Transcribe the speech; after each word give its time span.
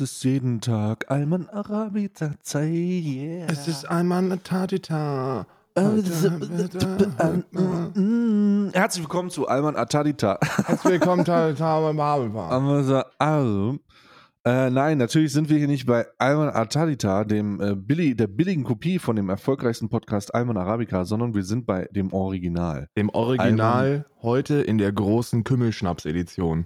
Es 0.00 0.12
ist 0.12 0.24
jeden 0.24 0.62
Tag 0.62 1.10
Alman 1.10 1.50
Arabita. 1.50 2.32
Yeah. 2.54 3.46
Es 3.50 3.68
ist 3.68 3.84
einmal 3.84 4.24
eine 4.24 4.42
Tatita. 4.42 5.46
Herzlich 8.72 9.02
willkommen 9.02 9.28
zu 9.28 9.46
Alman 9.46 9.76
Atadita. 9.76 10.38
Herzlich 10.64 10.94
willkommen, 10.94 11.26
Tatita. 11.26 11.80
äh, 14.46 14.70
nein, 14.70 14.96
natürlich 14.96 15.34
sind 15.34 15.50
wir 15.50 15.58
hier 15.58 15.68
nicht 15.68 15.84
bei 15.84 16.06
Alman 16.16 16.48
Atadita, 16.48 17.24
dem 17.24 17.60
äh, 17.60 17.74
billig, 17.74 18.16
der 18.16 18.28
billigen 18.28 18.64
Kopie 18.64 18.98
von 18.98 19.16
dem 19.16 19.28
erfolgreichsten 19.28 19.90
Podcast 19.90 20.34
Alman 20.34 20.56
Arabica, 20.56 21.04
sondern 21.04 21.34
wir 21.34 21.42
sind 21.42 21.66
bei 21.66 21.86
dem 21.90 22.10
Original. 22.14 22.88
Dem 22.96 23.10
Original 23.10 24.06
heute 24.22 24.62
in 24.62 24.78
der 24.78 24.92
großen 24.92 25.44
Kümmelschnaps-Edition. 25.44 26.64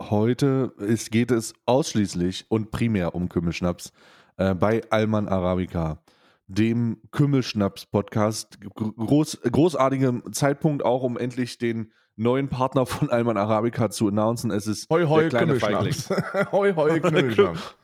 Heute 0.00 0.72
ist, 0.78 1.10
geht 1.10 1.30
es 1.30 1.54
ausschließlich 1.66 2.46
und 2.48 2.70
primär 2.70 3.14
um 3.14 3.28
Kümmelschnaps 3.28 3.92
äh, 4.36 4.54
bei 4.54 4.82
Alman 4.90 5.26
Arabica, 5.28 6.02
dem 6.46 6.98
Kümmelschnaps-Podcast. 7.10 8.58
Groß, 8.74 9.40
großartigem 9.50 10.32
Zeitpunkt 10.32 10.84
auch, 10.84 11.02
um 11.02 11.18
endlich 11.18 11.58
den 11.58 11.92
neuen 12.14 12.48
Partner 12.48 12.86
von 12.86 13.10
Alman 13.10 13.36
Arabica 13.36 13.90
zu 13.90 14.08
announcen. 14.08 14.50
Es 14.52 14.66
ist 14.68 14.88
Hoi, 14.88 15.04
hoi, 15.04 15.28
der 15.28 15.30
kleine. 15.30 15.58
Kümmelschnaps. 15.58 16.10
hoi, 16.52 16.72
hoi, 16.74 17.00
Kümmelschnaps. 17.00 17.76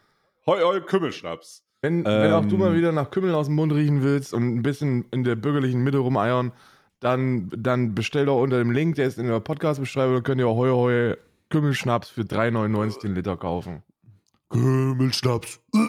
Hoi, 0.46 0.60
hoi, 0.60 0.80
Kümmelschnaps. 0.82 1.64
Wenn, 1.82 2.04
wenn 2.04 2.32
auch 2.32 2.44
du 2.46 2.54
Ähm. 2.54 2.60
mal 2.60 2.76
wieder 2.76 2.92
nach 2.92 3.10
Kümmel 3.10 3.34
aus 3.34 3.46
dem 3.46 3.56
Mund 3.56 3.72
riechen 3.72 4.02
willst 4.02 4.32
und 4.32 4.54
ein 4.56 4.62
bisschen 4.62 5.04
in 5.10 5.24
der 5.24 5.34
bürgerlichen 5.34 5.82
Mitte 5.82 5.98
rumeiern, 5.98 6.52
dann, 7.00 7.50
dann 7.56 7.94
bestell 7.94 8.26
doch 8.26 8.40
unter 8.40 8.58
dem 8.58 8.70
Link, 8.70 8.94
der 8.94 9.06
ist 9.08 9.18
in 9.18 9.26
der 9.26 9.40
Podcast-Beschreibung, 9.40 10.14
dann 10.14 10.22
könnt 10.22 10.40
ihr 10.40 10.48
auch 10.48 10.56
heu, 10.56 10.70
heu 10.70 11.16
Kümmelschnaps 11.54 12.08
für 12.08 12.22
3,99 12.22 13.02
den 13.02 13.14
Liter 13.14 13.36
kaufen. 13.36 13.84
Kümmelschnaps. 14.50 15.60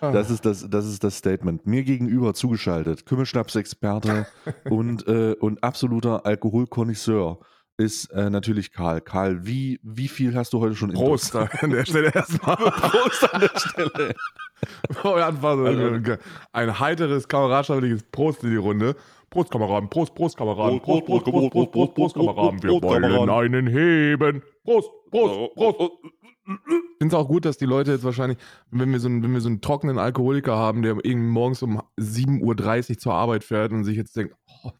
Das 0.00 0.30
ist 0.30 0.46
das, 0.46 0.66
das 0.70 0.86
ist 0.86 1.04
das 1.04 1.18
Statement. 1.18 1.66
Mir 1.66 1.82
gegenüber 1.82 2.32
zugeschaltet, 2.32 3.04
Kümmelschnaps-Experte 3.04 4.26
und, 4.70 5.06
äh, 5.06 5.34
und 5.38 5.62
absoluter 5.62 6.24
Alkoholkonnoisseur 6.24 7.40
ist 7.76 8.06
äh, 8.12 8.30
natürlich 8.30 8.72
Karl. 8.72 9.02
Karl, 9.02 9.44
wie, 9.44 9.78
wie 9.82 10.08
viel 10.08 10.34
hast 10.34 10.54
du 10.54 10.60
heute 10.60 10.74
schon 10.74 10.92
Prost 10.94 11.36
an 11.36 11.70
der 11.70 11.84
Stelle 11.84 12.14
erstmal. 12.14 12.56
Prost 12.56 13.34
an 13.34 13.40
der 13.40 13.60
Stelle. 13.60 14.14
Ein 16.52 16.80
heiteres, 16.80 17.28
kameradschaftliches 17.28 18.04
Prost 18.04 18.44
in 18.44 18.50
die 18.50 18.56
Runde. 18.56 18.96
Prost, 19.30 19.50
Kameraden, 19.50 19.90
Prost, 19.90 20.14
Prost, 20.14 20.36
Kameraden, 20.36 20.80
Prost, 20.80 21.04
Prost, 21.04 21.24
Prost, 21.24 21.50
Prost, 21.50 21.72
Prost, 21.72 21.94
Prost, 21.94 22.14
Kameraden, 22.14 22.62
wir 22.62 22.80
wollen 22.82 23.28
einen 23.30 23.66
heben. 23.66 24.42
Prost, 24.64 24.90
Prost, 25.10 25.54
Prost. 25.54 25.92
Ich 26.46 26.54
finde 26.98 27.08
es 27.08 27.14
auch 27.14 27.28
gut, 27.28 27.44
dass 27.44 27.58
die 27.58 27.66
Leute 27.66 27.92
jetzt 27.92 28.04
wahrscheinlich, 28.04 28.38
wenn 28.70 28.90
wir 28.90 29.00
so 29.00 29.08
einen, 29.08 29.22
wenn 29.22 29.32
wir 29.34 29.42
so 29.42 29.48
einen 29.50 29.60
trockenen 29.60 29.98
Alkoholiker 29.98 30.56
haben, 30.56 30.80
der 30.80 30.92
irgendwie 30.92 31.14
morgens 31.30 31.62
um 31.62 31.82
7.30 32.00 32.90
Uhr 32.92 32.98
zur 32.98 33.12
Arbeit 33.12 33.44
fährt 33.44 33.70
und 33.72 33.84
sich 33.84 33.98
jetzt 33.98 34.16
denkt, 34.16 34.34
oh, 34.64 34.70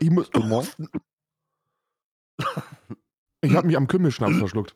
ich 0.00 0.10
muss, 0.10 0.30
ich 3.42 3.54
habe 3.54 3.66
mich 3.66 3.76
am 3.76 3.86
Kümmelschnaps 3.88 4.38
verschluckt. 4.38 4.74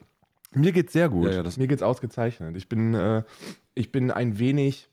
Mir 0.52 0.72
geht's 0.72 0.92
sehr 0.92 1.08
gut. 1.08 1.26
Ja, 1.26 1.36
ja, 1.36 1.42
das- 1.42 1.56
Mir 1.56 1.68
geht's 1.68 1.82
ausgezeichnet. 1.82 2.54
Ich 2.56 2.68
bin, 2.68 2.92
äh, 2.94 3.22
ich 3.74 3.92
bin 3.92 4.10
ein 4.10 4.38
wenig 4.38 4.89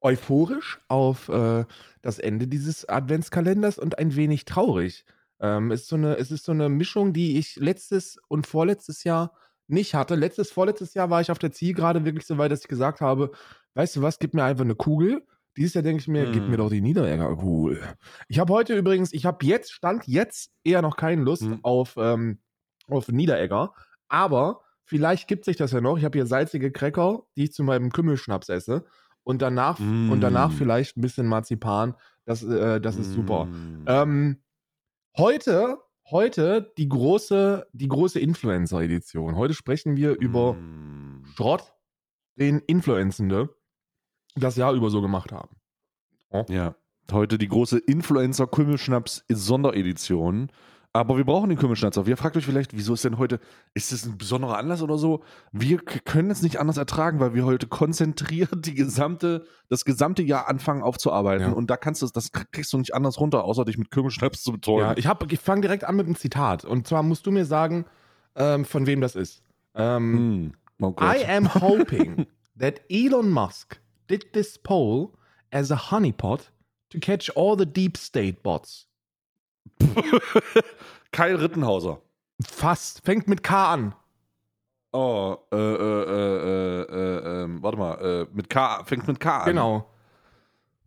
euphorisch 0.00 0.78
auf 0.88 1.28
äh, 1.28 1.64
das 2.02 2.18
Ende 2.18 2.46
dieses 2.46 2.88
Adventskalenders 2.88 3.78
und 3.78 3.98
ein 3.98 4.14
wenig 4.16 4.44
traurig. 4.44 5.04
Ähm, 5.40 5.70
es, 5.70 5.82
ist 5.82 5.88
so 5.88 5.96
eine, 5.96 6.16
es 6.16 6.30
ist 6.30 6.44
so 6.44 6.52
eine 6.52 6.68
Mischung, 6.68 7.12
die 7.12 7.38
ich 7.38 7.56
letztes 7.56 8.18
und 8.28 8.46
vorletztes 8.46 9.04
Jahr 9.04 9.32
nicht 9.68 9.94
hatte. 9.94 10.14
Letztes, 10.14 10.50
vorletztes 10.52 10.94
Jahr 10.94 11.10
war 11.10 11.20
ich 11.20 11.30
auf 11.30 11.38
der 11.38 11.52
Zielgerade 11.52 12.04
wirklich 12.04 12.26
so 12.26 12.38
weit, 12.38 12.52
dass 12.52 12.60
ich 12.62 12.68
gesagt 12.68 13.00
habe, 13.00 13.32
weißt 13.74 13.96
du 13.96 14.02
was, 14.02 14.18
gib 14.18 14.34
mir 14.34 14.44
einfach 14.44 14.64
eine 14.64 14.76
Kugel. 14.76 15.26
Dieses 15.56 15.74
Jahr 15.74 15.82
denke 15.82 16.00
ich 16.00 16.08
mir, 16.08 16.30
gib 16.30 16.44
Hm. 16.44 16.50
mir 16.50 16.56
doch 16.58 16.70
die 16.70 16.80
Niederegger 16.82 17.34
Kugel. 17.36 17.82
Ich 18.28 18.38
habe 18.38 18.52
heute 18.52 18.76
übrigens, 18.76 19.12
ich 19.12 19.26
habe 19.26 19.44
jetzt, 19.44 19.72
stand 19.72 20.06
jetzt 20.06 20.52
eher 20.64 20.82
noch 20.82 20.96
keine 20.96 21.22
Lust 21.22 21.42
Hm. 21.42 21.60
auf, 21.62 21.94
ähm, 21.98 22.38
auf 22.88 23.08
Niederegger, 23.08 23.72
aber 24.08 24.60
vielleicht 24.84 25.26
gibt 25.28 25.44
sich 25.44 25.56
das 25.56 25.72
ja 25.72 25.80
noch. 25.80 25.98
Ich 25.98 26.04
habe 26.04 26.16
hier 26.18 26.26
salzige 26.26 26.70
Cracker, 26.70 27.24
die 27.36 27.44
ich 27.44 27.52
zu 27.52 27.64
meinem 27.64 27.90
Kümmelschnaps 27.90 28.48
esse. 28.50 28.84
Und 29.26 29.42
danach, 29.42 29.80
Mm. 29.80 30.10
und 30.12 30.20
danach 30.20 30.52
vielleicht 30.52 30.96
ein 30.96 31.00
bisschen 31.00 31.26
Marzipan. 31.26 31.96
Das, 32.26 32.44
äh, 32.44 32.80
das 32.80 32.94
ist 32.96 33.12
super. 33.12 33.46
Mm. 33.46 33.84
Ähm, 33.88 34.36
heute, 35.18 35.78
heute 36.10 36.72
die 36.78 36.88
große, 36.88 37.66
die 37.72 37.88
große 37.88 38.20
Influencer-Edition. 38.20 39.34
Heute 39.34 39.54
sprechen 39.54 39.96
wir 39.96 40.12
über 40.20 40.52
Mm. 40.54 41.24
Schrott, 41.34 41.74
den 42.36 42.60
Influencende 42.60 43.52
das 44.36 44.54
Jahr 44.54 44.74
über 44.74 44.90
so 44.90 45.02
gemacht 45.02 45.32
haben. 45.32 45.56
Ja, 46.48 46.76
heute 47.10 47.36
die 47.36 47.48
große 47.48 47.78
Influencer-Kümmelschnaps-Sonderedition. 47.78 50.50
Aber 50.96 51.16
wir 51.16 51.24
brauchen 51.24 51.48
den 51.50 51.58
Kümmelschnaps 51.58 51.98
auch. 51.98 52.06
Ihr 52.06 52.16
fragt 52.16 52.36
euch 52.36 52.44
vielleicht, 52.46 52.74
wieso 52.74 52.94
ist 52.94 53.04
denn 53.04 53.18
heute, 53.18 53.38
ist 53.74 53.92
das 53.92 54.06
ein 54.06 54.16
besonderer 54.16 54.56
Anlass 54.56 54.80
oder 54.82 54.96
so? 54.98 55.22
Wir 55.52 55.78
können 55.78 56.30
es 56.30 56.42
nicht 56.42 56.58
anders 56.58 56.76
ertragen, 56.78 57.20
weil 57.20 57.34
wir 57.34 57.44
heute 57.44 57.66
konzentriert 57.66 58.64
die 58.66 58.74
gesamte, 58.74 59.44
das 59.68 59.84
gesamte 59.84 60.22
Jahr 60.22 60.48
anfangen 60.48 60.82
aufzuarbeiten. 60.82 61.48
Ja. 61.48 61.52
Und 61.52 61.68
da 61.70 61.76
kannst 61.76 62.02
du, 62.02 62.06
das 62.08 62.32
kriegst 62.32 62.72
du 62.72 62.78
nicht 62.78 62.94
anders 62.94 63.20
runter, 63.20 63.44
außer 63.44 63.64
dich 63.64 63.78
mit 63.78 63.90
Kümmelschnaps 63.90 64.42
zu 64.42 64.50
Ja, 64.50 64.54
betäuben. 64.56 64.94
ich, 64.96 65.06
hab- 65.06 65.30
ich 65.30 65.38
fange 65.40 65.60
direkt 65.62 65.84
an 65.84 65.96
mit 65.96 66.06
einem 66.06 66.16
Zitat. 66.16 66.64
Und 66.64 66.86
zwar 66.86 67.02
musst 67.02 67.26
du 67.26 67.30
mir 67.30 67.44
sagen, 67.44 67.84
ähm, 68.34 68.64
von 68.64 68.86
wem 68.86 69.00
das 69.00 69.16
ist. 69.16 69.42
Ähm, 69.74 70.52
Hm. 70.78 70.86
Oh. 70.88 70.94
I 71.00 71.24
am 71.26 71.54
hoping 71.54 72.26
that 72.58 72.80
Elon 72.88 73.30
Musk 73.30 73.80
did 74.08 74.32
this 74.32 74.58
poll 74.58 75.12
as 75.50 75.70
a 75.72 75.90
honeypot 75.90 76.52
to 76.90 76.98
catch 77.00 77.30
all 77.36 77.56
the 77.58 77.66
deep 77.66 77.96
state 77.96 78.42
bots. 78.42 78.88
Kyle 81.12 81.40
Rittenhauser. 81.40 82.00
Fast. 82.44 83.02
Fängt 83.04 83.28
mit 83.28 83.42
K 83.42 83.72
an. 83.72 83.94
Oh, 84.92 85.36
äh, 85.52 85.56
äh, 85.56 85.60
äh, 85.60 86.42
äh, 86.42 86.82
äh, 86.82 87.42
ähm, 87.44 87.62
warte 87.62 87.78
mal, 87.78 87.94
äh, 88.00 88.26
mit 88.32 88.48
K, 88.48 88.82
fängt 88.84 89.06
mit 89.06 89.20
K 89.20 89.38
an. 89.40 89.46
Genau. 89.46 89.90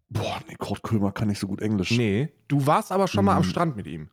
Boah, 0.09 0.39
nee, 0.47 0.55
Kurt 0.55 0.81
Krömer 0.81 1.11
kann 1.11 1.27
nicht 1.27 1.39
so 1.39 1.47
gut 1.47 1.61
Englisch. 1.61 1.91
Nee. 1.91 2.29
Du 2.47 2.65
warst 2.65 2.91
aber 2.91 3.07
schon 3.07 3.25
mal 3.25 3.35
am 3.35 3.43
Hm. 3.43 3.49
Strand 3.49 3.75
mit 3.75 3.85
ihm. 3.85 4.09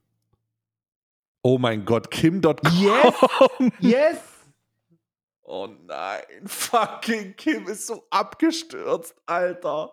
Oh 1.43 1.59
mein 1.59 1.85
Gott, 1.85 2.11
Kim.com. 2.11 2.57
Yes! 2.73 3.15
Yes! 3.79 4.19
Oh 5.49 5.69
nein, 5.87 6.23
fucking 6.45 7.37
Kim 7.37 7.69
ist 7.69 7.87
so 7.87 8.05
abgestürzt, 8.11 9.15
Alter. 9.27 9.93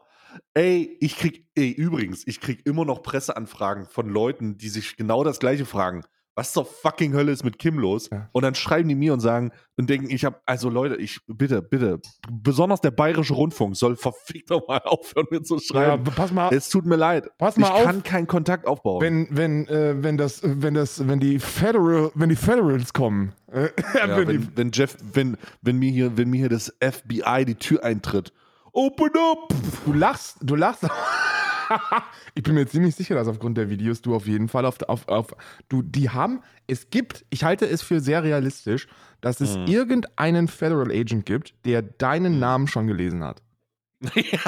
Ey, 0.54 0.98
ich 1.00 1.18
krieg, 1.18 1.46
ey, 1.56 1.70
übrigens, 1.72 2.26
ich 2.28 2.40
krieg 2.40 2.66
immer 2.66 2.86
noch 2.86 3.04
Presseanfragen 3.04 3.86
von 3.88 4.10
Leuten, 4.10 4.58
die 4.58 4.70
sich 4.70 4.96
genau 4.98 5.24
das 5.24 5.40
gleiche 5.40 5.66
fragen. 5.66 6.04
Was 6.36 6.52
zur 6.52 6.66
fucking 6.66 7.14
Hölle 7.14 7.32
ist 7.32 7.44
mit 7.44 7.60
Kim 7.60 7.78
los? 7.78 8.10
Ja. 8.12 8.28
Und 8.32 8.42
dann 8.42 8.56
schreiben 8.56 8.90
die 8.90 8.96
mir 8.96 9.14
und 9.14 9.20
sagen 9.20 9.52
und 9.78 9.88
denken, 9.88 10.10
ich 10.10 10.26
habe, 10.26 10.40
also 10.48 10.68
Leute, 10.68 10.96
ich, 10.96 11.20
bitte, 11.28 11.62
bitte, 11.62 12.00
besonders 12.28 12.82
der 12.82 12.90
Bayerische 12.90 13.36
Rundfunk 13.36 13.76
soll 13.78 13.96
verfickt 13.96 14.50
nochmal 14.50 14.82
aufhören, 14.84 15.28
mir 15.30 15.44
zu 15.44 15.58
Ja, 15.58 15.62
schreiben. 15.62 16.04
pass 16.06 16.32
mal, 16.32 16.52
es 16.52 16.70
tut 16.70 16.88
mir 16.88 16.96
leid. 16.96 17.30
pass 17.38 17.56
mal 17.58 17.68
ich 17.68 17.74
auf. 17.74 17.84
kann 17.84 18.02
keinen 18.02 18.26
Kontakt 18.26 18.66
aufbauen. 18.66 19.00
wenn, 19.04 19.28
wenn, 19.30 19.68
äh, 19.68 20.02
wenn 20.02 20.18
das, 20.18 20.42
wenn 20.44 20.74
das, 20.74 21.08
wenn 21.08 21.20
die 21.20 21.38
Federal, 21.38 22.10
wenn 22.16 22.30
die 22.30 22.36
Federals 22.36 22.94
kommen, 22.94 23.34
äh, 23.52 23.70
Ja, 23.94 24.18
wenn 24.18 24.28
die, 24.28 24.40
wenn, 24.40 24.58
wenn 24.58 24.72
Jeff, 24.74 24.98
wenn, 25.14 25.38
wenn 25.62 25.78
mir 25.78 25.92
hier, 25.92 26.18
wenn 26.18 26.32
mir 26.32 26.38
hier 26.38 26.50
das 26.50 26.74
FBI 26.82 27.46
die 27.46 27.56
Tür 27.56 27.84
eintritt. 27.84 28.34
Open 28.76 29.12
up! 29.16 29.54
du 29.86 29.94
lachst, 29.94 30.38
du 30.42 30.56
lachst. 30.56 30.84
ich 32.36 32.42
bin 32.44 32.56
mir 32.56 32.66
ziemlich 32.66 32.96
sicher, 32.96 33.14
dass 33.16 33.28
aufgrund 33.28 33.56
der 33.58 33.70
Videos 33.70 34.02
du 34.02 34.16
auf 34.16 34.26
jeden 34.26 34.48
Fall 34.48 34.66
auf, 34.66 34.82
auf, 34.88 35.08
auf 35.08 35.28
du, 35.70 35.84
die 35.84 36.10
haben, 36.10 36.42
es 36.66 36.90
gibt, 36.90 37.24
ich 37.30 37.44
halte 37.44 37.68
es 37.68 37.84
für 37.84 38.00
sehr 38.00 38.24
realistisch, 38.24 38.88
dass 39.22 39.42
es 39.42 39.56
Mhm. 39.58 39.66
irgendeinen 39.68 40.48
Federal 40.48 40.90
Agent 40.92 41.26
gibt, 41.28 41.54
der 41.66 41.84
deinen 41.84 42.40
Namen 42.40 42.68
schon 42.68 42.88
gelesen 42.88 43.24
hat. 43.24 43.42
ja, 44.16 44.40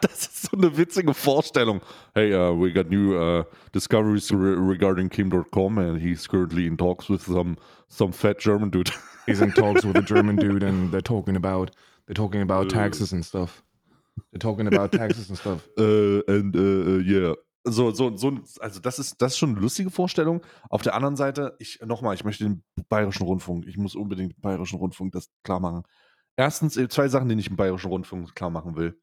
das 0.00 0.26
ist 0.26 0.42
so 0.42 0.56
eine 0.56 0.76
witzige 0.76 1.12
Vorstellung. 1.12 1.80
Hey, 2.14 2.32
uh, 2.34 2.52
we 2.54 2.72
got 2.72 2.88
new 2.88 3.14
uh, 3.14 3.44
discoveries 3.74 4.30
re 4.32 4.54
regarding 4.56 5.10
Kim.com 5.10 5.76
and 5.78 6.00
he's 6.00 6.26
currently 6.28 6.66
in 6.66 6.78
talks 6.78 7.10
with 7.10 7.22
some 7.22 7.56
some 7.88 8.12
fat 8.12 8.38
German 8.38 8.70
dude. 8.70 8.90
He's 9.26 9.42
in 9.42 9.52
talks 9.52 9.84
with 9.84 9.96
a 9.98 10.02
German 10.02 10.36
dude 10.40 10.62
and 10.62 10.90
they're 10.92 11.02
talking 11.02 11.36
about, 11.36 11.72
they're 12.06 12.14
talking 12.14 12.40
about 12.40 12.70
taxes 12.70 13.12
and 13.12 13.22
stuff. 13.22 13.62
They're 14.30 14.40
talking 14.40 14.66
about 14.66 14.96
taxes 14.96 15.28
and 15.28 15.38
stuff. 15.38 15.68
uh, 15.78 16.22
and 16.28 16.56
uh, 16.56 17.00
yeah. 17.00 17.34
So, 17.64 17.92
so, 17.92 18.16
so, 18.16 18.38
also 18.60 18.80
das 18.80 18.98
ist, 18.98 19.22
das 19.22 19.32
ist 19.32 19.38
schon 19.38 19.50
eine 19.50 19.60
lustige 19.60 19.90
Vorstellung. 19.90 20.42
Auf 20.68 20.82
der 20.82 20.94
anderen 20.94 21.14
Seite, 21.14 21.54
ich, 21.60 21.80
nochmal, 21.84 22.14
ich 22.14 22.24
möchte 22.24 22.44
den 22.44 22.64
Bayerischen 22.88 23.24
Rundfunk, 23.24 23.66
ich 23.66 23.76
muss 23.76 23.94
unbedingt 23.94 24.36
den 24.36 24.40
Bayerischen 24.40 24.78
Rundfunk 24.78 25.12
das 25.12 25.30
klar 25.44 25.60
machen. 25.60 25.84
Erstens, 26.36 26.76
äh, 26.76 26.88
zwei 26.88 27.08
Sachen, 27.08 27.28
die 27.28 27.38
ich 27.38 27.50
im 27.50 27.56
Bayerischen 27.56 27.90
Rundfunk 27.90 28.34
klar 28.34 28.50
machen 28.50 28.74
will. 28.74 29.00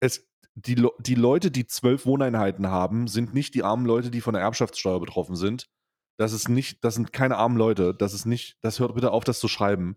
Es, 0.00 0.26
die, 0.54 0.82
die 0.98 1.14
Leute, 1.14 1.50
die 1.50 1.66
zwölf 1.66 2.06
Wohneinheiten 2.06 2.68
haben, 2.68 3.06
sind 3.06 3.34
nicht 3.34 3.54
die 3.54 3.64
armen 3.64 3.84
Leute, 3.84 4.10
die 4.10 4.22
von 4.22 4.32
der 4.32 4.42
Erbschaftssteuer 4.42 5.00
betroffen 5.00 5.36
sind. 5.36 5.68
Das 6.16 6.32
ist 6.32 6.48
nicht, 6.48 6.82
das 6.84 6.94
sind 6.94 7.12
keine 7.12 7.36
armen 7.36 7.56
Leute. 7.56 7.94
Das 7.94 8.14
ist 8.14 8.24
nicht, 8.24 8.56
das 8.62 8.78
hört 8.78 8.94
bitte 8.94 9.10
auf, 9.10 9.24
das 9.24 9.40
zu 9.40 9.48
schreiben. 9.48 9.96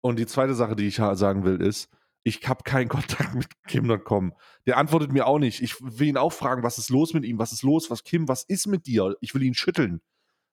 Und 0.00 0.18
die 0.18 0.26
zweite 0.26 0.54
Sache, 0.54 0.74
die 0.74 0.86
ich 0.86 0.96
sagen 0.96 1.44
will, 1.44 1.60
ist, 1.60 1.88
ich 2.24 2.46
habe 2.48 2.62
keinen 2.64 2.88
Kontakt 2.88 3.34
mit 3.34 3.48
Kim.com. 3.66 4.34
Der 4.66 4.76
antwortet 4.76 5.12
mir 5.12 5.26
auch 5.26 5.38
nicht. 5.38 5.60
Ich 5.62 5.80
will 5.80 6.08
ihn 6.08 6.16
auch 6.16 6.32
fragen, 6.32 6.62
was 6.62 6.78
ist 6.78 6.90
los 6.90 7.14
mit 7.14 7.24
ihm? 7.24 7.38
Was 7.38 7.52
ist 7.52 7.62
los? 7.62 7.90
Was, 7.90 8.04
Kim, 8.04 8.28
was 8.28 8.44
ist 8.44 8.66
mit 8.66 8.86
dir? 8.86 9.16
Ich 9.20 9.34
will 9.34 9.42
ihn 9.42 9.54
schütteln. 9.54 10.00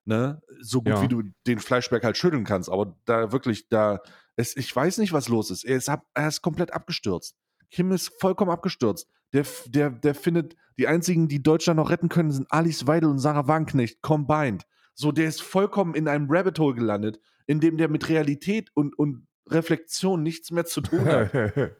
Ne? 0.05 0.41
So 0.61 0.79
gut 0.81 0.93
Ja. 0.93 1.01
wie 1.01 1.07
du 1.07 1.23
den 1.45 1.59
Fleischberg 1.59 2.03
halt 2.03 2.17
schütteln 2.17 2.43
kannst. 2.43 2.69
Aber 2.69 2.97
da 3.05 3.31
wirklich, 3.31 3.69
da, 3.69 3.99
es, 4.35 4.55
ich 4.57 4.75
weiß 4.75 4.97
nicht, 4.97 5.13
was 5.13 5.27
los 5.27 5.51
ist. 5.51 5.63
Er 5.63 5.77
ist, 5.77 5.89
ab, 5.89 6.05
er 6.13 6.27
ist 6.27 6.41
komplett 6.41 6.73
abgestürzt. 6.73 7.35
Kim 7.69 7.91
ist 7.91 8.11
vollkommen 8.19 8.49
abgestürzt. 8.49 9.07
Der, 9.33 9.45
der, 9.67 9.91
der 9.91 10.15
findet, 10.15 10.55
die 10.79 10.87
einzigen, 10.87 11.27
die 11.27 11.43
Deutschland 11.43 11.77
noch 11.77 11.91
retten 11.91 12.09
können, 12.09 12.31
sind 12.31 12.51
Alice 12.51 12.87
Weidel 12.87 13.09
und 13.09 13.19
Sarah 13.19 13.47
Wagenknecht 13.47 14.01
combined. 14.01 14.65
So, 14.95 15.11
der 15.11 15.27
ist 15.27 15.43
vollkommen 15.43 15.93
in 15.93 16.07
einem 16.07 16.25
Rabbit 16.29 16.57
Hole 16.57 16.73
gelandet, 16.73 17.19
in 17.45 17.59
dem 17.59 17.77
der 17.77 17.89
mit 17.89 18.09
Realität 18.09 18.71
und, 18.73 18.97
und 18.97 19.27
Reflexion 19.51 20.23
nichts 20.23 20.51
mehr 20.51 20.65
zu 20.65 20.81
tun 20.81 21.05
hat. 21.05 21.31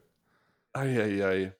Eieiei. 0.73 1.53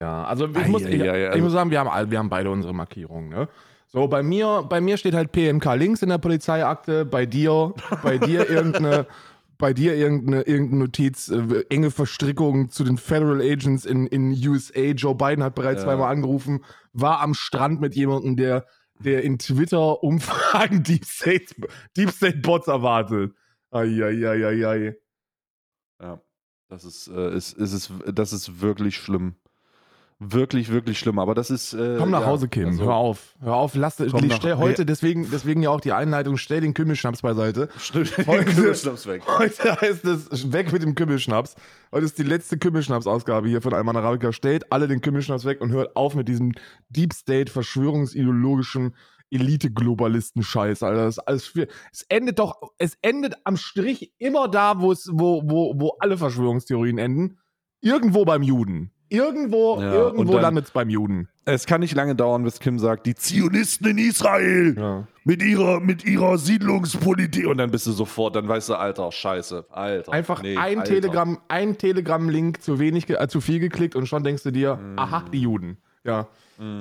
Ja, 0.00 0.24
also 0.24 0.46
ich, 0.48 0.56
Ei, 0.56 0.68
muss, 0.68 0.84
ei, 0.84 0.90
ich, 0.90 1.02
ei, 1.02 1.22
ich 1.24 1.28
also- 1.30 1.42
muss 1.44 1.52
sagen, 1.52 1.70
wir 1.70 1.80
haben, 1.80 2.10
wir 2.10 2.18
haben 2.18 2.28
beide 2.28 2.50
unsere 2.50 2.74
Markierungen. 2.74 3.30
Ne? 3.30 3.48
So, 3.86 4.08
bei 4.08 4.22
mir, 4.22 4.64
bei 4.68 4.80
mir 4.80 4.96
steht 4.98 5.14
halt 5.14 5.32
PMK 5.32 5.74
links 5.76 6.02
in 6.02 6.10
der 6.10 6.18
Polizeiakte, 6.18 7.04
bei 7.06 7.24
dir, 7.24 7.72
bei 8.02 8.18
dir 8.18 8.48
irgendeine, 8.50 9.06
bei 9.58 9.72
dir 9.72 9.94
irgendeine, 9.94 10.42
irgendeine 10.42 10.80
Notiz, 10.82 11.28
äh, 11.30 11.64
enge 11.70 11.90
Verstrickung 11.90 12.68
zu 12.68 12.84
den 12.84 12.98
Federal 12.98 13.40
Agents 13.40 13.86
in, 13.86 14.06
in 14.06 14.32
USA. 14.46 14.80
Joe 14.80 15.14
Biden 15.14 15.42
hat 15.42 15.54
bereits 15.54 15.80
Ja. 15.82 15.86
zweimal 15.88 16.12
angerufen, 16.12 16.62
war 16.92 17.20
am 17.20 17.32
Strand 17.32 17.80
mit 17.80 17.94
jemandem, 17.94 18.36
der, 18.36 18.66
der 18.98 19.22
in 19.22 19.38
Twitter 19.38 20.02
Umfragen 20.02 20.82
Deep 20.82 21.06
State, 21.06 21.54
Deep 21.96 22.10
State 22.10 22.38
Bots 22.38 22.68
erwartet. 22.68 23.32
Eieieiei. 23.70 24.96
Das 26.68 26.84
ist, 26.84 27.08
äh, 27.08 27.34
ist, 27.34 27.52
ist, 27.52 27.72
ist, 27.72 27.92
das 28.12 28.32
ist 28.32 28.60
wirklich 28.60 28.96
schlimm. 28.96 29.36
Wirklich, 30.18 30.70
wirklich 30.72 30.98
schlimm. 30.98 31.18
Aber 31.18 31.34
das 31.34 31.50
ist. 31.50 31.74
Äh, 31.74 31.96
Komm 31.98 32.10
nach 32.10 32.22
ja, 32.22 32.26
Hause, 32.26 32.48
Kim. 32.48 32.68
also- 32.68 32.84
Hör 32.86 32.94
auf. 32.94 33.34
Hör 33.38 33.54
auf. 33.54 33.74
Lass, 33.74 33.98
Komm 34.10 34.26
nach- 34.28 34.36
stell, 34.36 34.56
heute, 34.56 34.86
deswegen, 34.86 35.30
deswegen 35.30 35.62
ja 35.62 35.68
auch 35.68 35.80
die 35.82 35.92
Einleitung, 35.92 36.38
stell 36.38 36.62
den 36.62 36.72
Kümmelschnaps 36.72 37.20
beiseite. 37.20 37.68
Stimmt, 37.78 38.16
Heute- 38.26 38.46
Kümmelschnaps 38.46 39.06
weg. 39.06 39.22
Heute 39.26 39.78
heißt 39.80 40.06
es, 40.06 40.52
weg 40.52 40.72
mit 40.72 40.82
dem 40.82 40.94
Kümmelschnaps. 40.94 41.54
Heute 41.92 42.06
ist 42.06 42.18
die 42.18 42.22
letzte 42.22 42.56
Kümmelschnaps-Ausgabe 42.56 43.46
hier 43.46 43.60
von 43.60 43.74
Alman 43.74 43.96
Arabica. 43.96 44.32
Stellt 44.32 44.72
alle 44.72 44.88
den 44.88 45.02
Kümmelschnaps 45.02 45.44
weg 45.44 45.60
und 45.60 45.70
hört 45.70 45.94
auf 45.96 46.14
mit 46.14 46.28
diesem 46.28 46.52
Deep 46.88 47.12
State 47.12 47.52
verschwörungsideologischen 47.52 48.94
Elite-Globalisten-Scheiß, 49.30 50.82
Alter. 50.82 51.04
Das 51.04 51.18
alles 51.18 51.46
für, 51.46 51.66
es 51.92 52.02
endet 52.08 52.38
doch, 52.38 52.54
es 52.78 52.96
endet 53.02 53.34
am 53.44 53.56
Strich 53.56 54.12
immer 54.18 54.48
da, 54.48 54.80
wo 54.80 54.92
es, 54.92 55.08
wo, 55.12 55.42
wo, 55.44 55.74
wo 55.76 55.96
alle 56.00 56.16
Verschwörungstheorien 56.16 56.98
enden. 56.98 57.38
Irgendwo 57.80 58.24
beim 58.24 58.42
Juden. 58.42 58.90
Irgendwo, 59.08 59.80
Ja, 59.80 59.92
irgendwo 59.92 60.36
landet 60.38 60.64
es 60.64 60.70
beim 60.72 60.90
Juden. 60.90 61.28
Es 61.44 61.66
kann 61.66 61.80
nicht 61.80 61.94
lange 61.94 62.16
dauern, 62.16 62.42
bis 62.42 62.58
Kim 62.58 62.80
sagt, 62.80 63.06
die 63.06 63.14
Zionisten 63.14 63.86
in 63.86 63.98
Israel 63.98 64.74
Ja. 64.76 65.06
mit 65.22 65.44
ihrer, 65.44 65.78
mit 65.78 66.04
ihrer 66.04 66.38
Siedlungspolitik. 66.38 67.46
Und 67.46 67.58
dann 67.58 67.70
bist 67.70 67.86
du 67.86 67.92
sofort, 67.92 68.34
dann 68.34 68.48
weißt 68.48 68.70
du, 68.70 68.74
Alter, 68.74 69.12
scheiße, 69.12 69.66
Alter. 69.70 70.12
Einfach 70.12 70.42
nee, 70.42 70.56
ein 70.56 70.80
Alter. 70.80 70.94
Telegramm, 70.94 71.38
ein 71.46 71.78
Telegramm-Link 71.78 72.62
zu 72.62 72.80
wenig, 72.80 73.08
äh, 73.08 73.28
zu 73.28 73.40
viel 73.40 73.60
geklickt 73.60 73.94
und 73.94 74.06
schon 74.06 74.24
denkst 74.24 74.42
du 74.42 74.50
dir, 74.50 74.74
Mm. 74.74 74.98
aha, 74.98 75.24
die 75.32 75.40
Juden. 75.42 75.76
Ja. 76.02 76.26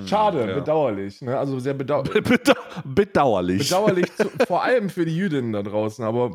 Schade, 0.05 0.47
ja. 0.47 0.55
bedauerlich. 0.55 1.21
Ne? 1.21 1.37
Also 1.37 1.59
sehr 1.59 1.73
bedau 1.73 2.03
Bedau 2.23 2.53
bedauerlich. 2.85 3.69
bedauerlich, 3.69 4.13
zu, 4.15 4.29
vor 4.47 4.63
allem 4.63 4.89
für 4.89 5.05
die 5.05 5.15
Jüdinnen 5.15 5.51
da 5.53 5.63
draußen, 5.63 6.03
aber 6.05 6.33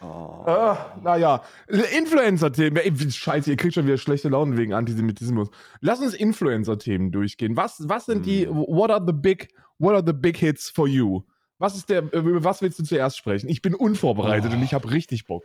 Oh. 0.00 0.04
ah, 0.46 0.92
naja. 1.02 1.42
Influencer-Themen, 1.68 2.78
scheiße, 3.10 3.50
ihr 3.50 3.56
kriegt 3.56 3.74
schon 3.74 3.86
wieder 3.86 3.98
schlechte 3.98 4.28
Laune 4.28 4.56
wegen 4.56 4.72
Antisemitismus. 4.74 5.48
Lass 5.80 6.00
uns 6.00 6.14
Influencer-Themen 6.14 7.12
durchgehen. 7.12 7.56
Was, 7.56 7.82
was 7.88 8.06
sind 8.06 8.26
die, 8.26 8.46
Mm. 8.46 8.56
what 8.68 8.90
are 8.90 9.02
the 9.06 9.12
big, 9.12 9.48
what 9.78 9.94
are 9.94 10.02
the 10.04 10.12
big 10.12 10.36
hits 10.36 10.68
for 10.70 10.88
you? 10.88 11.22
Was 11.58 11.76
ist 11.76 11.88
der, 11.88 12.02
über 12.12 12.42
was 12.42 12.60
willst 12.62 12.78
du 12.80 12.82
zuerst 12.82 13.16
sprechen? 13.16 13.48
Ich 13.48 13.62
bin 13.62 13.74
unvorbereitet 13.74 14.50
Oh. 14.52 14.56
und 14.56 14.62
ich 14.64 14.74
habe 14.74 14.90
richtig 14.90 15.26
Bock. 15.26 15.44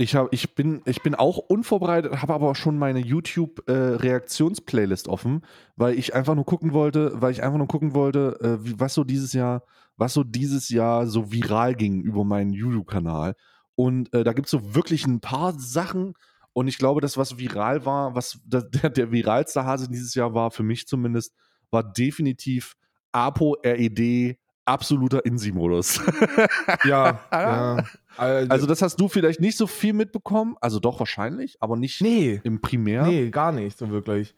Ich, 0.00 0.14
hab, 0.14 0.32
ich, 0.32 0.54
bin, 0.54 0.80
ich 0.86 1.02
bin 1.02 1.14
auch 1.14 1.36
unvorbereitet, 1.36 2.22
habe 2.22 2.32
aber 2.32 2.54
schon 2.54 2.78
meine 2.78 3.00
YouTube-Reaktions-Playlist 3.00 5.08
offen, 5.08 5.42
weil 5.76 5.98
ich 5.98 6.14
einfach 6.14 6.34
nur 6.34 6.46
gucken 6.46 6.72
wollte, 6.72 7.20
weil 7.20 7.32
ich 7.32 7.42
einfach 7.42 7.58
nur 7.58 7.68
gucken 7.68 7.92
wollte, 7.92 8.38
äh, 8.40 8.64
wie, 8.64 8.80
was 8.80 8.94
so 8.94 9.04
dieses 9.04 9.34
Jahr, 9.34 9.62
was 9.98 10.14
so 10.14 10.24
dieses 10.24 10.70
Jahr 10.70 11.06
so 11.06 11.30
viral 11.30 11.74
ging 11.74 12.00
über 12.00 12.24
meinen 12.24 12.54
YouTube-Kanal. 12.54 13.34
Und 13.74 14.10
äh, 14.14 14.24
da 14.24 14.32
gibt 14.32 14.46
es 14.46 14.52
so 14.52 14.74
wirklich 14.74 15.06
ein 15.06 15.20
paar 15.20 15.52
Sachen. 15.58 16.14
Und 16.54 16.66
ich 16.66 16.78
glaube, 16.78 17.02
das, 17.02 17.18
was 17.18 17.36
viral 17.36 17.84
war, 17.84 18.14
was 18.14 18.40
der, 18.42 18.62
der, 18.82 18.88
der 18.88 19.12
viralste 19.12 19.66
Hase 19.66 19.90
dieses 19.90 20.14
Jahr 20.14 20.32
war, 20.32 20.50
für 20.50 20.62
mich 20.62 20.86
zumindest, 20.86 21.34
war 21.70 21.84
definitiv 21.84 22.74
Apo 23.12 23.58
RED 23.62 24.38
absoluter 24.70 25.24
Insi-Modus. 25.24 26.00
Ja, 26.84 27.20
ja. 27.32 27.84
Also, 28.16 28.66
das 28.66 28.82
hast 28.82 28.96
du 29.00 29.08
vielleicht 29.08 29.40
nicht 29.40 29.56
so 29.56 29.66
viel 29.66 29.92
mitbekommen. 29.92 30.56
Also 30.60 30.78
doch 30.80 30.98
wahrscheinlich, 31.00 31.56
aber 31.60 31.76
nicht 31.76 32.00
nee, 32.00 32.40
im 32.44 32.60
Primär. 32.60 33.06
nee, 33.06 33.30
gar 33.30 33.52
nicht 33.52 33.78
so 33.78 33.90
wirklich. 33.90 34.34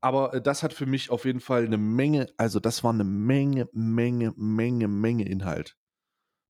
Aber 0.00 0.34
äh, 0.34 0.40
das 0.42 0.62
hat 0.62 0.72
für 0.72 0.86
mich 0.86 1.10
auf 1.10 1.24
jeden 1.24 1.40
Fall 1.40 1.64
eine 1.64 1.78
Menge, 1.78 2.28
also 2.36 2.60
das 2.60 2.84
war 2.84 2.92
eine 2.92 3.04
Menge, 3.04 3.68
Menge, 3.72 4.32
Menge, 4.36 4.88
Menge 4.88 5.28
Inhalt. 5.28 5.76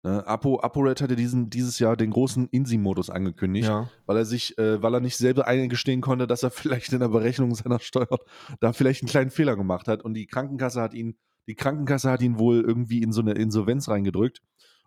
Ne? 0.03 0.27
Apo, 0.27 0.61
ApoRed 0.61 1.01
hatte 1.01 1.17
diesen, 1.17 1.51
dieses 1.51 1.79
Jahr 1.79 1.97
den 1.97 2.11
großen 2.11 2.49
Insi-Modus 2.49 3.11
angekündigt, 3.11 3.69
Ja. 3.69 3.89
weil 4.07 4.17
er 4.17 4.25
sich, 4.25 4.57
äh, 4.59 4.83
weil 4.83 4.95
er 4.95 5.01
nicht 5.01 5.17
selber 5.17 5.47
eingestehen 5.47 6.01
konnte, 6.01 6.27
dass 6.27 6.43
er 6.43 6.51
vielleicht 6.53 6.93
in 6.93 7.01
der 7.01 7.09
Berechnung 7.09 7.55
seiner 7.55 7.81
Steuern 7.81 8.19
da 8.61 8.73
vielleicht 8.73 9.03
einen 9.03 9.09
kleinen 9.11 9.31
Fehler 9.31 9.57
gemacht 9.57 9.89
hat. 9.89 10.03
Und 10.03 10.15
die 10.15 10.27
Krankenkasse 10.27 10.81
hat 10.81 10.95
ihn, 10.95 11.17
die 11.47 11.55
Krankenkasse 11.55 12.11
hat 12.11 12.23
ihn 12.23 12.39
wohl 12.39 12.61
irgendwie 12.61 13.03
in 13.03 13.13
so 13.13 13.21
eine 13.21 13.33
Insolvenz 13.33 13.89
reingedrückt. 13.89 14.41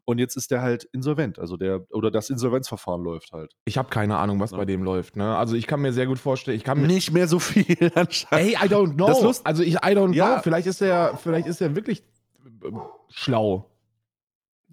Und 0.06 0.18
jetzt 0.18 0.36
ist 0.38 0.50
der 0.50 0.62
halt 0.64 0.86
insolvent. 0.86 1.38
Also 1.38 1.56
der, 1.56 1.86
oder 1.92 2.10
das 2.10 2.32
Insolvenzverfahren 2.32 3.04
läuft 3.04 3.32
halt. 3.32 3.54
Ich 3.66 3.78
habe 3.78 3.90
keine 3.90 4.18
Ahnung, 4.18 4.40
was 4.40 4.52
Ja. 4.52 4.58
bei 4.58 4.66
dem 4.66 4.82
läuft. 4.82 5.16
Ne? 5.16 5.38
Also 5.38 5.56
ich 5.56 5.68
kann 5.68 5.82
mir 5.82 5.94
sehr 5.94 6.08
gut 6.08 6.18
vorstellen, 6.18 6.58
ich 6.58 6.64
kann. 6.64 6.82
Nicht 6.82 7.12
mehr 7.12 7.28
so 7.28 7.38
viel 7.38 7.92
anscheinend. 7.96 8.48
Ey, 8.48 8.54
I 8.54 8.70
don't 8.70 8.96
know. 8.96 9.32
Also 9.44 9.62
ich, 9.62 9.76
I 9.76 9.78
don't 9.96 10.14
Ja. 10.16 10.34
know. 10.36 10.42
Vielleicht 10.42 10.66
ist 10.68 10.82
er, 10.82 11.16
vielleicht 11.18 11.48
ist 11.48 11.62
er 11.62 11.76
wirklich 11.76 12.02
schlau. 13.10 13.70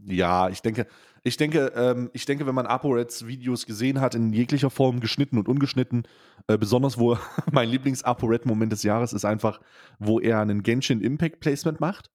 Ja, 0.05 0.49
ich 0.49 0.63
denke, 0.63 0.87
ich 1.27 1.37
denke, 1.37 1.73
ähm, 1.75 2.09
ich 2.13 2.25
denke, 2.25 2.47
wenn 2.47 2.55
man 2.55 2.67
ApoReds 2.67 3.27
Videos 3.27 3.67
gesehen 3.67 4.01
hat, 4.01 4.15
in 4.15 4.33
jeglicher 4.33 4.71
Form 4.71 5.01
geschnitten 5.01 5.39
und 5.39 5.49
ungeschnitten, 5.49 6.07
äh, 6.47 6.57
besonders 6.57 6.99
wo 6.99 7.19
mein 7.53 7.69
Lieblings-ApoRed-Moment 7.69 8.71
des 8.71 8.85
Jahres 8.85 9.13
ist 9.13 9.25
einfach, 9.25 9.61
wo 9.99 10.21
er 10.21 10.41
einen 10.41 10.63
Genshin 10.63 11.01
Impact 11.01 11.41
Placement 11.41 11.81
macht 11.81 12.13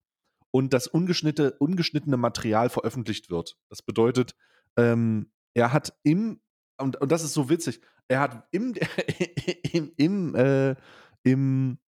und 0.51 0.72
das 0.72 0.88
ungeschnittene, 0.88 1.51
ungeschnittene 1.60 2.15
Material 2.15 2.70
veröffentlicht 2.70 3.30
wird. 3.30 3.58
Das 3.70 3.82
bedeutet, 3.82 4.34
ähm, 4.77 5.30
er 5.53 5.74
hat 5.74 5.94
im, 6.03 6.39
und, 6.80 6.96
und 7.01 7.12
das 7.12 7.25
ist 7.25 7.34
so 7.34 7.50
witzig, 7.50 7.82
er 8.08 8.22
hat 8.22 8.48
im, 8.51 8.75
im, 9.74 9.91
im, 9.98 10.36
äh, 10.36 10.75
im 11.24 11.80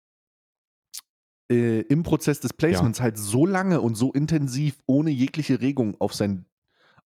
äh, 1.49 1.81
im 1.81 2.03
Prozess 2.03 2.41
des 2.41 2.51
Placements 2.53 2.99
halt 2.99 3.17
so 3.17 3.45
lange 3.45 3.79
und 3.79 3.95
so 3.95 4.11
intensiv 4.11 4.81
ohne 4.87 5.09
jegliche 5.09 5.61
Regung 5.61 5.95
auf 5.99 6.13
sein 6.13 6.45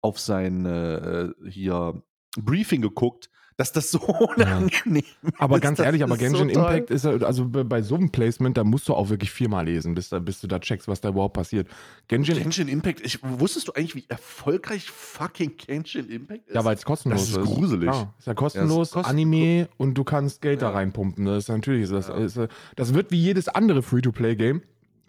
auf 0.07 0.19
sein 0.21 0.65
äh, 0.67 1.29
hier 1.49 2.03
Briefing 2.39 2.83
geguckt, 2.83 3.29
dass 3.59 3.73
das 3.73 3.91
so 3.91 3.99
unangenehm 4.37 5.03
Aber 5.39 5.57
ist. 5.57 5.63
ganz 5.63 5.79
Das 5.79 5.87
ehrlich, 5.87 6.03
aber 6.03 6.15
ist 6.15 6.21
so 6.21 6.27
Genshin 6.27 6.49
toll. 6.53 6.63
Impact 6.75 6.91
ist 6.91 7.05
ja, 7.07 7.13
also 7.13 7.47
bei, 7.49 7.81
so 7.81 7.95
einem 7.95 8.11
Placement, 8.11 8.55
da 8.59 8.65
musst 8.65 8.87
du 8.89 8.93
auch 8.95 9.09
wirklich 9.09 9.31
viermal 9.31 9.65
lesen, 9.65 9.95
bis, 9.95 10.11
da, 10.11 10.19
bis 10.19 10.43
du 10.43 10.47
da 10.47 10.59
checkst, 10.59 10.89
was 10.89 11.01
da 11.01 11.09
überhaupt 11.09 11.33
passiert. 11.35 11.67
Genshin, 12.07 12.37
Genshin 12.37 12.69
Impact, 12.69 13.01
ich, 13.01 13.19
wusstest 13.23 13.69
du 13.69 13.73
eigentlich, 13.73 13.95
wie 13.95 14.05
erfolgreich 14.09 14.91
fucking 14.91 15.57
Genshin 15.57 16.11
Impact 16.11 16.47
ist? 16.49 16.55
ja, 16.55 16.65
weil 16.67 16.77
es 16.77 16.85
kostenlos 16.85 17.21
Das 17.21 17.31
ist. 17.31 17.37
ist 17.49 17.55
gruselig. 17.57 17.87
Ja, 17.87 18.13
ist 18.19 18.27
ja 18.27 18.35
kostenlos, 18.35 18.91
kosten- 18.91 19.11
Anime 19.11 19.69
und 19.79 19.95
du 19.95 20.05
kannst 20.05 20.43
Geld 20.43 20.61
da 20.61 20.67
Ja. 20.69 20.73
reinpumpen. 20.75 21.25
Das 21.25 21.45
ist 21.45 21.49
natürlich, 21.49 21.89
das, 21.89 22.09
Ja. 22.09 22.17
ist, 22.19 22.37
äh, 22.37 22.49
das 22.77 22.93
wird 22.93 23.11
wie 23.11 23.19
jedes 23.23 23.49
andere 23.49 23.83
Free-to-Play-Game 23.83 24.61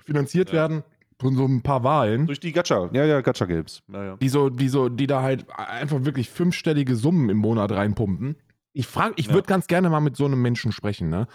finanziert 0.06 0.50
Ja. 0.50 0.54
werden 0.56 0.84
von 1.20 1.36
so 1.36 1.46
ein 1.46 1.62
paar 1.64 1.84
Wahlen. 1.84 2.28
Durch 2.28 2.40
die 2.40 2.52
Gacha, 2.52 2.90
ja, 2.94 3.06
ja, 3.06 3.22
Gacha-Games. 3.22 3.82
Ja, 3.92 4.04
ja. 4.04 4.18
die 4.18 4.30
so, 4.30 4.50
die 4.50 4.70
so, 4.70 4.88
die 4.90 5.08
da 5.08 5.22
halt 5.22 5.46
einfach 5.50 6.06
wirklich 6.06 6.30
fünfstellige 6.30 6.96
Summen 6.96 7.30
im 7.30 7.38
Monat 7.38 7.72
reinpumpen. 7.72 8.36
Ich 8.74 8.86
frage, 8.88 9.16
ich 9.18 9.28
Ja. 9.28 9.34
würde 9.34 9.48
ganz 9.48 9.68
gerne 9.68 9.90
mal 9.90 10.00
mit 10.00 10.16
so 10.16 10.26
einem 10.26 10.42
Menschen 10.42 10.72
sprechen, 10.72 11.10
ne? 11.10 11.28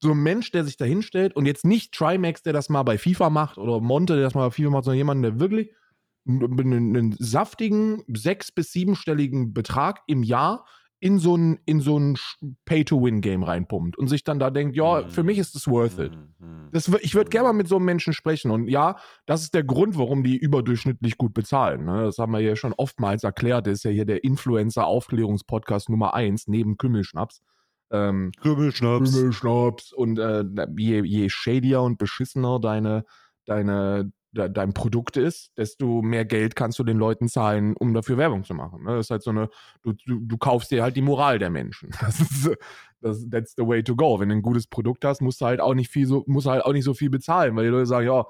So 0.00 0.12
ein 0.12 0.22
Mensch, 0.22 0.50
der 0.50 0.64
sich 0.64 0.78
da 0.78 0.86
hinstellt 0.86 1.36
und 1.36 1.44
jetzt 1.46 1.64
nicht 1.66 1.92
Trimax, 1.92 2.42
der 2.42 2.54
das 2.54 2.70
mal 2.70 2.82
bei 2.82 2.96
FIFA 2.96 3.28
macht 3.28 3.58
oder 3.58 3.80
Monte, 3.80 4.14
der 4.14 4.24
das 4.24 4.34
mal 4.34 4.48
bei 4.48 4.50
FIFA 4.50 4.70
macht, 4.70 4.84
sondern 4.84 4.96
jemand, 4.96 5.24
der 5.24 5.38
wirklich 5.38 5.70
einen, 6.26 6.96
einen 6.96 7.12
saftigen 7.18 8.02
sechs- 8.08 8.50
bis 8.52 8.72
siebenstelligen 8.72 9.52
Betrag 9.52 10.00
im 10.06 10.22
Jahr 10.22 10.64
in 11.02 11.18
so 11.18 11.36
ein, 11.36 11.58
in 11.66 11.80
so 11.80 11.98
ein 11.98 12.16
Pay-to-Win-Game 12.64 13.42
reinpumpt 13.42 13.98
und 13.98 14.06
sich 14.06 14.22
dann 14.22 14.38
da 14.38 14.50
denkt, 14.50 14.76
ja, 14.76 15.08
für 15.08 15.24
mich 15.24 15.36
ist 15.36 15.56
es 15.56 15.66
worth 15.66 15.98
it. 15.98 16.12
Mhm. 16.38 16.68
Das, 16.70 16.86
ich 17.00 17.16
würde 17.16 17.28
gerne 17.28 17.48
mal 17.48 17.54
mit 17.54 17.66
so 17.66 17.76
einem 17.76 17.86
Menschen 17.86 18.12
sprechen. 18.12 18.52
Und 18.52 18.68
ja, 18.68 18.96
das 19.26 19.42
ist 19.42 19.52
der 19.52 19.64
Grund, 19.64 19.98
warum 19.98 20.22
die 20.22 20.36
überdurchschnittlich 20.36 21.18
gut 21.18 21.34
bezahlen. 21.34 21.86
Ne? 21.86 22.04
Das 22.04 22.18
haben 22.18 22.32
wir 22.32 22.38
ja 22.38 22.54
schon 22.54 22.72
oftmals 22.72 23.24
erklärt. 23.24 23.66
Das 23.66 23.74
ist 23.74 23.82
ja 23.82 23.90
hier 23.90 24.04
der 24.04 24.22
Influencer-Aufklärungspodcast 24.22 25.90
Nummer 25.90 26.14
eins 26.14 26.46
neben 26.46 26.76
Kümmelschnaps. 26.76 27.42
Ähm, 27.90 28.30
Kümmelschnaps. 28.40 29.12
Kümmelschnaps. 29.12 29.92
Und 29.92 30.20
äh, 30.20 30.44
je, 30.76 31.02
je 31.02 31.28
shadier 31.28 31.82
und 31.82 31.98
beschissener 31.98 32.60
deine, 32.60 33.04
deine, 33.44 34.04
de, 34.04 34.12
dein 34.32 34.72
Produkt 34.72 35.16
ist, 35.16 35.50
desto 35.58 36.00
mehr 36.00 36.24
Geld 36.24 36.56
kannst 36.56 36.78
du 36.78 36.84
den 36.84 36.96
Leuten 36.96 37.28
zahlen, 37.28 37.74
um 37.76 37.92
dafür 37.92 38.16
Werbung 38.16 38.44
zu 38.44 38.54
machen. 38.54 38.84
Ne? 38.84 38.96
Das 38.96 39.06
ist 39.06 39.10
halt 39.10 39.22
so 39.22 39.30
eine, 39.30 39.50
du, 39.82 39.92
du, 40.06 40.20
du 40.20 40.38
kaufst 40.38 40.70
dir 40.70 40.82
halt 40.82 40.96
die 40.96 41.02
Moral 41.02 41.38
der 41.38 41.50
Menschen. 41.50 41.90
Das 42.00 42.20
ist, 42.20 42.50
das, 43.00 43.28
that's 43.30 43.54
the 43.56 43.66
way 43.66 43.82
to 43.82 43.96
go. 43.96 44.20
Wenn 44.20 44.28
du 44.28 44.36
ein 44.36 44.42
gutes 44.42 44.66
Produkt 44.66 45.04
hast, 45.04 45.20
musst 45.20 45.40
du 45.40 45.46
halt 45.46 45.60
auch 45.60 45.74
nicht 45.74 45.90
viel 45.90 46.06
so, 46.06 46.24
musst 46.26 46.46
halt 46.46 46.64
auch 46.64 46.72
nicht 46.72 46.84
so 46.84 46.94
viel 46.94 47.10
bezahlen, 47.10 47.54
weil 47.56 47.64
die 47.64 47.70
Leute 47.70 47.86
sagen, 47.86 48.06
ja, 48.06 48.26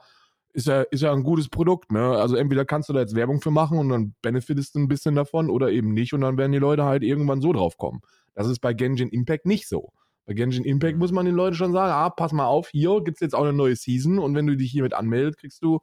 ist 0.53 0.67
ja, 0.67 0.83
ist 0.83 1.03
ja 1.03 1.13
ein 1.13 1.23
gutes 1.23 1.49
Produkt, 1.49 1.93
ne? 1.93 2.17
Also 2.19 2.37
entweder 2.37 2.65
kannst 2.65 2.89
du 2.89 2.93
da 2.93 3.01
jetzt 3.01 3.15
Werbung 3.15 3.41
für 3.41 3.51
machen 3.51 3.79
und 3.79 3.89
dann 3.89 4.15
benefitest 4.23 4.75
du 4.75 4.81
ein 4.81 4.89
bisschen 4.89 5.15
davon 5.15 5.51
oder 5.51 5.71
eben 5.71 5.93
nicht 5.93 6.13
und 6.13 6.21
dann 6.21 6.37
werden 6.37 6.53
die 6.53 6.59
Leute 6.59 6.85
halt 6.85 7.03
irgendwann 7.03 7.41
so 7.41 7.53
drauf 7.53 7.79
kommen. 7.79 8.03
Das 8.35 8.47
ist 8.47 8.61
bei 8.61 8.75
Genshin 8.75 9.09
Impact 9.09 9.47
nicht 9.47 9.69
so. 9.69 9.93
Bei 10.27 10.35
Genshin 10.35 10.65
Impact 10.65 10.99
muss 10.99 11.13
man 11.13 11.27
den 11.27 11.35
Leuten 11.35 11.57
schon 11.57 11.73
sagen, 11.73 11.93
ah, 11.93 12.11
pass 12.11 12.33
mal 12.33 12.47
auf, 12.47 12.69
hier 12.69 13.01
gibt 13.03 13.17
es 13.17 13.21
jetzt 13.21 13.35
auch 13.35 13.43
eine 13.43 13.53
neue 13.53 13.77
Season 13.77 14.19
und 14.19 14.35
wenn 14.35 14.47
du 14.47 14.57
dich 14.57 14.71
hiermit 14.71 14.95
anmeldest, 14.95 15.39
kriegst 15.39 15.63
du 15.63 15.81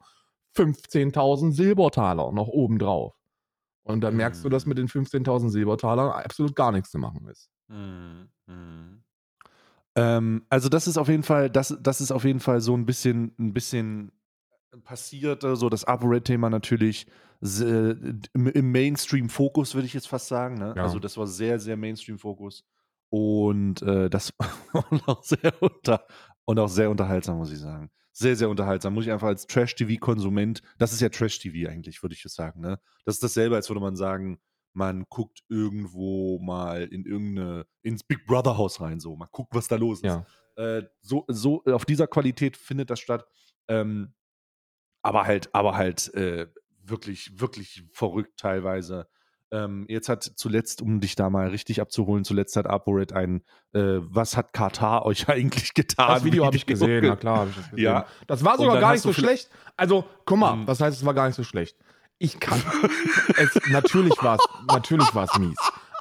15.000 0.56 1.52
Silbertaler 1.52 2.32
noch 2.32 2.48
oben 2.48 2.78
drauf. 2.78 3.14
Und 3.82 4.02
dann 4.02 4.16
merkst 4.16 4.44
du, 4.44 4.48
dass 4.48 4.66
mit 4.66 4.78
den 4.78 4.88
15.000 4.88 5.50
Silbertalern 5.50 6.10
absolut 6.10 6.54
gar 6.54 6.72
nichts 6.72 6.90
zu 6.90 6.98
machen 6.98 7.26
ist. 7.28 7.50
Mhm. 7.68 8.28
Ähm, 9.96 10.46
also 10.48 10.68
das 10.68 10.86
ist 10.86 10.96
auf 10.96 11.08
jeden 11.08 11.22
Fall, 11.22 11.50
das, 11.50 11.76
das 11.80 12.00
ist 12.00 12.12
auf 12.12 12.24
jeden 12.24 12.40
Fall 12.40 12.60
so 12.60 12.76
ein 12.76 12.86
bisschen, 12.86 13.34
ein 13.38 13.52
bisschen 13.52 14.12
passiert, 14.84 15.44
äh, 15.44 15.56
so 15.56 15.68
das 15.68 15.84
ApoRed-Thema 15.84 16.50
natürlich 16.50 17.06
im, 17.42 18.20
im 18.34 18.70
Mainstream-Fokus, 18.70 19.74
würde 19.74 19.86
ich 19.86 19.94
jetzt 19.94 20.08
fast 20.08 20.28
sagen. 20.28 20.56
Ne? 20.56 20.74
Ja. 20.76 20.82
Also 20.82 20.98
das 20.98 21.16
war 21.16 21.26
sehr, 21.26 21.58
sehr 21.58 21.76
Mainstream-Fokus. 21.76 22.64
Und 23.10 23.82
äh, 23.82 24.08
das 24.08 24.32
war 24.72 25.08
auch 25.08 25.22
sehr 25.22 25.52
unter 25.60 26.06
und 26.44 26.58
auch 26.58 26.68
sehr 26.68 26.90
unterhaltsam, 26.90 27.36
muss 27.36 27.52
ich 27.52 27.58
sagen. 27.58 27.90
Sehr, 28.12 28.36
sehr 28.36 28.48
unterhaltsam. 28.48 28.94
Muss 28.94 29.06
ich 29.06 29.12
einfach 29.12 29.28
als 29.28 29.46
Trash-TV-Konsument, 29.46 30.62
das 30.78 30.92
ist 30.92 31.00
ja 31.00 31.08
Trash-TV 31.08 31.68
eigentlich, 31.70 32.02
würde 32.02 32.14
ich 32.14 32.24
jetzt 32.24 32.34
sagen. 32.34 32.60
Ne? 32.60 32.80
Das 33.04 33.16
ist 33.16 33.22
dasselbe, 33.22 33.56
als 33.56 33.68
würde 33.68 33.80
man 33.80 33.96
sagen, 33.96 34.40
man 34.72 35.04
guckt 35.08 35.40
irgendwo 35.48 36.38
mal 36.40 36.84
in 36.84 37.04
irgendeine, 37.04 37.66
ins 37.82 38.04
Big 38.04 38.26
Brother 38.26 38.56
Haus 38.56 38.80
rein, 38.80 39.00
so, 39.00 39.16
mal 39.16 39.28
guckt, 39.30 39.54
was 39.54 39.68
da 39.68 39.76
los 39.76 39.98
ist. 39.98 40.04
Ja. 40.04 40.26
Äh, 40.56 40.84
so, 41.00 41.24
so, 41.28 41.62
auf 41.64 41.84
dieser 41.84 42.06
Qualität 42.06 42.56
findet 42.56 42.90
das 42.90 43.00
statt. 43.00 43.26
Ähm, 43.68 44.14
aber 45.02 45.24
halt, 45.24 45.52
aber 45.54 45.76
halt 45.76 46.12
äh, 46.14 46.46
wirklich, 46.82 47.40
wirklich 47.40 47.84
verrückt 47.92 48.38
teilweise. 48.38 49.08
Ähm, 49.52 49.84
jetzt 49.88 50.08
hat 50.08 50.22
zuletzt, 50.22 50.80
um 50.80 51.00
dich 51.00 51.16
da 51.16 51.28
mal 51.28 51.48
richtig 51.48 51.80
abzuholen, 51.80 52.24
zuletzt 52.24 52.54
hat 52.56 52.66
ApoRed 52.68 53.12
ein, 53.12 53.42
äh, 53.72 53.98
was 54.00 54.36
hat 54.36 54.52
Katar 54.52 55.04
euch 55.06 55.28
eigentlich 55.28 55.74
getan? 55.74 56.08
Das 56.08 56.24
Video 56.24 56.44
habe 56.46 56.56
ich 56.56 56.66
gesehen, 56.66 57.04
na 57.06 57.16
klar 57.16 57.38
habe 57.38 57.50
ich 57.50 57.56
das 57.56 57.70
gesehen. 57.70 57.84
Ja. 57.84 58.06
Das 58.26 58.44
war 58.44 58.56
sogar 58.58 58.78
gar 58.80 58.92
nicht 58.92 59.02
so 59.02 59.12
schlecht. 59.12 59.50
Also, 59.76 60.04
guck 60.24 60.38
mal, 60.38 60.54
Mhm. 60.56 60.66
was 60.66 60.80
heißt, 60.80 60.96
es 60.98 61.04
war 61.04 61.14
gar 61.14 61.26
nicht 61.26 61.36
so 61.36 61.44
schlecht? 61.44 61.76
Ich 62.18 62.38
kann. 62.38 62.60
es, 63.38 63.58
natürlich 63.70 64.14
war 64.22 64.36
es 64.36 64.44
natürlich 64.72 65.14
war's 65.14 65.36
mies. 65.38 65.56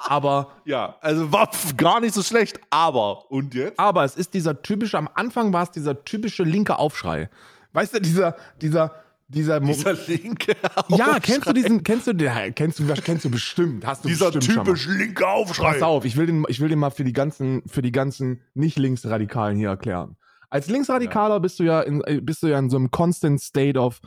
Aber, 0.07 0.51
Ja, 0.65 0.95
also 1.01 1.31
war 1.31 1.49
gar 1.77 1.99
nicht 1.99 2.13
so 2.13 2.23
schlecht, 2.23 2.59
aber 2.69 3.29
und 3.31 3.53
jetzt? 3.53 3.77
aber 3.79 4.03
es 4.03 4.15
ist 4.15 4.33
dieser 4.33 4.61
typische, 4.61 4.97
am 4.97 5.09
Anfang 5.13 5.53
war 5.53 5.63
es 5.63 5.71
dieser 5.71 6.03
typische 6.03 6.43
linke 6.43 6.77
Aufschrei. 6.77 7.29
Weißt 7.73 7.93
du, 7.95 8.01
dieser, 8.01 8.35
dieser, 8.61 8.93
dieser, 9.29 9.59
Mo- 9.59 9.67
Dieser 9.73 9.93
linke 10.07 10.55
Ja, 10.89 11.19
kennst 11.19 11.47
du 11.47 11.53
diesen, 11.53 11.83
kennst 11.83 12.07
du, 12.07 12.13
den- 12.13 12.55
kennst 12.55 12.79
du, 12.79 12.85
kennst 12.95 13.23
du 13.25 13.29
bestimmt, 13.29 13.85
hast 13.85 14.03
du 14.03 14.09
Dieser 14.09 14.31
bestimmt 14.31 14.65
typisch 14.65 14.87
linke 14.87 15.27
Aufschrei. 15.27 15.73
Pass 15.73 15.81
auf, 15.83 16.03
ich 16.03 16.17
will 16.17 16.25
den, 16.25 16.45
ich 16.49 16.59
will 16.59 16.67
den 16.69 16.79
mal 16.79 16.89
für 16.89 17.03
die 17.03 17.13
ganzen, 17.13 17.61
für 17.67 17.81
die 17.81 17.91
ganzen 17.91 18.41
Nicht-Linksradikalen 18.55 19.55
hier 19.57 19.69
erklären. 19.69 20.17
Als 20.49 20.67
Linksradikaler 20.67 21.39
bist 21.39 21.59
du 21.59 21.63
ja 21.63 21.81
in, 21.81 22.01
äh, 22.05 22.19
bist 22.21 22.41
du 22.43 22.47
ja 22.47 22.57
in 22.57 22.69
so 22.71 22.77
einem 22.77 22.89
constant 22.91 23.39
state 23.39 23.79
of 23.79 23.99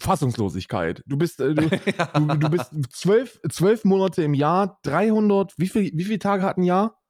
Fassungslosigkeit. 0.00 1.02
Du 1.06 1.16
bist, 1.16 1.40
äh, 1.40 1.54
du, 1.54 1.68
du, 2.14 2.26
du 2.36 2.48
bist 2.50 2.70
zwölf, 2.90 3.40
zwölf 3.50 3.84
Monate 3.84 4.22
im 4.22 4.34
Jahr, 4.34 4.78
300, 4.82 5.54
wie 5.58 5.68
viel, 5.68 5.90
wie 5.94 6.04
viele 6.04 6.18
Tage 6.18 6.42
hat 6.42 6.58
ein 6.58 6.62
Jahr? 6.64 7.00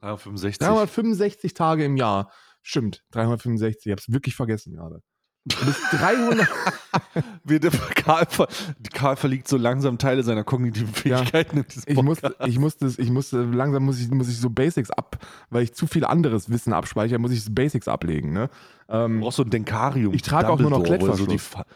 365. 0.00 0.58
365 0.66 1.54
Tage 1.54 1.84
im 1.84 1.96
Jahr. 1.96 2.30
Stimmt, 2.62 3.04
365. 3.12 3.86
Ich 3.86 3.92
hab's 3.92 4.12
wirklich 4.12 4.34
vergessen 4.36 4.74
gerade. 4.74 5.00
Du 5.46 5.56
bist 5.66 5.78
300, 5.92 6.48
Wir, 7.44 7.60
der 7.60 7.70
Karl, 7.70 8.24
ver- 8.26 8.48
Karl 8.94 9.16
verliegt 9.16 9.46
so 9.46 9.58
langsam 9.58 9.98
Teile 9.98 10.22
seiner 10.22 10.42
kognitiven 10.42 10.94
Fähigkeiten 10.94 11.58
in 11.58 11.66
diesem 11.66 11.92
ich 11.92 12.02
musste, 12.02 12.34
ich 12.46 12.58
musste, 12.58 12.86
ich 12.96 13.10
musste, 13.10 13.42
langsam 13.42 13.84
muss 13.84 14.00
ich, 14.00 14.08
muss 14.10 14.28
ich 14.30 14.38
so 14.38 14.48
Basics 14.48 14.90
ab, 14.90 15.18
weil 15.50 15.62
ich 15.64 15.74
zu 15.74 15.86
viel 15.86 16.06
anderes 16.06 16.48
Wissen 16.48 16.72
abspeichere, 16.72 17.18
muss 17.18 17.30
ich 17.32 17.44
Basics 17.54 17.88
ablegen, 17.88 18.32
ne? 18.32 18.48
Du 18.88 18.94
Ähm, 18.94 19.20
brauchst 19.20 19.36
so 19.36 19.42
ein 19.42 19.50
Denkarium. 19.50 20.14
Ich 20.14 20.22
trage 20.22 20.48
auch 20.48 20.58
nur 20.58 20.70
noch 20.70 20.78
er 20.78 20.86
so 20.86 20.96
Klettverschluss. 20.96 21.42
Fa- 21.46 21.66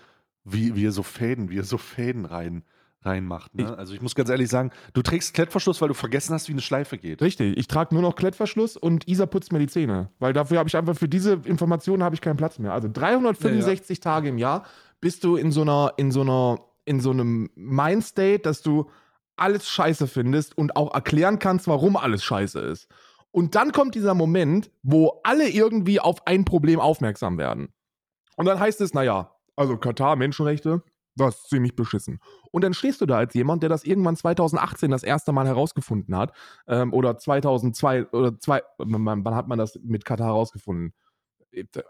wie, 0.44 0.74
wie 0.74 0.88
so 0.88 1.02
Fäden, 1.02 1.50
wie 1.50 1.60
so 1.60 1.76
Fäden 1.76 2.24
rein, 2.24 2.62
reinmacht. 3.02 3.54
Ne? 3.54 3.76
also 3.76 3.94
ich 3.94 4.02
muss 4.02 4.14
ganz 4.14 4.28
ehrlich 4.28 4.48
sagen, 4.48 4.70
du 4.92 5.02
trägst 5.02 5.34
Klettverschluss, 5.34 5.80
weil 5.80 5.88
du 5.88 5.94
vergessen 5.94 6.34
hast, 6.34 6.48
wie 6.48 6.52
eine 6.52 6.60
Schleife 6.60 6.98
geht. 6.98 7.22
Richtig, 7.22 7.56
ich 7.56 7.68
trage 7.68 7.94
nur 7.94 8.02
noch 8.02 8.16
Klettverschluss 8.16 8.76
und 8.76 9.06
Isa 9.08 9.26
putzt 9.26 9.52
mir 9.52 9.58
die 9.58 9.68
Zähne. 9.68 10.10
Weil 10.18 10.32
dafür 10.32 10.58
habe 10.58 10.68
ich 10.68 10.76
einfach, 10.76 10.96
für 10.96 11.08
diese 11.08 11.34
Informationen 11.44 12.02
habe 12.02 12.14
ich 12.14 12.20
keinen 12.20 12.36
Platz 12.36 12.58
mehr. 12.58 12.72
Also 12.72 12.88
365 12.92 14.00
Tage 14.00 14.28
im 14.28 14.38
Jahr 14.38 14.64
bist 15.00 15.24
du 15.24 15.36
in 15.36 15.52
so 15.52 15.62
einer, 15.62 15.94
in 15.96 16.10
so 16.10 16.22
einer, 16.22 16.60
in 16.84 17.00
so 17.00 17.10
einem 17.10 17.50
Mindstate, 17.54 18.40
dass 18.40 18.62
du 18.62 18.90
alles 19.36 19.68
scheiße 19.68 20.08
findest 20.08 20.58
und 20.58 20.76
auch 20.76 20.92
erklären 20.94 21.38
kannst, 21.38 21.68
warum 21.68 21.96
alles 21.96 22.24
scheiße 22.24 22.58
ist. 22.60 22.88
Und 23.30 23.54
dann 23.54 23.72
kommt 23.72 23.94
dieser 23.94 24.14
Moment, 24.14 24.70
wo 24.82 25.20
alle 25.22 25.48
irgendwie 25.48 26.00
auf 26.00 26.26
ein 26.26 26.44
Problem 26.44 26.80
aufmerksam 26.80 27.38
werden. 27.38 27.68
Und 28.36 28.46
dann 28.46 28.58
heißt 28.58 28.80
es, 28.80 28.94
naja, 28.94 29.34
also 29.54 29.76
Katar, 29.76 30.16
Menschenrechte, 30.16 30.82
das 31.26 31.36
ist 31.36 31.48
ziemlich 31.50 31.76
beschissen. 31.76 32.20
Und 32.50 32.64
dann 32.64 32.74
stehst 32.74 33.00
du 33.00 33.06
da 33.06 33.18
als 33.18 33.34
jemand, 33.34 33.62
der 33.62 33.70
das 33.70 33.84
irgendwann 33.84 34.16
2018 34.16 34.90
das 34.90 35.02
erste 35.02 35.32
Mal 35.32 35.46
herausgefunden 35.46 36.16
hat. 36.16 36.32
Ähm, 36.66 36.92
oder 36.92 37.18
2002, 37.18 38.06
oder 38.10 38.38
zwei, 38.38 38.62
wann, 38.78 39.24
wann 39.24 39.34
hat 39.34 39.48
man 39.48 39.58
das 39.58 39.78
mit 39.82 40.04
Katar 40.04 40.28
herausgefunden? 40.28 40.94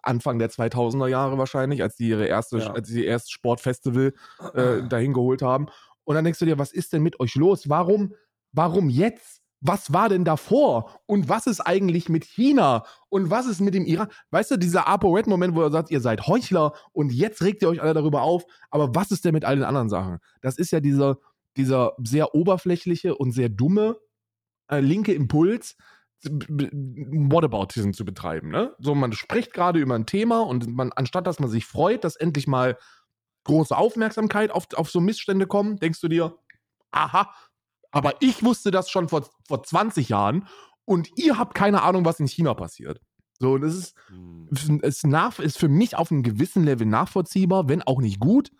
Anfang 0.03 0.39
der 0.39 0.51
2000er 0.51 1.09
Jahre 1.09 1.37
wahrscheinlich, 1.37 1.83
als 1.83 1.97
die 1.97 2.09
ihre 2.09 2.27
erste, 2.27 2.59
Ja. 2.59 2.73
als 2.73 2.89
sie 2.89 3.01
ihr 3.03 3.07
erstes 3.09 3.31
Sportfestival 3.33 4.15
äh, 4.55 4.83
dahin 4.89 5.13
geholt 5.13 5.43
haben. 5.43 5.67
Und 6.05 6.15
dann 6.15 6.25
denkst 6.25 6.39
du 6.39 6.47
dir, 6.47 6.59
was 6.59 6.73
ist 6.73 6.93
denn 6.93 7.03
mit 7.03 7.21
euch 7.21 7.35
los? 7.35 7.69
Warum, 7.69 8.15
warum 8.53 8.89
jetzt? 8.89 9.43
Was 9.61 9.93
war 9.93 10.09
denn 10.09 10.25
davor? 10.25 11.01
Und 11.07 11.29
was 11.29 11.47
ist 11.47 11.61
eigentlich 11.61 12.09
mit 12.09 12.25
China? 12.25 12.85
Und 13.09 13.31
was 13.31 13.47
ist 13.47 13.61
mit 13.61 13.75
dem 13.75 13.85
Iran? 13.85 14.09
Weißt 14.31 14.53
du, 14.53 14.57
dieser 14.57 14.87
ApoRed-Moment, 14.87 15.55
wo 15.55 15.63
er 15.63 15.71
sagt, 15.71 15.91
ihr 15.91 16.01
seid 16.01 16.27
Heuchler 16.27 16.75
und 16.93 17.13
jetzt 17.13 17.43
regt 17.43 17.63
ihr 17.63 17.69
euch 17.69 17.83
alle 17.83 17.95
darüber 17.95 18.23
auf. 18.23 18.45
Aber 18.71 18.95
was 18.95 19.11
ist 19.11 19.25
denn 19.25 19.35
mit 19.35 19.45
all 19.45 19.57
den 19.57 19.65
anderen 19.65 19.89
Sachen? 19.89 20.19
Das 20.43 20.59
ist 20.59 20.71
ja 20.71 20.81
dieser, 20.81 21.19
dieser 21.57 21.93
sehr 22.03 22.35
oberflächliche 22.35 23.17
und 23.17 23.33
sehr 23.33 23.49
dumme 23.49 23.97
äh, 24.69 24.81
linke 24.81 25.13
Impuls, 25.13 25.77
Whataboutism 26.25 27.93
zu 27.93 28.05
betreiben. 28.05 28.51
Ne? 28.51 28.75
So, 28.79 28.95
man 28.95 29.13
spricht 29.13 29.53
gerade 29.53 29.79
über 29.79 29.95
ein 29.95 30.07
Thema 30.07 30.41
und 30.41 30.67
man, 30.69 30.93
anstatt 30.93 31.27
dass 31.27 31.39
man 31.39 31.49
sich 31.49 31.65
freut, 31.65 32.05
dass 32.05 32.17
endlich 32.17 32.47
mal 32.47 32.77
große 33.45 33.77
Aufmerksamkeit 33.77 34.51
auf, 34.51 34.67
auf 34.75 34.91
so 34.91 35.01
Missstände 35.01 35.47
kommen, 35.47 35.79
denkst 35.79 36.01
du 36.01 36.09
dir, 36.09 36.37
aha, 36.91 37.33
aber 37.91 38.15
ich 38.21 38.43
wusste 38.43 38.71
das 38.71 38.91
schon 38.91 39.09
vor, 39.09 39.29
vor 39.47 39.63
20 39.63 40.09
Jahren 40.11 40.47
und 40.85 41.09
ihr 41.17 41.39
habt 41.39 41.55
keine 41.55 41.83
Ahnung, 41.83 42.05
was 42.05 42.21
in 42.21 42.27
China 42.29 42.55
passiert. 42.55 43.01
So, 43.41 43.53
und 43.55 43.61
das 43.63 43.75
ist, 43.75 43.95
Hm. 44.09 44.49
ist, 44.83 45.07
nach, 45.07 45.39
ist 45.39 45.59
für 45.59 45.69
mich 45.69 45.97
auf 45.97 46.11
einem 46.11 46.23
gewissen 46.23 46.65
Level 46.65 46.87
nachvollziehbar, 46.87 47.69
wenn 47.69 47.83
auch 47.83 48.01
nicht 48.01 48.19
gut. 48.21 48.51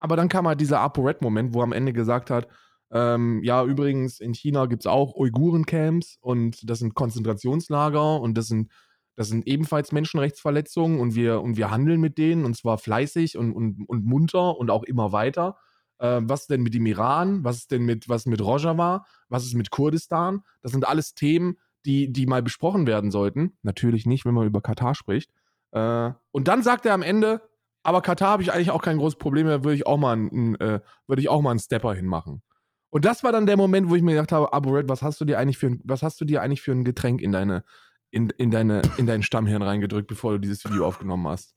Aber 0.00 0.16
dann 0.16 0.28
kam 0.28 0.46
halt 0.46 0.60
dieser 0.60 0.80
ApoRed-Moment, 0.80 1.54
wo 1.54 1.60
er 1.60 1.64
am 1.64 1.72
Ende 1.72 1.92
gesagt 1.92 2.30
hat, 2.30 2.48
ähm, 2.90 3.42
ja, 3.42 3.64
übrigens, 3.64 4.20
in 4.20 4.34
China 4.34 4.66
gibt 4.66 4.82
es 4.82 4.86
auch 4.86 5.14
Uiguren-Camps 5.16 6.18
und 6.20 6.68
das 6.68 6.80
sind 6.80 6.94
Konzentrationslager 6.94 8.20
und 8.20 8.36
das 8.36 8.46
sind, 8.48 8.70
das 9.16 9.28
sind 9.28 9.46
ebenfalls 9.46 9.92
Menschenrechtsverletzungen 9.92 11.00
und 11.00 11.14
wir, 11.14 11.40
und 11.40 11.56
wir 11.56 11.70
handeln 11.70 12.00
mit 12.00 12.18
denen 12.18 12.44
und 12.44 12.56
zwar 12.56 12.78
fleißig 12.78 13.36
und, 13.38 13.52
und, 13.52 13.84
und 13.88 14.04
munter 14.04 14.58
und 14.58 14.70
auch 14.70 14.82
immer 14.84 15.12
weiter. 15.12 15.56
Ähm, 16.04 16.28
was 16.28 16.46
denn 16.46 16.62
mit 16.62 16.74
dem 16.74 16.84
Iran? 16.84 17.44
Was 17.44 17.56
ist 17.56 17.70
denn 17.70 17.86
mit, 17.86 18.10
was 18.10 18.26
mit 18.26 18.42
Rojava? 18.42 19.06
Was 19.30 19.46
ist 19.46 19.54
mit 19.54 19.70
Kurdistan? 19.70 20.42
Das 20.60 20.70
sind 20.70 20.86
alles 20.86 21.14
Themen, 21.14 21.56
die, 21.86 22.12
die 22.12 22.26
mal 22.26 22.42
besprochen 22.42 22.86
werden 22.86 23.10
sollten. 23.10 23.56
Natürlich 23.62 24.04
nicht, 24.04 24.26
wenn 24.26 24.34
man 24.34 24.46
über 24.46 24.60
Katar 24.60 24.94
spricht. 24.94 25.30
Äh, 25.70 26.10
und 26.30 26.46
dann 26.46 26.62
sagt 26.62 26.84
er 26.84 26.92
am 26.92 27.00
Ende, 27.00 27.40
aber 27.82 28.02
Katar 28.02 28.32
habe 28.32 28.42
ich 28.42 28.52
eigentlich 28.52 28.70
auch 28.70 28.82
kein 28.82 28.98
großes 28.98 29.18
Problem 29.18 29.46
mehr, 29.46 29.64
würde 29.64 29.76
ich 29.76 29.86
auch 29.86 29.96
mal 29.96 30.12
einen, 30.12 30.56
äh, 30.56 30.80
würde 31.06 31.22
ich 31.22 31.30
auch 31.30 31.40
mal 31.40 31.52
einen 31.52 31.58
Stepper 31.58 31.94
hinmachen. 31.94 32.42
Und 32.90 33.06
das 33.06 33.24
war 33.24 33.32
dann 33.32 33.46
der 33.46 33.56
Moment, 33.56 33.88
wo 33.88 33.96
ich 33.96 34.02
mir 34.02 34.12
gedacht 34.12 34.32
habe, 34.32 34.52
Abo 34.52 34.72
Red, 34.72 34.90
was 34.90 35.00
hast 35.00 35.22
du 35.22 35.24
dir 35.24 35.38
eigentlich 35.38 35.56
für 35.56 35.68
ein, 35.68 35.80
was 35.84 36.02
hast 36.02 36.20
du 36.20 36.26
dir 36.26 36.42
eigentlich 36.42 36.60
für 36.60 36.72
ein 36.72 36.84
Getränk 36.84 37.22
in 37.22 37.32
deine, 37.32 37.64
in, 38.10 38.28
in 38.28 38.50
deine, 38.50 38.82
in 38.98 39.06
deinen 39.06 39.22
Stammhirn 39.22 39.62
reingedrückt, 39.62 40.06
bevor 40.06 40.32
du 40.32 40.38
dieses 40.38 40.66
Video 40.66 40.86
aufgenommen 40.86 41.26
hast? 41.28 41.54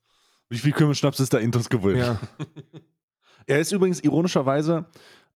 Wie 0.50 0.58
viel 0.58 0.72
Kümmelschnaps 0.72 1.20
ist 1.20 1.34
da 1.34 1.38
Intos 1.38 1.68
gewollt? 1.68 1.98
Ja. 1.98 2.18
Er 3.48 3.60
ist 3.60 3.72
übrigens 3.72 4.00
ironischerweise, 4.02 4.86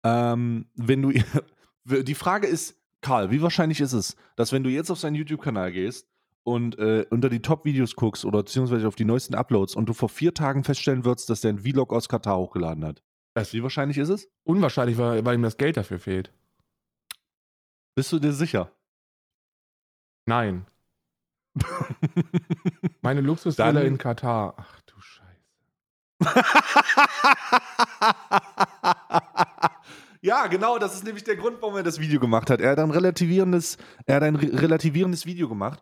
ähm, 0.03 0.67
wenn 0.75 1.03
du. 1.03 1.13
Die 2.03 2.15
Frage 2.15 2.47
ist, 2.47 2.77
Karl, 3.01 3.31
wie 3.31 3.41
wahrscheinlich 3.41 3.81
ist 3.81 3.93
es, 3.95 4.17
dass 4.37 4.53
wenn 4.53 4.63
du 4.63 4.69
jetzt 4.71 4.91
auf 4.91 4.99
seinen 4.99 5.15
YouTube-Kanal 5.15 5.73
gehst 5.73 6.07
und 6.43 6.79
äh, 6.79 7.07
unter 7.11 7.31
die 7.31 7.41
Top-Videos 7.41 7.97
guckst 7.97 8.25
oder 8.27 8.39
beziehungsweise 8.43 8.87
auf 8.89 8.95
die 8.95 9.07
neuesten 9.07 9.35
Uploads 9.35 9.75
und 9.75 9.89
du 9.89 9.95
vor 9.95 10.09
vier 10.11 10.35
Tagen 10.35 10.65
feststellen 10.65 11.05
würdest, 11.07 11.31
dass 11.31 11.41
der 11.41 11.51
einen 11.51 11.61
Vlog 11.61 11.93
aus 11.95 12.09
Katar 12.09 12.37
hochgeladen 12.39 12.85
hat? 12.85 13.03
Das- 13.35 13.53
wie 13.55 13.63
wahrscheinlich 13.63 13.97
ist 13.97 14.09
es? 14.11 14.29
Unwahrscheinlich, 14.45 14.99
weil, 14.99 15.25
weil 15.25 15.37
ihm 15.37 15.43
das 15.43 15.57
Geld 15.57 15.77
dafür 15.79 15.99
fehlt. 15.99 16.33
Bist 17.95 18.13
du 18.13 18.19
dir 18.19 18.33
sicher? 18.33 18.71
Nein. 20.27 20.67
Meine 23.01 23.21
Luxusvilla 23.23 23.81
in 23.81 23.97
Katar. 23.99 24.67
Ja, 30.21 30.49
genau, 30.49 30.79
das 30.79 30.95
ist 30.97 31.05
nämlich 31.05 31.23
der 31.23 31.37
Grund, 31.37 31.59
warum 31.61 31.77
er 31.77 31.85
das 31.85 32.01
Video 32.01 32.19
gemacht 32.19 32.51
hat. 32.51 32.61
Er 32.61 32.73
hat 32.73 32.81
ein 32.81 32.91
relativierendes, 32.91 33.77
er 34.05 34.17
hat 34.17 34.25
ein 34.25 34.35
re 34.35 34.51
relativierendes 34.63 35.27
Video 35.27 35.49
gemacht 35.49 35.81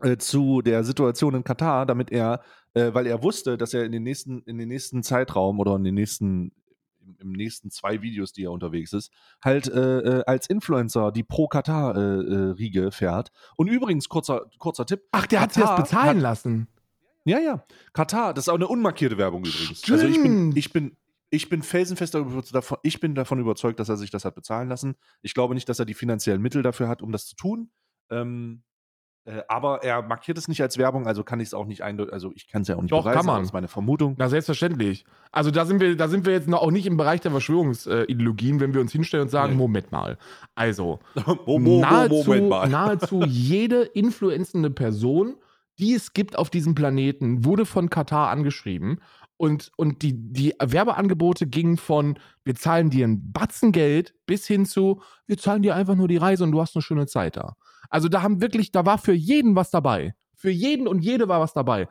äh, 0.00 0.16
zu 0.16 0.62
der 0.62 0.82
Situation 0.82 1.36
in 1.36 1.44
Katar, 1.44 1.86
damit 1.86 2.10
er, 2.10 2.40
äh, 2.74 2.92
weil 2.92 3.06
er 3.06 3.22
wusste, 3.22 3.56
dass 3.56 3.72
er 3.72 3.84
in 3.84 3.92
den 3.92 4.02
nächsten, 4.02 4.42
in 4.46 4.58
den 4.58 4.66
nächsten 4.68 5.04
Zeitraum 5.04 5.60
oder 5.60 5.76
in 5.76 5.84
den 5.84 5.94
nächsten 5.94 6.50
im- 7.20 7.32
nächsten 7.32 7.70
zwei 7.70 8.02
Videos, 8.02 8.32
die 8.32 8.44
er 8.44 8.50
unterwegs 8.50 8.92
ist, 8.92 9.12
halt 9.44 9.68
äh, 9.68 9.98
äh, 10.00 10.24
als 10.26 10.48
Influencer 10.48 11.12
die 11.12 11.22
Pro-Katar-Riege 11.22 12.90
fährt. 12.90 13.30
Und 13.56 13.68
übrigens, 13.68 14.08
kurzer, 14.08 14.42
kurzer 14.58 14.86
Tipp. 14.86 15.02
Ach, 15.12 15.26
der 15.26 15.40
hat 15.40 15.52
sich 15.52 15.62
das 15.62 15.70
Katar 15.70 15.82
bezahlen 15.84 16.16
hat- 16.16 16.22
lassen. 16.22 16.68
Ja, 17.24 17.38
ja. 17.38 17.64
Katar, 17.92 18.34
das 18.34 18.44
ist 18.44 18.48
auch 18.48 18.54
eine 18.56 18.68
unmarkierte 18.68 19.18
Werbung 19.18 19.44
übrigens. 19.44 19.82
Also 19.90 20.06
ich 20.06 20.14
bin, 20.20 20.22
Stimmt. 20.22 20.56
ich 20.58 20.72
bin, 20.72 20.96
ich 21.30 21.48
bin 21.48 21.62
felsenfest 21.62 22.14
davon, 22.14 22.78
ich 22.82 23.00
bin 23.00 23.14
davon 23.14 23.38
überzeugt, 23.38 23.78
dass 23.80 23.88
er 23.88 23.96
sich 23.96 24.10
das 24.10 24.24
hat 24.24 24.34
bezahlen 24.34 24.68
lassen. 24.68 24.96
Ich 25.22 25.34
glaube 25.34 25.54
nicht, 25.54 25.68
dass 25.68 25.78
er 25.78 25.84
die 25.84 25.94
finanziellen 25.94 26.42
Mittel 26.42 26.62
dafür 26.62 26.88
hat, 26.88 27.00
um 27.02 27.12
das 27.12 27.26
zu 27.26 27.36
tun. 27.36 27.70
Ähm, 28.10 28.62
äh, 29.24 29.40
aber 29.46 29.84
er 29.84 30.02
markiert 30.02 30.36
es 30.36 30.48
nicht 30.48 30.60
als 30.62 30.78
Werbung, 30.78 31.06
also 31.06 31.22
kann 31.22 31.38
ich 31.38 31.46
es 31.46 31.54
auch 31.54 31.64
nicht 31.66 31.82
eindeutig, 31.84 32.12
also 32.12 32.32
ich 32.34 32.48
kann 32.48 32.62
es 32.62 32.68
ja 32.68 32.74
auch 32.76 32.82
nicht 32.82 32.90
Doch, 32.90 33.02
beweisen, 33.04 33.16
kann 33.18 33.26
man. 33.26 33.38
Das 33.40 33.50
ist 33.50 33.52
meine 33.52 33.68
Vermutung. 33.68 34.16
Na, 34.18 34.28
selbstverständlich. 34.28 35.04
Also 35.30 35.52
da 35.52 35.64
sind 35.64 35.80
wir, 35.80 35.96
da 35.96 36.08
sind 36.08 36.26
wir 36.26 36.32
jetzt 36.32 36.48
noch 36.48 36.60
auch 36.60 36.72
nicht 36.72 36.86
im 36.86 36.96
Bereich 36.96 37.20
der 37.20 37.30
Verschwörungsideologien, 37.30 38.58
wenn 38.60 38.74
wir 38.74 38.80
uns 38.80 38.90
hinstellen 38.92 39.22
und 39.22 39.28
sagen, 39.30 39.52
Nee. 39.52 39.58
Moment 39.58 39.92
mal. 39.92 40.18
Also, 40.56 40.98
Mo- 41.26 41.38
mo- 41.46 41.58
mo- 41.60 41.80
nahezu, 41.80 42.14
Moment 42.14 42.48
mal. 42.48 42.68
nahezu 42.68 43.22
jede 43.26 43.82
influenzende 43.82 44.70
Person, 44.70 45.36
die 45.78 45.94
es 45.94 46.12
gibt 46.12 46.36
auf 46.36 46.50
diesem 46.50 46.74
Planeten, 46.74 47.44
wurde 47.44 47.66
von 47.66 47.90
Katar 47.90 48.30
angeschrieben. 48.30 49.00
Und, 49.36 49.72
und 49.76 50.02
die, 50.02 50.14
die 50.14 50.54
Werbeangebote 50.62 51.46
gingen 51.46 51.76
von, 51.76 52.18
wir 52.44 52.54
zahlen 52.54 52.90
dir 52.90 53.06
ein 53.06 53.32
Batzen 53.32 53.72
Geld, 53.72 54.14
bis 54.26 54.46
hin 54.46 54.66
zu, 54.66 55.02
wir 55.26 55.36
zahlen 55.36 55.62
dir 55.62 55.74
einfach 55.74 55.96
nur 55.96 56.08
die 56.08 56.16
Reise 56.16 56.44
und 56.44 56.52
du 56.52 56.60
hast 56.60 56.76
eine 56.76 56.82
schöne 56.82 57.06
Zeit 57.06 57.36
da. 57.36 57.56
Also 57.90 58.08
da 58.08 58.22
haben 58.22 58.40
wirklich, 58.40 58.70
da 58.70 58.86
war 58.86 58.98
für 58.98 59.12
jeden 59.12 59.56
was 59.56 59.70
dabei. 59.70 60.14
Für 60.34 60.50
jeden 60.50 60.86
und 60.86 61.00
jede 61.00 61.28
war 61.28 61.40
was 61.40 61.52
dabei. 61.52 61.88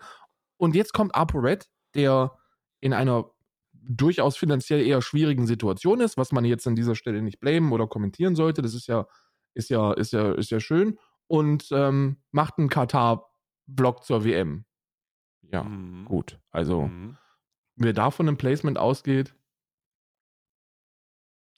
Und 0.58 0.76
jetzt 0.76 0.94
kommt 0.94 1.16
ApoRed, 1.16 1.68
der 1.96 2.38
in 2.80 2.94
einer 2.94 3.32
durchaus 3.74 4.38
finanziell 4.38 4.86
eher 4.86 5.02
schwierigen 5.02 5.48
Situation 5.48 6.02
ist, 6.02 6.18
was 6.18 6.32
man 6.32 6.46
jetzt 6.46 6.68
an 6.68 6.76
dieser 6.76 6.96
Stelle 6.96 7.22
nicht 7.22 7.40
blamen 7.40 7.72
oder 7.72 7.88
kommentieren 7.88 8.36
sollte. 8.36 8.62
Das 8.62 8.74
ist 8.74 8.88
ja, 8.88 9.08
ist 9.54 9.70
ja, 9.70 9.94
ist 9.94 10.14
ja, 10.14 10.32
ist 10.34 10.52
ja 10.52 10.60
schön. 10.60 10.98
Und 11.28 11.68
ähm, 11.72 12.18
macht 12.32 12.58
einen 12.58 12.70
Katar-Blog 13.72 14.04
zur 14.04 14.24
WM. 14.24 14.66
Ja, 15.42 15.64
Mhm. 15.64 16.06
gut. 16.06 16.40
Also, 16.52 16.84
Mhm. 16.84 17.18
wer 17.76 17.94
davon 17.94 18.28
ein 18.28 18.38
Placement 18.38 18.78
ausgeht, 18.78 19.34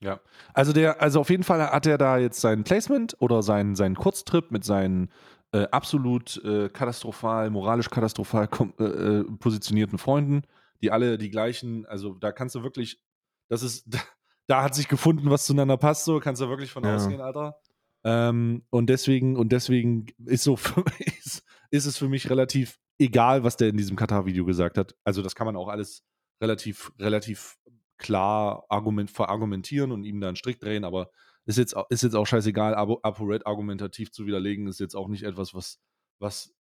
Ja. 0.01 0.19
Also 0.53 0.73
der, 0.73 1.01
also 1.01 1.21
auf 1.21 1.29
jeden 1.29 1.43
Fall 1.43 1.61
hat 1.65 1.85
er 1.85 1.97
da 1.97 2.17
jetzt 2.17 2.41
sein 2.41 2.65
Placement 2.65 3.15
oder 3.19 3.41
seinen, 3.41 3.73
seinen 3.73 3.95
Kurztrip 3.95 4.51
mit 4.51 4.65
seinen 4.65 5.09
äh, 5.53 5.65
absolut 5.71 6.43
äh, 6.43 6.67
katastrophal, 6.67 7.49
moralisch 7.49 7.89
katastrophal 7.89 8.49
äh, 8.79 8.83
äh, 8.83 9.23
positionierten 9.39 9.97
Freunden, 9.97 10.41
die 10.81 10.91
alle 10.91 11.17
die 11.17 11.29
gleichen, 11.29 11.85
also 11.85 12.15
da 12.15 12.33
kannst 12.33 12.53
du 12.55 12.63
wirklich, 12.63 13.01
das 13.47 13.63
ist, 13.63 13.87
da, 14.47 14.63
hat 14.63 14.75
sich 14.75 14.89
gefunden, 14.89 15.29
was 15.29 15.45
zueinander 15.45 15.77
passt, 15.77 16.03
so 16.03 16.19
kannst 16.19 16.41
du 16.41 16.49
wirklich 16.49 16.71
von 16.73 16.83
Ja. 16.83 16.95
ausgehen, 16.95 17.21
Alter. 17.21 17.55
Ähm, 18.03 18.65
und 18.71 18.89
deswegen, 18.89 19.37
und 19.37 19.53
deswegen 19.53 20.07
ist 20.25 20.43
so 20.43 20.57
für, 20.57 20.83
ist, 21.17 21.45
ist 21.73 21.87
es 21.87 21.97
für 21.97 22.07
mich 22.07 22.29
relativ 22.29 22.77
egal, 22.99 23.43
was 23.43 23.57
der 23.57 23.69
in 23.69 23.77
diesem 23.77 23.95
Katar-Video 23.95 24.45
gesagt 24.45 24.77
hat. 24.77 24.95
Also 25.03 25.23
das 25.23 25.33
kann 25.33 25.45
man 25.45 25.55
auch 25.55 25.69
alles 25.69 26.05
relativ, 26.39 26.91
relativ 26.99 27.57
klar 27.97 28.63
argument, 28.69 29.09
verargumentieren 29.09 29.91
und 29.91 30.03
ihm 30.03 30.21
da 30.21 30.27
einen 30.27 30.35
Strick 30.35 30.59
drehen, 30.59 30.83
aber 30.83 31.09
ist 31.45 31.57
jetzt, 31.57 31.75
ist 31.89 32.03
jetzt 32.03 32.15
auch 32.15 32.27
scheißegal, 32.27 32.75
Abo, 32.75 32.99
ApoRed 33.01 33.47
argumentativ 33.47 34.11
zu 34.11 34.27
widerlegen, 34.27 34.67
ist 34.67 34.79
jetzt 34.79 34.95
auch 34.95 35.07
nicht 35.07 35.23
etwas, 35.23 35.55
was, 35.55 35.79
was 36.19 36.53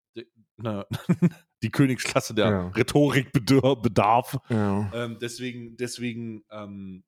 na, 0.57 0.85
die 1.61 1.69
Königsklasse 1.69 2.33
der 2.33 2.49
Ja. 2.49 2.67
Rhetorik 2.69 3.31
bedarf. 3.31 4.39
ja. 4.49 4.91
Ähm, 4.93 5.17
deswegen, 5.21 5.77
deswegen, 5.77 6.43
ähm, 6.49 7.03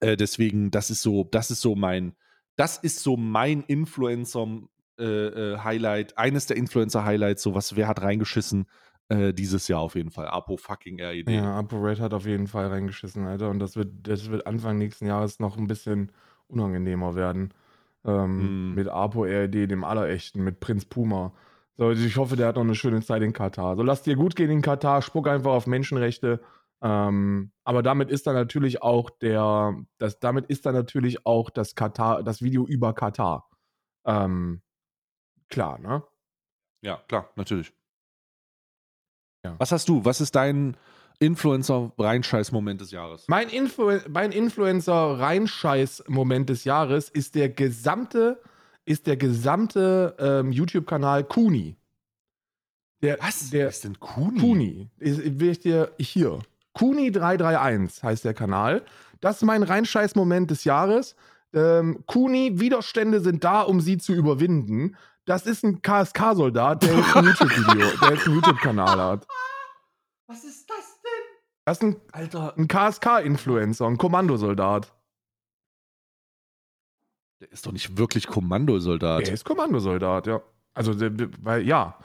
äh, 0.00 0.16
deswegen, 0.16 0.70
das 0.70 0.90
ist 0.90 1.02
so, 1.02 1.24
das 1.24 1.50
ist 1.50 1.60
so 1.60 1.74
mein, 1.74 2.16
das 2.56 2.78
ist 2.78 3.00
so 3.00 3.16
mein 3.16 3.62
Influencer-Highlight, 3.62 4.68
äh, 4.98 5.56
eines 6.16 6.46
der 6.46 6.56
Influencer-Highlights, 6.56 7.42
so 7.42 7.54
was, 7.54 7.76
wer 7.76 7.88
hat 7.88 8.02
reingeschissen 8.02 8.66
äh, 9.08 9.32
dieses 9.34 9.68
Jahr 9.68 9.80
auf 9.80 9.94
jeden 9.94 10.10
Fall. 10.10 10.28
Apo 10.28 10.56
fucking 10.56 11.00
RED. 11.00 11.28
Ja, 11.28 11.58
ApoRed 11.58 12.00
hat 12.00 12.14
auf 12.14 12.26
jeden 12.26 12.46
Fall 12.46 12.68
reingeschissen, 12.68 13.26
Alter. 13.26 13.50
Und 13.50 13.58
das 13.58 13.76
wird, 13.76 13.92
das 14.02 14.30
wird 14.30 14.46
Anfang 14.46 14.78
nächsten 14.78 15.06
Jahres 15.06 15.40
noch 15.40 15.56
ein 15.58 15.66
bisschen 15.66 16.12
unangenehmer 16.46 17.14
werden. 17.14 17.52
Ähm, 18.04 18.72
Mm. 18.72 18.74
Mit 18.74 18.88
Apo 18.88 19.24
RD, 19.24 19.70
dem 19.70 19.84
Allerechten, 19.84 20.42
mit 20.44 20.60
Prinz 20.60 20.84
Puma. 20.84 21.32
So, 21.76 21.90
ich 21.90 22.16
hoffe, 22.16 22.36
der 22.36 22.48
hat 22.48 22.56
noch 22.56 22.62
eine 22.62 22.74
schöne 22.74 23.02
Zeit 23.02 23.22
in 23.22 23.32
Katar. 23.32 23.76
So, 23.76 23.82
lass 23.82 24.02
dir 24.02 24.14
gut 24.14 24.36
gehen 24.36 24.50
in 24.50 24.62
Katar, 24.62 25.02
spuck 25.02 25.26
einfach 25.26 25.52
auf 25.52 25.66
Menschenrechte. 25.66 26.40
Ähm, 26.82 27.50
aber 27.64 27.82
damit 27.82 28.10
ist 28.10 28.26
dann 28.26 28.34
natürlich 28.34 28.82
auch 28.82 29.10
der, 29.10 29.74
das, 29.98 30.20
damit 30.20 30.46
ist 30.46 30.66
dann 30.66 30.74
natürlich 30.74 31.26
auch 31.26 31.50
das 31.50 31.74
Katar, 31.74 32.22
das 32.22 32.42
Video 32.42 32.66
über 32.66 32.92
Katar. 32.92 33.48
Ähm, 34.04 34.60
klar, 35.54 35.78
ne? 35.78 36.02
Ja, 36.82 37.02
klar, 37.08 37.30
natürlich. 37.36 37.72
Ja. 39.44 39.54
Was 39.58 39.72
hast 39.72 39.88
du? 39.88 40.04
Was 40.04 40.20
ist 40.20 40.34
dein 40.34 40.76
Influencer-Reinscheiß-Moment 41.20 42.80
des 42.80 42.90
Jahres? 42.90 43.24
Mein, 43.28 43.48
Influ 43.48 43.98
mein 44.08 44.32
Influencer-Reinscheiß-Moment 44.32 46.48
des 46.50 46.64
Jahres 46.64 47.08
ist 47.08 47.34
der 47.34 47.48
gesamte, 47.48 48.40
ist 48.84 49.06
der 49.06 49.16
gesamte 49.16 50.14
ähm, 50.18 50.52
YouTube-Kanal 50.52 51.24
Kuni. 51.24 51.76
Der, 53.02 53.18
Der 53.52 53.68
ist 53.68 53.84
denn 53.84 53.98
Kuni? 54.00 54.40
Kuni. 54.40 54.90
Ist- 54.98 55.38
Will 55.40 55.50
ich 55.50 55.60
dir 55.60 55.92
hier. 55.98 56.40
Kuni331 56.76 58.02
heißt 58.02 58.24
der 58.24 58.34
Kanal. 58.34 58.82
Das 59.20 59.36
ist 59.36 59.42
mein 59.44 59.62
Reinscheiß-Moment 59.62 60.50
des 60.50 60.64
Jahres. 60.64 61.14
Ähm, 61.52 62.02
Kuni, 62.06 62.58
Widerstände 62.58 63.20
sind 63.20 63.44
da, 63.44 63.62
um 63.62 63.80
sie 63.80 63.98
zu 63.98 64.12
überwinden. 64.12 64.96
Das 65.26 65.46
ist 65.46 65.64
ein 65.64 65.80
KSK-Soldat, 65.80 66.82
der 66.82 66.96
jetzt 66.96 67.16
ein 67.16 67.24
YouTube-Video, 67.24 67.96
der 67.98 68.10
jetzt 68.14 68.26
einen 68.26 68.34
YouTube-Kanal 68.36 68.98
hat. 69.00 69.26
Was 70.26 70.44
ist 70.44 70.68
das 70.68 71.00
denn? 71.02 71.36
Das 71.64 71.78
ist 71.78 71.82
ein, 71.82 72.00
Alter, 72.12 72.54
ein 72.56 72.68
KSK-Influencer, 72.68 73.86
ein 73.86 73.98
Kommandosoldat. 73.98 74.92
der 77.40 77.50
ist 77.52 77.66
doch 77.66 77.72
nicht 77.72 77.96
wirklich 77.98 78.26
Kommandosoldat. 78.26 79.28
Er 79.28 79.34
ist 79.34 79.44
Kommandosoldat, 79.44 80.26
ja. 80.26 80.42
Also, 80.74 80.94
der- 80.94 81.10
der- 81.10 81.28
weil, 81.44 81.62
ja, 81.66 81.98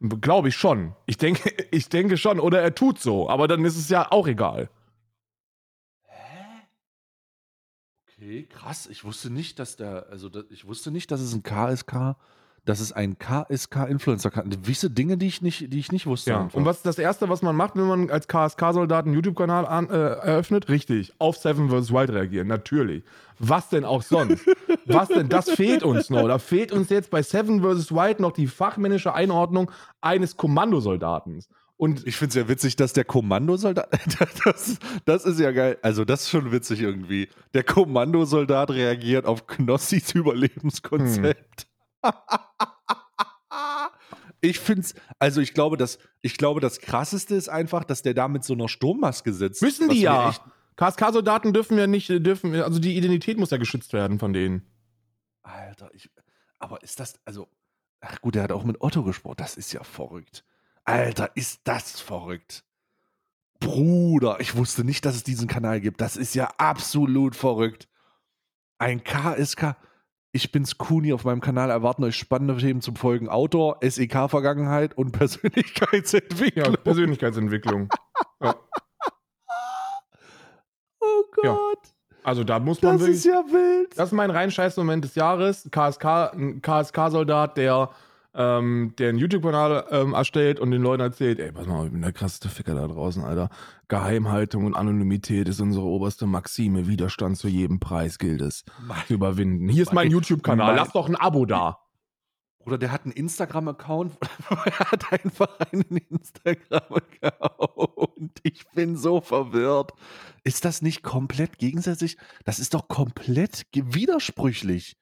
glaube 0.00 0.48
ich 0.48 0.56
schon. 0.56 0.94
Ich 1.06 1.16
denke, 1.18 1.48
ich 1.70 1.88
denke 1.88 2.16
schon. 2.18 2.40
Oder 2.40 2.60
er 2.62 2.74
tut 2.74 2.98
so, 2.98 3.28
aber 3.28 3.46
dann 3.48 3.64
ist 3.64 3.76
es 3.76 3.88
ja 3.88 4.10
auch 4.10 4.26
egal. 4.26 4.68
Hä? 6.04 6.62
Okay, 8.08 8.46
krass. 8.46 8.86
Ich 8.86 9.04
wusste 9.04 9.30
nicht, 9.30 9.58
dass 9.58 9.76
der, 9.76 10.06
also 10.10 10.30
ich 10.50 10.66
wusste 10.66 10.90
nicht, 10.90 11.10
dass 11.10 11.20
es 11.20 11.34
ein 11.34 11.42
KSK, 11.42 12.16
dass 12.66 12.80
es 12.80 12.92
ein 12.92 13.16
KSK-Influencer 13.18 14.30
kann. 14.30 14.50
Gewisse 14.50 14.90
Dinge, 14.90 15.16
die 15.16 15.28
ich 15.28 15.40
nicht, 15.40 15.72
die 15.72 15.78
ich 15.78 15.92
nicht 15.92 16.06
wusste. 16.06 16.30
Ja. 16.30 16.42
einfach. 16.42 16.58
Und 16.58 16.64
was 16.66 16.78
ist 16.78 16.86
das 16.86 16.98
Erste, 16.98 17.28
was 17.30 17.40
man 17.40 17.56
macht, 17.56 17.76
wenn 17.76 17.86
man 17.86 18.10
als 18.10 18.28
KSK-Soldat 18.28 19.06
einen 19.06 19.14
YouTube-Kanal 19.14 19.64
an- 19.66 19.88
äh, 19.88 19.92
eröffnet? 19.96 20.68
Richtig, 20.68 21.14
auf 21.18 21.36
Seven 21.38 21.70
vs. 21.70 21.90
Wild 21.92 22.10
reagieren, 22.10 22.48
natürlich. 22.48 23.04
Was 23.38 23.68
denn 23.70 23.84
auch 23.84 24.02
sonst? 24.02 24.44
was 24.86 25.08
denn? 25.08 25.28
Das 25.28 25.48
fehlt 25.50 25.82
uns 25.82 26.10
noch. 26.10 26.26
Da 26.26 26.38
fehlt 26.38 26.72
uns 26.72 26.90
jetzt 26.90 27.10
bei 27.10 27.22
Seven 27.22 27.62
vs. 27.62 27.92
Wild 27.92 28.20
noch 28.20 28.32
die 28.32 28.46
fachmännische 28.48 29.14
Einordnung 29.14 29.70
eines 30.00 30.36
Kommandosoldaten. 30.36 31.42
Und 31.78 32.06
Ich 32.06 32.16
finde 32.16 32.30
es 32.30 32.34
ja 32.36 32.48
witzig, 32.48 32.76
dass 32.76 32.94
der 32.94 33.04
Kommandosoldat, 33.04 33.88
das, 34.44 34.78
das 35.04 35.24
ist 35.26 35.38
ja 35.38 35.52
geil, 35.52 35.76
also 35.82 36.06
das 36.06 36.22
ist 36.22 36.30
schon 36.30 36.50
witzig 36.50 36.80
irgendwie. 36.80 37.28
Der 37.52 37.64
Kommandosoldat 37.64 38.70
reagiert 38.70 39.26
auf 39.26 39.46
Knossis 39.46 40.14
Überlebenskonzept. 40.14 41.66
Ich 44.40 44.60
finde 44.60 44.82
es, 44.82 44.94
also 45.18 45.40
ich 45.40 45.54
glaube, 45.54 45.76
dass, 45.76 45.98
ich 46.20 46.36
glaube, 46.36 46.60
das 46.60 46.78
krasseste 46.80 47.34
ist 47.34 47.48
einfach, 47.48 47.84
dass 47.84 48.02
der 48.02 48.14
da 48.14 48.28
mit 48.28 48.44
so 48.44 48.54
einer 48.54 48.68
Sturmmaske 48.68 49.32
sitzt. 49.32 49.62
müssen 49.62 49.88
die 49.88 50.02
ja. 50.02 50.34
KSK-Soldaten 50.76 51.52
dürfen 51.52 51.78
ja 51.78 51.86
nicht, 51.86 52.08
dürfen, 52.08 52.54
also 52.54 52.78
die 52.78 52.96
Identität 52.96 53.38
muss 53.38 53.50
ja 53.50 53.56
geschützt 53.56 53.92
werden 53.92 54.18
von 54.18 54.32
denen. 54.32 54.70
Alter, 55.42 55.90
ich, 55.94 56.10
aber 56.58 56.82
ist 56.82 57.00
das, 57.00 57.18
also, 57.24 57.48
ach 58.00 58.20
gut, 58.20 58.34
der 58.34 58.42
hat 58.42 58.52
auch 58.52 58.64
mit 58.64 58.80
Otto 58.80 59.02
gesprochen, 59.02 59.36
das 59.38 59.56
ist 59.56 59.72
ja 59.72 59.82
verrückt. 59.82 60.44
Alter, 60.84 61.30
ist 61.34 61.62
das 61.64 62.00
verrückt. 62.00 62.62
Bruder, 63.58 64.38
ich 64.40 64.56
wusste 64.56 64.84
nicht, 64.84 65.04
dass 65.04 65.16
es 65.16 65.24
diesen 65.24 65.48
Kanal 65.48 65.80
gibt. 65.80 66.00
Das 66.00 66.16
ist 66.16 66.34
ja 66.34 66.52
absolut 66.58 67.34
verrückt. 67.34 67.88
Ein 68.78 69.02
KSK. 69.02 69.76
Ich 70.36 70.52
bin's 70.52 70.76
Kuni 70.76 71.14
auf 71.14 71.24
meinem 71.24 71.40
Kanal. 71.40 71.70
Erwarten 71.70 72.04
euch 72.04 72.14
spannende 72.14 72.58
Themen 72.58 72.82
zum 72.82 72.94
Folgen 72.94 73.30
Autor, 73.30 73.78
SEK-Vergangenheit 73.80 74.92
und 74.98 75.06
Ja, 75.14 75.18
Persönlichkeitsentwicklung. 75.20 76.76
Persönlichkeitsentwicklung. 76.84 77.88
ja. 78.42 78.54
oh 81.00 81.24
Ja. 81.42 81.54
Gott. 81.54 81.78
Also 82.22 82.44
da 82.44 82.58
muss 82.58 82.82
man 82.82 82.92
Das 82.92 83.00
wirklich. 83.00 83.16
ist 83.16 83.24
ja 83.24 83.42
wild. 83.50 83.98
Das 83.98 84.08
ist 84.08 84.12
mein 84.12 84.30
rein 84.30 84.50
scheiß 84.50 84.76
Moment 84.76 85.04
des 85.04 85.14
Jahres. 85.14 85.70
KSK, 85.70 86.04
ein 86.34 86.60
KSK-Soldat, 86.60 87.56
der, 87.56 87.88
ähm, 88.36 88.92
der 88.98 89.08
einen 89.08 89.18
YouTube-Kanal 89.18 89.86
ähm, 89.90 90.12
erstellt 90.12 90.60
und 90.60 90.70
den 90.70 90.82
Leuten 90.82 91.00
erzählt, 91.02 91.38
ey, 91.40 91.50
pass 91.52 91.66
mal, 91.66 91.86
ich 91.86 91.92
bin 91.92 92.02
der 92.02 92.12
krasseste 92.12 92.50
Ficker 92.50 92.74
da 92.74 92.86
draußen, 92.86 93.24
Alter. 93.24 93.48
Geheimhaltung 93.88 94.66
und 94.66 94.74
Anonymität 94.74 95.48
ist 95.48 95.60
unsere 95.60 95.86
oberste 95.86 96.26
Maxime. 96.26 96.86
Widerstand 96.86 97.38
zu 97.38 97.48
jedem 97.48 97.80
Preis 97.80 98.18
gilt 98.18 98.42
es 98.42 98.64
zu 99.06 99.14
überwinden. 99.14 99.68
Hier 99.68 99.82
ist 99.82 99.92
mein 99.94 100.08
Mein- 100.08 100.12
YouTube-Kanal. 100.12 100.76
Lass 100.76 100.92
doch 100.92 101.08
ein 101.08 101.16
Abo 101.16 101.46
da. 101.46 101.78
Oder 102.58 102.76
der 102.78 102.90
hat 102.92 103.04
einen 103.04 103.12
Instagram-Account. 103.12 104.12
er 104.50 104.90
hat 104.90 105.12
einfach 105.12 105.48
einen 105.72 106.00
Instagram-Account. 106.10 108.40
Ich 108.42 108.64
bin 108.74 108.96
so 108.96 109.20
verwirrt. 109.20 109.92
Ist 110.44 110.64
das 110.64 110.82
nicht 110.82 111.02
komplett 111.02 111.58
gegensätzlich? 111.58 112.16
Das 112.44 112.58
ist 112.58 112.74
doch 112.74 112.88
komplett 112.88 113.62
widersprüchlich. 113.72 114.96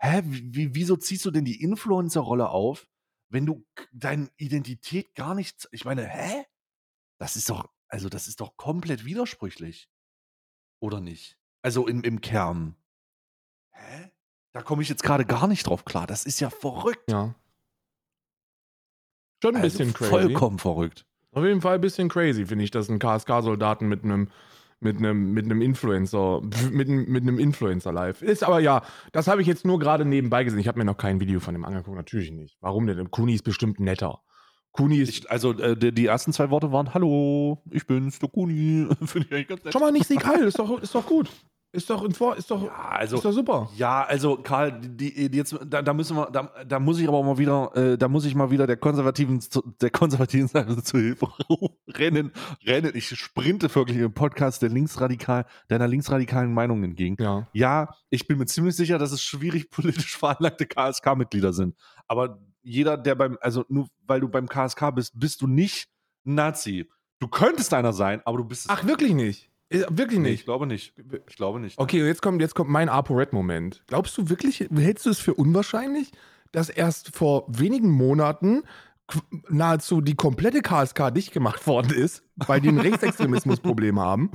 Hä? 0.00 0.22
Wie, 0.24 0.54
wie- 0.54 0.74
wieso 0.74 0.96
ziehst 0.96 1.24
du 1.24 1.30
denn 1.30 1.44
die 1.44 1.62
Influencer-Rolle 1.62 2.48
auf, 2.48 2.88
wenn 3.28 3.46
du 3.46 3.64
deine 3.92 4.28
Identität 4.38 5.14
gar 5.14 5.34
nicht. 5.34 5.68
Ich 5.72 5.84
meine, 5.84 6.06
hä? 6.06 6.44
Das 7.18 7.36
ist 7.36 7.48
doch. 7.50 7.68
Also, 7.88 8.08
das 8.08 8.26
ist 8.28 8.40
doch 8.40 8.56
komplett 8.56 9.04
widersprüchlich. 9.04 9.88
Oder 10.80 11.00
nicht? 11.00 11.36
Also 11.62 11.86
im, 11.86 12.02
im 12.02 12.20
Kern. 12.20 12.76
Hä? 13.72 14.10
Da 14.52 14.62
komme 14.62 14.82
ich 14.82 14.88
jetzt 14.88 15.02
gerade 15.02 15.24
gar 15.26 15.46
nicht 15.46 15.66
drauf 15.66 15.84
klar. 15.84 16.06
Das 16.06 16.24
ist 16.24 16.40
ja 16.40 16.50
verrückt. 16.50 17.10
Ja. 17.10 17.34
Schon 19.42 19.56
ein 19.56 19.62
Also 19.62 19.78
bisschen 19.78 19.94
crazy. 19.94 20.10
Vollkommen 20.10 20.58
verrückt. 20.58 21.06
Auf 21.32 21.44
jeden 21.44 21.60
Fall 21.60 21.76
ein 21.76 21.80
bisschen 21.80 22.08
crazy, 22.08 22.46
finde 22.46 22.64
ich, 22.64 22.70
dass 22.70 22.88
ein 22.88 22.98
KSK-Soldaten 22.98 23.86
mit 23.88 24.02
einem 24.04 24.30
mit 24.80 24.96
einem 24.96 25.32
mit 25.32 25.44
einem 25.44 25.62
Influencer 25.62 26.40
mit 26.70 26.88
einem, 26.88 27.04
mit 27.10 27.22
einem 27.22 27.38
Influencer 27.38 27.92
live. 27.92 28.22
Ist 28.22 28.42
aber 28.42 28.60
ja 28.60 28.82
das 29.12 29.28
habe 29.28 29.42
ich 29.42 29.46
jetzt 29.46 29.64
nur 29.64 29.78
gerade 29.78 30.04
nebenbei 30.04 30.44
gesehen. 30.44 30.58
Ich 30.58 30.68
habe 30.68 30.78
mir 30.78 30.84
noch 30.84 30.96
kein 30.96 31.20
Video 31.20 31.40
von 31.40 31.54
dem 31.54 31.64
angeguckt 31.64 31.96
natürlich 31.96 32.32
nicht. 32.32 32.56
Warum 32.60 32.86
denn? 32.86 33.10
Kuni 33.10 33.34
ist 33.34 33.44
bestimmt 33.44 33.80
netter. 33.80 34.20
Kuni 34.72 34.98
ist 34.98 35.10
Ich, 35.10 35.30
also 35.30 35.52
äh, 35.58 35.76
die, 35.76 35.92
die 35.92 36.06
ersten 36.06 36.32
zwei 36.32 36.50
Worte 36.50 36.72
waren 36.72 36.94
Hallo, 36.94 37.62
ich 37.70 37.86
bin's, 37.86 38.18
der 38.18 38.28
Kuni. 38.28 38.88
Finde 39.04 39.26
ich 39.28 39.34
eigentlich 39.34 39.48
ganz 39.48 39.64
nett. 39.64 39.72
schon 39.72 39.82
mal 39.82 39.92
nicht 39.92 40.06
Sieg 40.06 40.24
Heil 40.24 40.44
ist 40.44 40.58
doch 40.58 40.80
ist 40.80 40.94
doch 40.94 41.06
gut 41.06 41.30
ist 41.72 41.88
doch 41.88 42.02
ist 42.04 42.50
doch 42.50 42.62
Ja, 42.62 42.88
also, 42.90 43.16
ist 43.16 43.24
doch 43.24 43.32
super 43.32 43.70
ja, 43.76 44.02
also 44.02 44.36
Karl, 44.36 44.80
die, 44.80 45.30
die 45.30 45.36
jetzt, 45.36 45.56
da, 45.66 45.82
da 45.82 45.94
müssen 45.94 46.16
wir, 46.16 46.30
da, 46.30 46.50
da 46.66 46.80
muss 46.80 46.98
ich 46.98 47.06
aber 47.06 47.22
mal 47.22 47.38
wieder, 47.38 47.70
äh, 47.76 47.96
da 47.96 48.08
muss 48.08 48.24
ich 48.24 48.34
mal 48.34 48.50
wieder 48.50 48.66
der 48.66 48.76
konservativen, 48.76 49.40
der 49.80 49.90
konservativen 49.90 50.48
Seite 50.48 50.82
zu 50.82 50.98
Hilfe 50.98 51.28
rennen, 51.88 52.32
rennen. 52.64 52.92
Ich 52.94 53.08
sprinte 53.08 53.72
wirklich 53.74 53.98
im 53.98 54.12
Podcast 54.12 54.62
der 54.62 54.70
linksradikal, 54.70 55.46
deiner 55.68 55.86
linksradikalen 55.86 56.52
Meinung 56.52 56.82
entgegen. 56.82 57.16
ja 57.20 57.46
Ja, 57.52 57.94
ich 58.08 58.26
bin 58.26 58.38
mir 58.38 58.46
ziemlich 58.46 58.74
sicher, 58.74 58.98
dass 58.98 59.12
es 59.12 59.22
schwierig 59.22 59.70
politisch 59.70 60.16
veranlagte 60.16 60.66
KSK-Mitglieder 60.66 61.52
sind. 61.52 61.76
Aber 62.08 62.40
jeder, 62.62 62.96
der 62.96 63.14
beim, 63.14 63.38
also 63.40 63.64
nur 63.68 63.88
weil 64.06 64.20
du 64.20 64.28
beim 64.28 64.48
KSK 64.48 64.94
bist, 64.94 65.18
bist 65.18 65.40
du 65.40 65.46
nicht 65.46 65.88
Nazi. 66.24 66.90
Du 67.20 67.28
könntest 67.28 67.72
einer 67.74 67.92
sein, 67.92 68.22
aber 68.24 68.38
du 68.38 68.44
bist 68.44 68.64
es 68.64 68.70
ach 68.70 68.84
wirklich 68.84 69.12
nicht 69.14 69.49
Äh, 69.70 69.84
wirklich 69.88 70.18
Nee, 70.18 70.28
ich 70.28 70.34
nicht 70.34 70.44
glaube 70.44 70.66
nicht. 70.66 70.92
Ich 71.28 71.36
glaube 71.36 71.60
nicht. 71.60 71.78
okay 71.78 72.06
jetzt 72.06 72.22
kommt 72.22 72.40
jetzt 72.42 72.54
kommt 72.54 72.70
mein 72.70 72.88
ApoRed-Moment 72.88 73.82
glaubst 73.86 74.16
du 74.18 74.28
wirklich 74.28 74.68
hältst 74.74 75.06
du 75.06 75.10
es 75.10 75.18
für 75.18 75.34
unwahrscheinlich 75.34 76.10
dass 76.52 76.68
erst 76.68 77.16
vor 77.16 77.44
wenigen 77.48 77.90
Monaten 77.90 78.62
nahezu 79.48 80.00
die 80.00 80.14
komplette 80.14 80.62
KSK 80.62 81.12
dicht 81.12 81.32
gemacht 81.32 81.66
worden 81.66 81.92
ist, 81.92 82.22
weil 82.36 82.60
die 82.60 82.68
ein 82.68 82.78
Rechtsextremismusproblem 82.80 83.98
haben. 83.98 84.30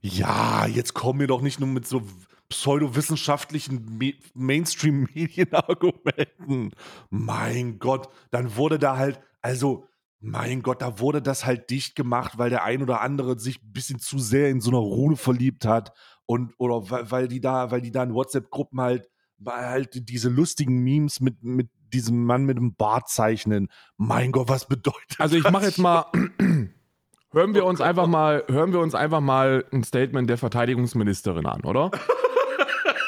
Ja, 0.00 0.66
jetzt 0.66 0.92
kommen 0.94 1.20
wir 1.20 1.28
doch 1.28 1.42
nicht 1.42 1.60
nur 1.60 1.68
mit 1.68 1.86
so 1.86 2.02
pseudowissenschaftlichen 2.48 3.98
Me 3.98 4.14
Mainstream-Medien-Argumenten. 4.34 6.72
Mein 7.08 7.78
Gott, 7.78 8.10
dann 8.30 8.56
wurde 8.56 8.78
da 8.78 8.98
halt, 8.98 9.20
also, 9.40 9.86
mein 10.22 10.62
Gott, 10.62 10.80
da 10.82 11.00
wurde 11.00 11.20
das 11.20 11.44
halt 11.44 11.68
dicht 11.70 11.96
gemacht, 11.96 12.38
weil 12.38 12.48
der 12.48 12.62
ein 12.62 12.80
oder 12.82 13.00
andere 13.00 13.38
sich 13.38 13.60
ein 13.62 13.72
bisschen 13.72 13.98
zu 13.98 14.18
sehr 14.18 14.50
in 14.50 14.60
so 14.60 14.70
einer 14.70 14.78
Rune 14.78 15.16
verliebt 15.16 15.64
hat 15.64 15.92
und 16.26 16.54
oder 16.58 16.90
weil, 16.90 17.10
weil 17.10 17.28
die 17.28 17.40
da, 17.40 17.70
weil 17.72 17.80
die 17.80 17.90
da 17.90 18.04
in 18.04 18.14
WhatsApp-Gruppen 18.14 18.80
halt, 18.80 19.10
weil 19.38 19.66
halt 19.66 20.08
diese 20.08 20.28
lustigen 20.28 20.78
Memes 20.78 21.20
mit, 21.20 21.42
mit 21.42 21.70
diesem 21.92 22.24
Mann 22.24 22.44
mit 22.44 22.56
dem 22.56 22.74
Bart 22.76 23.08
zeichnen. 23.08 23.68
Mein 23.96 24.30
Gott, 24.32 24.48
was 24.48 24.66
bedeutet 24.66 25.18
Also 25.18 25.36
ich 25.36 25.42
das? 25.42 25.52
mache 25.52 25.64
jetzt 25.64 25.78
mal, 25.78 26.06
hören 27.32 27.54
wir 27.54 27.64
Oh 27.64 27.68
uns 27.68 27.80
einfach 27.80 28.06
mal, 28.06 28.44
hören 28.48 28.72
wir 28.72 28.78
uns 28.80 28.94
einfach 28.94 29.20
mal 29.20 29.64
ein 29.72 29.82
Statement 29.82 30.30
der 30.30 30.38
Verteidigungsministerin 30.38 31.46
an, 31.46 31.64
oder? 31.64 31.90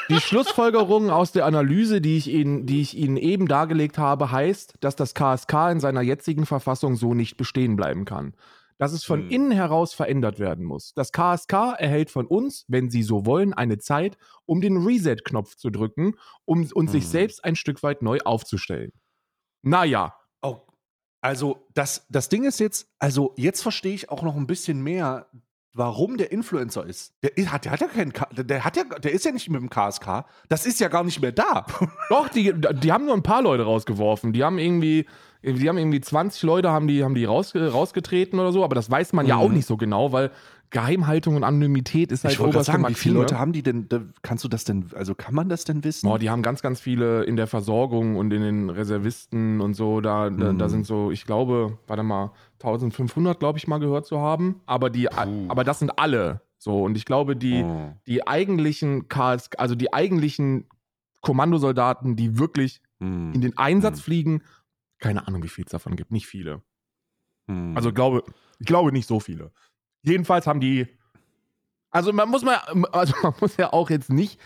Die 0.09 0.21
Schlussfolgerung 0.21 1.09
aus 1.09 1.31
der 1.31 1.45
Analyse, 1.45 1.99
die 1.99 2.17
ich, 2.17 2.27
Ihnen, 2.27 2.67
die 2.67 2.81
ich 2.81 2.95
Ihnen 2.95 3.17
eben 3.17 3.47
dargelegt 3.47 3.97
habe, 3.97 4.31
heißt, 4.31 4.75
dass 4.79 4.95
das 4.95 5.15
KSK 5.15 5.71
in 5.71 5.79
seiner 5.79 6.01
jetzigen 6.01 6.45
Verfassung 6.45 6.95
so 6.95 7.13
nicht 7.15 7.37
bestehen 7.37 7.75
bleiben 7.75 8.05
kann. 8.05 8.35
Dass 8.77 8.91
es 8.91 9.03
von 9.03 9.21
Hm. 9.21 9.29
innen 9.31 9.51
heraus 9.51 9.93
verändert 9.93 10.37
werden 10.37 10.63
muss. 10.65 10.93
Das 10.93 11.11
KSK 11.11 11.53
erhält 11.79 12.11
von 12.11 12.27
uns, 12.27 12.65
wenn 12.67 12.89
Sie 12.91 13.01
so 13.03 13.25
wollen, 13.25 13.53
eine 13.53 13.79
Zeit, 13.79 14.17
um 14.45 14.61
den 14.61 14.77
Reset-Knopf 14.85 15.55
zu 15.55 15.69
drücken, 15.71 16.15
um 16.43 16.69
und 16.73 16.91
sich 16.91 17.05
Hm. 17.05 17.09
selbst 17.11 17.43
ein 17.43 17.55
Stück 17.55 17.81
weit 17.81 18.01
neu 18.03 18.19
aufzustellen. 18.25 18.91
Naja, 19.63 20.13
Oh, 20.43 20.61
also 21.21 21.65
das, 21.73 22.05
das 22.09 22.29
Ding 22.29 22.43
ist 22.43 22.59
jetzt, 22.59 22.87
also 22.99 23.33
jetzt 23.37 23.63
verstehe 23.63 23.95
ich 23.95 24.09
auch 24.11 24.21
noch 24.21 24.35
ein 24.35 24.45
bisschen 24.45 24.83
mehr, 24.83 25.27
warum 25.75 26.17
der 26.17 26.31
Influencer 26.31 26.85
ist. 26.85 27.13
Der 27.21 27.51
hat, 27.51 27.65
der 27.65 27.73
hat 27.73 27.81
ja 27.81 27.87
keinen, 27.87 28.13
der 28.31 28.63
hat 28.63 28.77
ja, 28.77 28.83
der 28.85 29.11
ist 29.11 29.25
ja 29.25 29.31
nicht 29.31 29.49
mit 29.49 29.61
dem 29.61 29.69
KSK. 29.69 30.25
Das 30.47 30.65
ist 30.65 30.79
ja 30.79 30.87
gar 30.87 31.03
nicht 31.03 31.21
mehr 31.21 31.33
da. 31.33 31.65
Doch, 32.09 32.29
die, 32.29 32.53
die 32.53 32.91
haben 32.91 33.05
nur 33.05 33.13
ein 33.13 33.23
paar 33.23 33.41
Leute 33.41 33.63
rausgeworfen. 33.63 34.31
Die 34.31 34.43
haben 34.43 34.57
irgendwie, 34.57 35.05
die 35.53 35.69
haben 35.69 35.77
irgendwie 35.77 36.01
20 36.01 36.43
Leute 36.43 36.71
haben 36.71 36.87
die, 36.87 37.03
haben 37.03 37.15
die 37.15 37.25
raus, 37.25 37.53
rausgetreten 37.55 38.39
oder 38.39 38.51
so, 38.51 38.63
aber 38.63 38.75
das 38.75 38.89
weiß 38.89 39.13
man 39.13 39.25
ja 39.25 39.35
Mhm. 39.35 39.41
auch 39.41 39.51
nicht 39.51 39.65
so 39.67 39.77
genau, 39.77 40.11
weil 40.11 40.31
Geheimhaltung 40.71 41.35
und 41.35 41.43
Anonymität 41.43 42.11
ist 42.11 42.23
halt 42.25 42.33
ich 42.33 42.39
oberste 42.41 42.71
sagen, 42.71 42.87
wie 42.87 42.95
viele 42.95 43.13
Maxime. 43.15 43.19
Leute 43.19 43.39
haben 43.39 43.53
die 43.53 43.61
denn? 43.61 43.87
Da, 43.87 44.01
kannst 44.23 44.43
du 44.43 44.47
das 44.47 44.63
denn? 44.65 44.87
Also 44.95 45.13
kann 45.13 45.35
man 45.35 45.47
das 45.47 45.63
denn 45.63 45.83
wissen? 45.83 46.07
Boah, 46.09 46.17
die 46.19 46.29
haben 46.29 46.41
ganz, 46.41 46.61
ganz 46.63 46.79
viele 46.81 47.23
in 47.23 47.35
der 47.35 47.45
Versorgung 47.47 48.17
und 48.17 48.33
in 48.33 48.41
den 48.41 48.69
Reservisten 48.71 49.61
und 49.61 49.75
so. 49.75 50.01
Da, 50.01 50.29
da, 50.31 50.51
da 50.51 50.65
Mhm. 50.65 50.69
sind 50.69 50.85
so, 50.87 51.11
ich 51.11 51.25
glaube, 51.25 51.77
warte 51.87 52.01
mal, 52.03 52.31
1500, 52.59 53.39
glaube 53.39 53.59
ich, 53.59 53.67
mal 53.67 53.77
gehört 53.77 54.05
zu 54.07 54.19
haben. 54.19 54.61
Aber, 54.65 54.89
die, 54.89 55.05
Puh. 55.05 55.45
aber 55.47 55.63
das 55.63 55.79
sind 55.79 55.97
alle. 55.99 56.41
So, 56.57 56.83
und 56.83 56.97
ich 56.97 57.05
glaube, 57.05 57.35
die, 57.35 57.63
Oh. 57.63 57.93
die 58.07 58.27
eigentlichen 58.27 59.07
KS, 59.07 59.51
also 59.57 59.75
die 59.75 59.93
eigentlichen 59.93 60.65
Kommandosoldaten, 61.21 62.15
die 62.15 62.37
wirklich 62.39 62.81
Hm. 62.99 63.33
in 63.33 63.41
den 63.41 63.57
Einsatz 63.57 63.97
Hm. 63.97 64.03
fliegen, 64.03 64.41
keine 64.99 65.27
Ahnung, 65.27 65.43
wie 65.43 65.49
viel 65.49 65.65
es 65.65 65.71
davon 65.71 65.95
gibt. 65.95 66.11
Nicht 66.11 66.27
viele. 66.27 66.61
Hm. 67.47 67.75
Also 67.75 67.91
glaube, 67.93 68.23
ich 68.59 68.65
glaube 68.65 68.91
nicht 68.91 69.07
so 69.07 69.19
viele. 69.19 69.51
Jedenfalls 70.01 70.47
haben 70.47 70.59
die. 70.59 70.87
Also 71.91 72.11
man 72.13 72.29
muss 72.29 72.43
mal, 72.43 72.57
also 72.91 73.13
man 73.23 73.33
muss 73.39 73.57
ja 73.57 73.73
auch 73.73 73.89
jetzt 73.89 74.09
nicht 74.09 74.39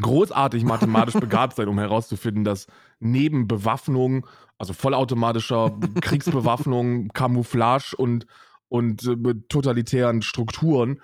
großartig 0.00 0.64
mathematisch 0.64 1.14
begabt 1.20 1.56
sein, 1.56 1.68
um 1.68 1.78
herauszufinden, 1.78 2.44
dass 2.44 2.66
neben 3.00 3.48
Bewaffnung, 3.48 4.26
also 4.58 4.72
vollautomatischer 4.72 5.78
Kriegsbewaffnung, 6.00 7.08
Camouflage 7.08 7.94
und, 7.96 8.26
und 8.68 9.04
äh, 9.04 9.34
totalitären 9.48 10.22
Strukturen 10.22 11.00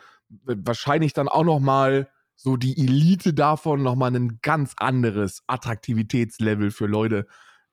äh, 0.46 0.56
wahrscheinlich 0.58 1.12
dann 1.12 1.28
auch 1.28 1.44
noch 1.44 1.60
mal 1.60 2.08
so 2.36 2.56
die 2.56 2.76
Elite 2.76 3.32
davon 3.32 3.82
noch 3.82 3.94
mal 3.94 4.14
ein 4.14 4.40
ganz 4.42 4.74
anderes 4.76 5.42
Attraktivitätslevel 5.46 6.70
für 6.72 6.86
Leute 6.86 7.26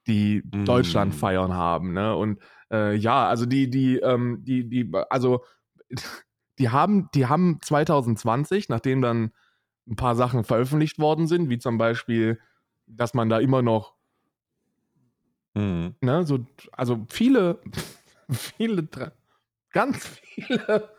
die 0.08 0.44
Mm. 0.52 0.66
Deutschland 0.66 1.16
feiern 1.16 1.54
haben. 1.54 1.94
Ne? 1.94 2.16
Und 2.16 2.40
äh, 2.72 2.96
ja, 2.96 3.28
also 3.28 3.46
die, 3.46 3.70
die, 3.70 3.98
ähm, 4.00 4.40
die, 4.44 4.68
die, 4.68 4.92
also 5.10 5.44
die 6.60 6.70
haben, 6.70 7.10
die 7.16 7.28
haben 7.28 7.60
2020, 7.62 8.70
nachdem 8.70 9.02
dann 9.02 9.32
ein 9.88 9.96
paar 9.96 10.16
Sachen 10.16 10.44
veröffentlicht 10.44 11.00
worden 11.00 11.28
sind, 11.28 11.50
wie 11.50 11.60
zum 11.60 11.78
Beispiel, 11.78 12.40
dass 12.88 13.14
man 13.14 13.30
da 13.30 13.40
immer 13.40 13.62
noch, 13.62 13.96
Mhm. 15.56 15.96
ne, 16.02 16.26
so, 16.26 16.40
also 16.72 17.06
viele, 17.10 17.60
viele, 18.32 18.88
ganz 19.72 20.08
viele 20.08 20.90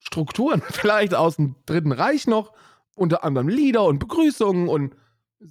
Strukturen 0.00 0.62
vielleicht 0.70 1.14
aus 1.14 1.36
dem 1.36 1.56
Dritten 1.66 1.92
Reich 1.92 2.26
noch, 2.26 2.52
unter 2.96 3.24
anderem 3.24 3.48
Lieder 3.48 3.84
und 3.84 3.98
Begrüßungen 3.98 4.68
und 4.68 4.94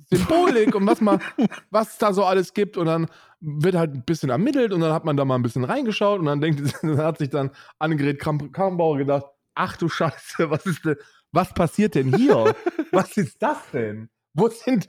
Symbolik 0.10 0.76
und 0.76 0.86
was 0.86 1.00
man, 1.02 1.22
was 1.70 1.98
da 1.98 2.14
so 2.14 2.26
alles 2.26 2.54
gibt 2.54 2.78
und 2.78 2.88
dann 2.88 3.08
wird 3.40 3.76
halt 3.76 3.94
ein 3.94 4.04
bisschen 4.04 4.30
ermittelt 4.30 4.74
und 4.74 4.82
dann 4.82 4.92
hat 4.92 5.06
man 5.06 5.16
da 5.16 5.24
mal 5.26 5.36
ein 5.36 5.44
bisschen 5.44 5.64
reingeschaut 5.64 6.20
und 6.20 6.26
dann 6.26 6.42
denkt, 6.42 6.62
dann 6.82 6.98
hat 6.98 7.18
sich 7.20 7.30
dann 7.30 7.52
Annegret 7.80 8.20
Kramp- 8.20 8.52
Karrenbauer 8.52 8.98
gedacht, 8.98 9.26
ach 9.56 9.78
du 9.78 9.88
Scheiße, 9.90 10.50
was 10.50 10.66
ist 10.66 10.84
denn, 10.86 10.96
was 11.32 11.54
passiert 11.54 11.96
denn 11.96 12.14
hier? 12.16 12.56
Was 12.92 13.16
ist 13.18 13.42
das 13.42 13.58
denn? 13.72 14.10
Wo 14.34 14.50
sind, 14.50 14.86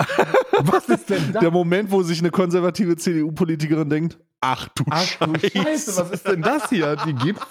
was 0.59 0.89
ist 0.89 1.09
denn 1.09 1.33
das? 1.33 1.41
Der 1.41 1.51
Moment, 1.51 1.91
wo 1.91 2.03
sich 2.03 2.19
eine 2.21 2.31
konservative 2.31 2.97
CDU-Politikerin 2.97 3.89
denkt, 3.89 4.19
ach 4.41 4.69
du 4.75 4.85
Ach 4.91 5.07
du 5.21 5.35
Scheiße. 5.39 5.51
Scheiße, 5.63 5.97
was 5.97 6.11
ist 6.11 6.29
denn 6.29 6.43
das 6.43 6.69
hier? 6.69 6.97
Die 6.97 7.15
gibt's? 7.15 7.47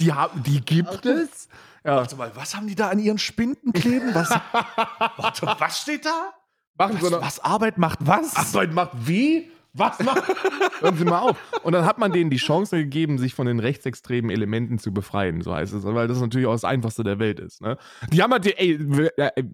Die, 0.00 0.12
die 0.46 0.60
gibt 0.60 1.06
es? 1.06 1.48
Ja. 1.84 1.96
Warte 1.96 2.16
mal, 2.16 2.30
was 2.34 2.54
haben 2.54 2.66
die 2.66 2.74
da 2.74 2.88
an 2.88 2.98
ihren 2.98 3.18
Spinden 3.18 3.72
kleben? 3.72 4.14
Was, 4.14 4.30
warte, 5.16 5.46
was 5.58 5.80
steht 5.80 6.04
da? 6.04 6.32
Machen 6.78 6.98
so 7.00 7.06
Was, 7.06 7.12
eine 7.12 7.22
was 7.22 7.40
Arbeit 7.40 7.78
macht 7.78 7.98
was? 8.02 8.36
Arbeit 8.36 8.72
macht 8.72 8.92
wie? 9.06 9.50
Was 9.74 9.98
macht? 10.00 10.24
Hören 10.80 10.96
Sie 10.96 11.04
mal 11.04 11.18
auf. 11.20 11.36
Und 11.62 11.72
dann 11.72 11.84
hat 11.84 11.98
man 11.98 12.10
denen 12.10 12.30
die 12.30 12.38
Chance 12.38 12.76
gegeben, 12.78 13.18
sich 13.18 13.34
von 13.34 13.46
den 13.46 13.60
rechtsextremen 13.60 14.30
Elementen 14.30 14.78
zu 14.78 14.92
befreien, 14.92 15.42
so 15.42 15.54
heißt 15.54 15.72
es, 15.74 15.84
weil 15.84 16.08
das 16.08 16.20
natürlich 16.20 16.46
auch 16.46 16.52
das 16.52 16.64
Einfachste 16.64 17.04
der 17.04 17.18
Welt 17.18 17.38
ist. 17.38 17.60
Ne? 17.60 17.76
Die 18.10 18.22
haben 18.22 18.32
halt, 18.32 18.46
die, 18.46 18.56
ey, 18.56 18.78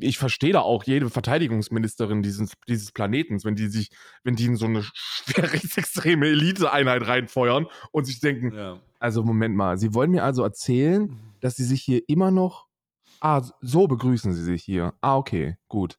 ich 0.01 0.17
verstehe 0.17 0.53
da 0.53 0.61
auch 0.61 0.85
jede 0.85 1.11
Verteidigungsministerin 1.11 2.23
dieses, 2.23 2.53
dieses 2.69 2.93
Planetens, 2.93 3.45
wenn 3.45 3.57
die 3.57 3.67
sich, 3.67 3.91
wenn 4.23 4.37
die 4.37 4.47
in 4.47 4.57
so 4.57 4.67
eine 4.67 4.83
schwer 4.95 5.45
rechtsextreme 5.53 6.27
Eliteeinheit 6.29 7.07
reinfeuern 7.07 7.67
und 7.91 8.05
sich 8.05 8.21
denken, 8.21 8.55
Ja. 8.55 8.79
also 9.01 9.25
Moment 9.25 9.57
mal, 9.57 9.77
Sie 9.79 9.93
wollen 9.95 10.13
mir 10.13 10.23
also 10.25 10.43
erzählen, 10.45 11.19
dass 11.41 11.57
Sie 11.57 11.65
sich 11.65 11.83
hier 11.83 12.01
immer 12.07 12.31
noch, 12.31 12.67
ah, 13.21 13.43
so 13.61 13.89
begrüßen 13.89 14.33
Sie 14.33 14.45
sich 14.45 14.63
hier. 14.63 14.95
Ah, 15.01 15.17
okay, 15.17 15.57
gut. 15.69 15.99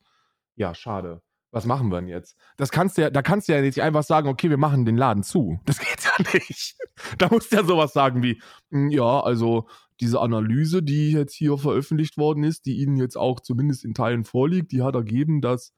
Ja, 0.56 0.74
schade. 0.74 1.22
Was 1.52 1.66
machen 1.66 1.90
wir 1.90 2.02
denn 2.02 2.10
jetzt? 2.10 2.36
Das 2.58 2.70
kannst 2.72 2.98
du 2.98 3.04
ja, 3.04 3.10
da 3.10 3.22
kannst 3.22 3.48
du 3.48 3.54
ja 3.54 3.62
nicht 3.62 3.82
einfach 3.82 4.04
sagen, 4.04 4.28
okay, 4.28 4.50
wir 4.50 4.58
machen 4.58 4.86
den 4.86 4.98
Laden 4.98 5.24
zu. 5.24 5.60
Das 5.66 5.80
geht 5.80 6.04
ja 6.04 6.12
nicht. 6.34 6.76
Da 7.18 7.30
musst 7.30 7.52
du 7.52 7.58
ja 7.58 7.64
sowas 7.64 7.94
sagen 7.94 8.24
wie, 8.24 8.42
"Hm, 8.72 8.90
ja, 8.90 9.22
also 9.22 9.68
diese 10.02 10.20
Analyse, 10.20 10.84
die 10.84 11.12
jetzt 11.12 11.34
hier 11.34 11.58
veröffentlicht 11.58 12.18
worden 12.18 12.44
ist, 12.44 12.66
die 12.66 12.78
Ihnen 12.78 12.98
jetzt 12.98 13.18
auch 13.18 13.40
zumindest 13.40 13.86
in 13.86 13.94
Teilen 13.94 14.26
vorliegt, 14.26 14.72
die 14.74 14.82
hat 14.82 14.96
ergeben, 14.96 15.42
dass 15.42 15.74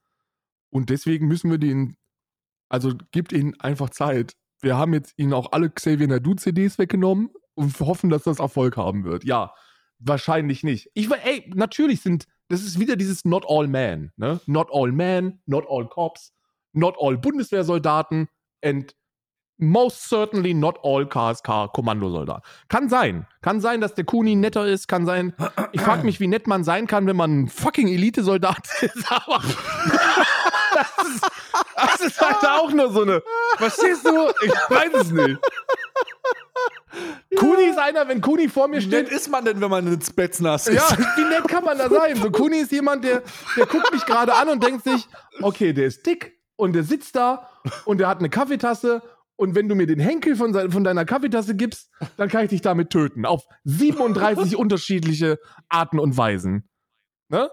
und 0.70 0.90
deswegen 0.90 1.28
müssen 1.28 1.50
wir 1.50 1.58
den, 1.58 1.96
also 2.68 2.92
gibt 3.12 3.32
Ihnen 3.32 3.58
einfach 3.60 3.90
Zeit. 3.90 4.34
Wir 4.60 4.76
haben 4.76 4.92
jetzt 4.94 5.14
Ihnen 5.16 5.32
auch 5.32 5.52
alle 5.52 5.70
Xavier 5.70 6.08
Nadu 6.08 6.34
CDs 6.34 6.78
weggenommen 6.78 7.30
und 7.54 7.78
hoffen, 7.80 8.10
dass 8.10 8.24
das 8.24 8.40
Erfolg 8.40 8.76
haben 8.76 9.04
wird. 9.04 9.24
Ja, 9.24 9.54
wahrscheinlich 9.98 10.64
nicht. 10.64 10.90
Ich 10.94 11.10
ey, 11.10 11.50
natürlich 11.54 12.00
sind, 12.02 12.26
das 12.48 12.62
ist 12.62 12.78
wieder 12.78 12.96
dieses 12.96 13.24
Not 13.24 13.44
All 13.48 13.66
Men, 13.66 14.12
ne? 14.16 14.40
Not 14.46 14.68
All 14.72 14.92
Men, 14.92 15.40
Not 15.46 15.66
All 15.68 15.86
Cops, 15.88 16.32
Not 16.72 16.96
All 17.00 17.16
Bundeswehrsoldaten 17.16 18.28
and 18.62 18.94
most 19.58 20.08
certainly 20.08 20.54
not 20.54 20.78
all 20.82 21.04
KSK 21.04 21.72
Kommandosoldaten. 21.72 22.42
Kann 22.68 22.88
sein. 22.88 23.26
Kann 23.42 23.60
sein, 23.60 23.80
dass 23.80 23.94
der 23.94 24.04
Kuni 24.04 24.36
netter 24.36 24.66
ist, 24.66 24.86
kann 24.86 25.04
sein. 25.04 25.34
Ich 25.72 25.80
frage 25.80 26.04
mich, 26.04 26.20
wie 26.20 26.28
nett 26.28 26.46
man 26.46 26.64
sein 26.64 26.86
kann, 26.86 27.06
wenn 27.06 27.16
man 27.16 27.42
ein 27.42 27.48
fucking 27.48 27.88
Elite-Soldat 27.88 28.68
ist, 28.80 29.10
aber 29.10 29.42
das 30.74 31.08
ist, 31.08 31.30
das 31.74 32.00
ist 32.00 32.20
halt 32.20 32.44
auch 32.46 32.70
nur 32.70 32.92
so 32.92 33.02
eine. 33.02 33.22
Verstehst 33.56 34.06
du? 34.06 34.28
Ich 34.44 34.52
weiß 34.52 34.94
es 34.94 35.10
nicht. 35.10 35.40
Kuni 37.36 37.64
ist 37.64 37.78
einer, 37.78 38.08
wenn 38.08 38.20
Kuni 38.20 38.48
vor 38.48 38.68
mir 38.68 38.78
Wie 38.78 38.82
steht. 38.82 39.04
nett 39.04 39.12
ist 39.12 39.30
man 39.30 39.44
denn, 39.44 39.60
wenn 39.60 39.70
man 39.70 39.86
ins 39.86 40.08
Spetsnaz 40.08 40.68
ist? 40.68 40.76
Ja, 40.76 40.96
wie 41.16 41.24
nett 41.24 41.46
kann 41.48 41.64
man 41.64 41.78
da 41.78 41.88
sein? 41.88 42.16
So 42.16 42.30
Kuni 42.30 42.58
ist 42.58 42.72
jemand, 42.72 43.04
der, 43.04 43.22
der 43.56 43.66
guckt 43.66 43.92
mich 43.92 44.04
gerade 44.06 44.34
an 44.34 44.48
und 44.48 44.64
denkt 44.64 44.84
sich, 44.84 45.08
okay, 45.42 45.72
der 45.72 45.86
ist 45.86 46.06
dick 46.06 46.38
und 46.56 46.72
der 46.72 46.84
sitzt 46.84 47.16
da 47.16 47.48
und 47.84 47.98
der 47.98 48.08
hat 48.08 48.18
eine 48.18 48.30
Kaffeetasse 48.30 49.02
und 49.36 49.54
wenn 49.54 49.68
du 49.68 49.76
mir 49.76 49.86
den 49.86 50.00
Henkel 50.00 50.34
von, 50.34 50.52
von 50.72 50.82
deiner 50.82 51.04
Kaffeetasse 51.04 51.54
gibst, 51.54 51.90
dann 52.16 52.28
kann 52.28 52.42
ich 52.44 52.50
dich 52.50 52.60
damit 52.60 52.90
töten. 52.90 53.24
Auf 53.24 53.44
37 53.64 54.56
unterschiedliche 54.56 55.38
Arten 55.68 56.00
und 56.00 56.16
Weisen. 56.16 56.68
Ne? 57.28 57.48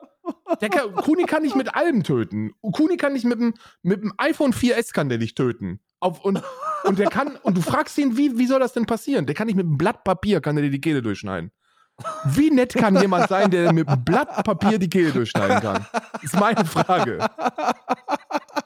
Der 0.62 0.70
kann, 0.70 0.96
Kuni 0.96 1.26
kann 1.26 1.44
nicht 1.44 1.56
mit 1.56 1.76
allem 1.76 2.02
töten. 2.04 2.54
Kuni 2.74 2.98
kann 2.98 3.14
nicht 3.14 3.26
mit 3.26 3.40
dem, 3.40 3.54
mit 3.84 4.02
dem 4.02 4.14
iPhone 4.18 4.52
4S 4.52 4.94
kann 4.94 5.10
der 5.10 5.20
dich 5.20 5.36
töten. 5.36 5.80
Auf, 6.00 6.26
und, 6.26 6.42
und 6.86 7.00
der 7.00 7.10
kann, 7.10 7.36
und 7.44 7.58
du 7.58 7.62
fragst 7.62 7.98
ihn, 7.98 8.18
wie, 8.18 8.38
wie 8.38 8.48
soll 8.48 8.60
das 8.60 8.74
denn 8.74 8.86
passieren? 8.86 9.26
Der 9.26 9.36
kann 9.36 9.48
nicht 9.48 9.56
mit 9.56 9.66
einem 9.66 9.78
Blatt 9.78 10.04
Papier, 10.04 10.42
kann 10.42 10.56
der 10.56 10.64
dir 10.66 10.72
die 10.72 10.82
Kehle 10.82 11.02
durchschneiden. 11.02 11.52
Wie 12.26 12.52
nett 12.52 12.74
kann 12.74 13.00
jemand 13.00 13.30
sein, 13.30 13.50
der 13.52 13.72
mit 13.72 13.88
einem 13.88 14.04
Blatt 14.04 14.44
Papier 14.44 14.80
die 14.80 14.90
Kehle 14.90 15.12
durchschneiden 15.12 15.62
kann? 15.62 15.86
Ist 16.22 16.36
meine 16.38 16.66
Frage. 16.66 17.26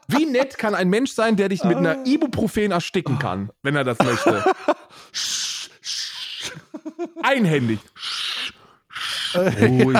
Wie 0.07 0.25
nett 0.25 0.57
kann 0.57 0.73
ein 0.73 0.89
Mensch 0.89 1.11
sein, 1.11 1.35
der 1.35 1.49
dich 1.49 1.63
mit 1.63 1.77
einer 1.77 2.05
Ibuprofen 2.05 2.71
ersticken 2.71 3.19
kann, 3.19 3.51
wenn 3.61 3.75
er 3.75 3.83
das 3.83 3.99
möchte? 3.99 4.43
Einhändig. 7.21 7.79
Ruhig. 9.35 9.99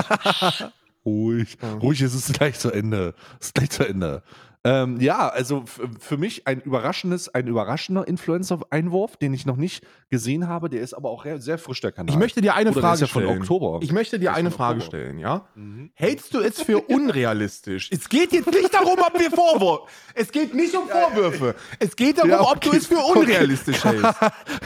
Ruhig. 1.04 1.58
Ruhig, 1.80 2.00
es 2.00 2.14
ist 2.14 2.32
gleich 2.32 2.58
zu 2.58 2.72
Ende. 2.72 3.14
Es 3.38 3.48
ist 3.48 3.54
gleich 3.54 3.70
zu 3.70 3.86
Ende. 3.86 4.22
Ähm, 4.62 5.00
ja, 5.00 5.26
also 5.28 5.64
für 5.66 6.18
mich 6.18 6.46
ein 6.46 6.60
überraschendes, 6.60 7.34
ein 7.34 7.46
überraschender 7.46 8.06
Influencer-Einwurf, 8.06 9.16
den 9.16 9.32
ich 9.32 9.46
noch 9.46 9.56
nicht 9.56 9.86
gesehen 10.10 10.48
habe. 10.48 10.68
Der 10.68 10.82
ist 10.82 10.92
aber 10.92 11.08
auch 11.08 11.24
sehr 11.38 11.56
frisch, 11.56 11.80
der 11.80 11.92
Kanal. 11.92 12.12
Ich 12.14 12.18
möchte 12.18 12.42
dir 12.42 12.54
eine 12.54 12.70
Oder 12.70 12.80
der 12.80 12.88
Frage 12.90 13.00
ja 13.00 13.06
von 13.06 13.22
stellen. 13.22 13.40
Oktober. 13.40 13.78
Ich 13.82 13.92
möchte 13.92 14.18
dir 14.18 14.34
eine 14.34 14.50
Frage 14.50 14.80
Oktober. 14.80 14.98
stellen, 14.98 15.18
ja? 15.18 15.46
Mhm. 15.54 15.90
Hältst 15.94 16.34
du 16.34 16.40
es 16.40 16.60
für 16.60 16.78
unrealistisch? 16.88 17.88
Es 17.90 18.06
geht 18.10 18.32
jetzt 18.32 18.52
nicht 18.52 18.74
darum, 18.74 18.98
ob 18.98 19.18
wir 19.18 19.30
Vorwürfe. 19.30 19.86
Es 20.14 20.30
geht 20.30 20.54
nicht 20.54 20.74
um 20.76 20.86
Vorwürfe. 20.88 21.54
Es 21.78 21.96
geht 21.96 22.18
darum, 22.18 22.30
Ja, 22.30 22.40
ob 22.42 22.60
du 22.60 22.68
okay. 22.68 22.76
es 22.76 22.86
für 22.86 22.98
unrealistisch 22.98 23.82
hältst. 23.82 24.14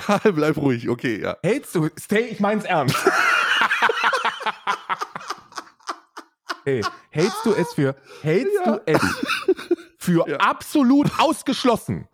Karl, 0.06 0.32
bleib 0.32 0.56
ruhig, 0.56 0.88
okay, 0.88 1.20
ja. 1.22 1.36
Hältst 1.44 1.72
du, 1.76 1.88
stay, 2.00 2.22
ich 2.32 2.40
mein's 2.40 2.64
ernst. 2.64 2.96
Hey, 6.66 6.80
hältst 7.10 7.44
du 7.44 7.52
es 7.52 7.74
für, 7.74 7.94
hältst 8.22 8.58
du 8.64 8.80
es 8.86 8.98
für 10.04 10.28
Ja. 10.28 10.36
absolut 10.38 11.10
ausgeschlossen, 11.18 12.08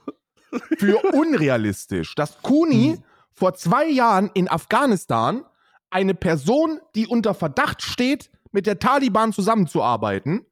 für 0.78 0.98
unrealistisch, 1.12 2.14
dass 2.14 2.40
Kuni 2.42 2.94
Hm. 2.96 3.04
vor 3.32 3.54
zwei 3.54 3.86
Jahren 3.88 4.30
in 4.34 4.48
Afghanistan 4.50 5.44
eine 5.90 6.14
Person, 6.14 6.80
die 6.94 7.06
unter 7.06 7.34
Verdacht 7.34 7.82
steht, 7.82 8.30
mit 8.52 8.66
der 8.66 8.78
Taliban 8.78 9.32
zusammenzuarbeiten, 9.32 10.44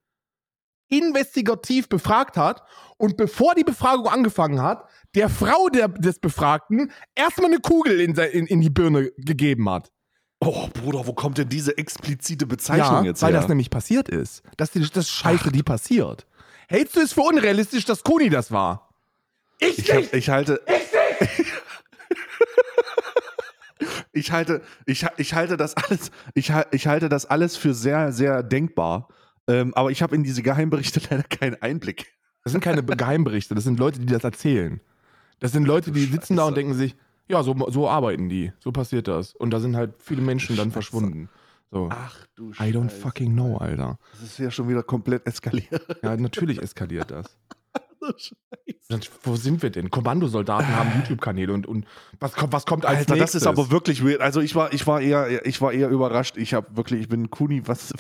investigativ 0.89 1.89
befragt 1.89 2.37
hat 2.37 2.63
und 2.97 3.17
bevor 3.17 3.55
die 3.55 3.65
Befragung 3.65 4.07
angefangen 4.09 4.63
hat, 4.63 4.85
der 5.15 5.29
Frau 5.29 5.69
der, 5.69 5.89
des 5.89 6.19
Befragten 6.19 6.91
erstmal 7.15 7.51
eine 7.51 7.61
Kugel 7.61 8.01
in, 8.01 8.15
in, 8.17 8.47
in 8.47 8.61
die 8.61 8.71
Birne 8.71 9.11
gegeben 9.19 9.69
hat. 9.69 9.91
Oh, 10.41 10.69
Bruder, 10.69 11.07
wo 11.07 11.13
kommt 11.13 11.39
denn 11.39 11.49
diese 11.49 11.77
explizite 11.77 12.47
Bezeichnung 12.47 13.05
jetzt 13.05 13.23
weil 13.23 13.33
her? 13.33 13.41
das 13.41 13.49
nämlich 13.49 13.71
passiert 13.71 14.09
ist. 14.09 14.43
Das 14.57 14.75
ist 14.77 14.97
das 14.97 15.11
Scheiße, 15.11 15.51
die 15.51 15.63
passiert. 15.65 16.27
Hältst 16.69 16.97
du 16.97 17.01
es 17.01 17.15
für 17.15 17.23
unrealistisch, 17.23 17.87
dass 17.87 18.05
Kuni 18.05 18.29
das 18.29 18.53
war? 18.53 18.91
Ich, 19.59 19.79
ich, 19.79 19.91
hab, 19.91 20.01
nicht! 20.01 20.13
ich 20.13 20.29
halte. 20.29 20.61
Ich 24.13 24.33
halte, 24.33 24.63
ich, 24.85 25.07
ich 25.17 25.35
halte 25.35 25.57
das 25.57 25.75
alles, 25.77 26.11
ich, 26.35 26.53
ich 26.71 26.87
halte 26.87 27.09
das 27.09 27.25
alles 27.25 27.57
für 27.57 27.73
sehr, 27.73 28.13
sehr 28.13 28.43
denkbar. 28.43 29.09
Ähm, 29.49 29.73
aber 29.75 29.91
ich 29.91 30.03
habe 30.03 30.15
in 30.15 30.23
diese 30.23 30.43
Geheimberichte 30.43 31.01
leider 31.11 31.23
keinen 31.23 31.61
Einblick. 31.63 32.13
Das 32.45 32.53
sind 32.53 32.61
keine 32.63 32.85
Geheimberichte, 32.85 33.55
das 33.55 33.65
sind 33.65 33.79
Leute, 33.79 33.99
die 33.99 34.07
das 34.07 34.25
erzählen. 34.25 34.81
Das 35.41 35.53
sind 35.53 35.67
Leute, 35.67 35.91
die 35.91 36.05
sitzen 36.05 36.37
da 36.37 36.45
und 36.45 36.57
denken 36.57 36.75
sich, 36.75 36.97
ja, 37.29 37.43
so, 37.43 37.55
so 37.71 37.89
arbeiten 37.89 38.29
die, 38.29 38.53
so 38.59 38.73
passiert 38.73 39.09
das. 39.09 39.35
Und 39.35 39.51
da 39.51 39.61
sind 39.61 39.75
halt 39.77 39.95
viele 39.99 40.21
Menschen 40.21 40.57
dann 40.57 40.71
verschwunden. 40.71 41.29
So. 41.71 41.89
Ach 41.93 42.27
du 42.35 42.51
I 42.53 42.73
don't 42.73 42.91
fucking 42.91 43.33
know, 43.33 43.59
Alter. 43.59 43.99
Das 44.13 44.23
ist 44.23 44.39
ja 44.39 44.51
schon 44.51 44.69
wieder 44.69 44.83
komplett 44.83 45.27
eskaliert. 45.27 45.87
Ja, 46.03 46.17
natürlich 46.17 46.63
eskaliert 46.63 47.11
das. 47.11 47.37
Dann, 48.89 49.01
Wo 49.23 49.37
sind 49.37 49.63
wir 49.63 49.71
denn? 49.71 49.91
Kommandosoldaten 49.91 50.75
haben 50.75 50.93
YouTube-Kanäle 50.97 51.53
und, 51.53 51.67
und 51.67 51.87
was, 52.21 52.33
kommt, 52.35 52.53
was 52.53 52.65
kommt 52.65 52.87
als 52.87 53.01
Alter, 53.01 53.15
das 53.15 53.19
nächstes? 53.19 53.43
ist 53.43 53.47
aber 53.47 53.71
wirklich 53.71 54.03
weird. 54.05 54.21
Also 54.21 54.41
ich 54.41 54.55
war, 54.55 54.73
ich 54.73 54.87
war 54.87 55.01
eher, 55.01 55.45
ich 55.45 55.61
war 55.61 55.73
eher 55.73 55.91
überrascht. 55.91 56.37
Ich 56.37 56.55
habe 56.55 56.77
wirklich, 56.77 57.03
ich 57.03 57.09
bin 57.09 57.31
Kuni, 57.31 57.67
was, 57.67 57.93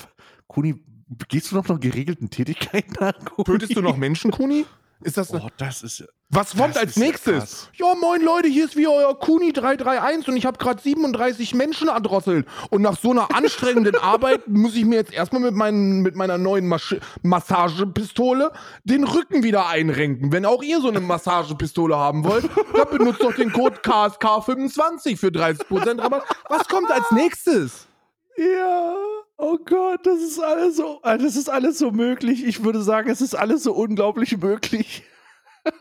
Kuni, 0.47 0.83
gehst 1.29 1.53
du 1.53 1.57
noch 1.57 1.69
noch 1.69 1.81
geregelten 1.81 2.31
Tätigkeiten 2.31 2.95
nach? 3.01 3.13
Kuni? 3.25 3.45
Tötest 3.45 3.77
du 3.77 3.83
noch 3.83 3.97
Menschen, 3.97 4.31
Kuni? 4.31 4.65
Ist 5.03 5.17
das, 5.17 5.33
Oh, 5.33 5.49
das 5.59 5.83
ist. 5.85 6.05
was 6.29 6.57
kommt 6.57 6.77
als 6.77 6.97
ja 6.97 7.03
nächstes? 7.05 7.39
krass. 7.39 7.69
Ja, 7.75 7.95
moin 8.01 8.21
Leute, 8.21 8.49
hier 8.49 8.65
ist 8.65 8.75
wieder 8.77 8.93
euer 8.93 9.17
Kuni 9.19 9.53
331 9.53 10.29
und 10.29 10.37
ich 10.37 10.45
habe 10.45 10.59
gerade 10.59 10.83
37 10.83 11.55
Menschen 11.55 11.87
erdrosselt. 11.89 12.49
Und 12.71 12.83
nach 12.83 12.99
so 12.99 13.13
einer 13.13 13.33
anstrengenden 13.35 13.95
Arbeit 14.03 14.49
muss 14.49 14.75
ich 14.75 14.85
mir 14.85 14.97
jetzt 14.97 15.13
erstmal 15.13 15.41
mit, 15.41 15.55
meinen, 15.55 16.01
mit 16.01 16.17
meiner 16.17 16.37
neuen 16.37 16.67
Masch 16.67 16.97
Massagepistole 17.23 18.51
den 18.85 19.05
Rücken 19.05 19.43
wieder 19.45 19.69
einrenken. 19.69 20.33
Wenn 20.33 20.45
auch 20.45 20.63
ihr 20.65 20.81
so 20.81 20.89
eine 20.89 21.01
Massagepistole 21.01 21.97
haben 21.97 22.25
wollt, 22.25 22.45
dann 22.75 22.89
benutzt 22.99 23.23
doch 23.23 23.35
den 23.35 23.53
Code 23.53 23.77
KSK25 23.83 25.17
für 25.17 25.29
30% 25.29 26.01
Rabatt. 26.03 26.25
Was 26.49 26.67
kommt 26.67 26.91
als 26.91 27.11
nächstes? 27.13 27.87
Ja, 28.37 28.95
oh 29.39 29.57
Gott, 29.65 30.07
das 30.07 30.21
ist 30.21 30.39
alles 30.41 30.77
so, 30.77 31.01
äh, 31.03 31.17
das 31.19 31.37
ist 31.37 31.49
alles 31.49 31.79
so 31.79 31.91
möglich. 31.91 32.45
Ich 32.45 32.63
würde 32.65 32.83
sagen, 32.83 33.09
es 33.09 33.21
ist 33.21 33.35
alles 33.35 33.63
so 33.63 33.73
unglaublich 33.73 34.37
möglich. 34.37 35.05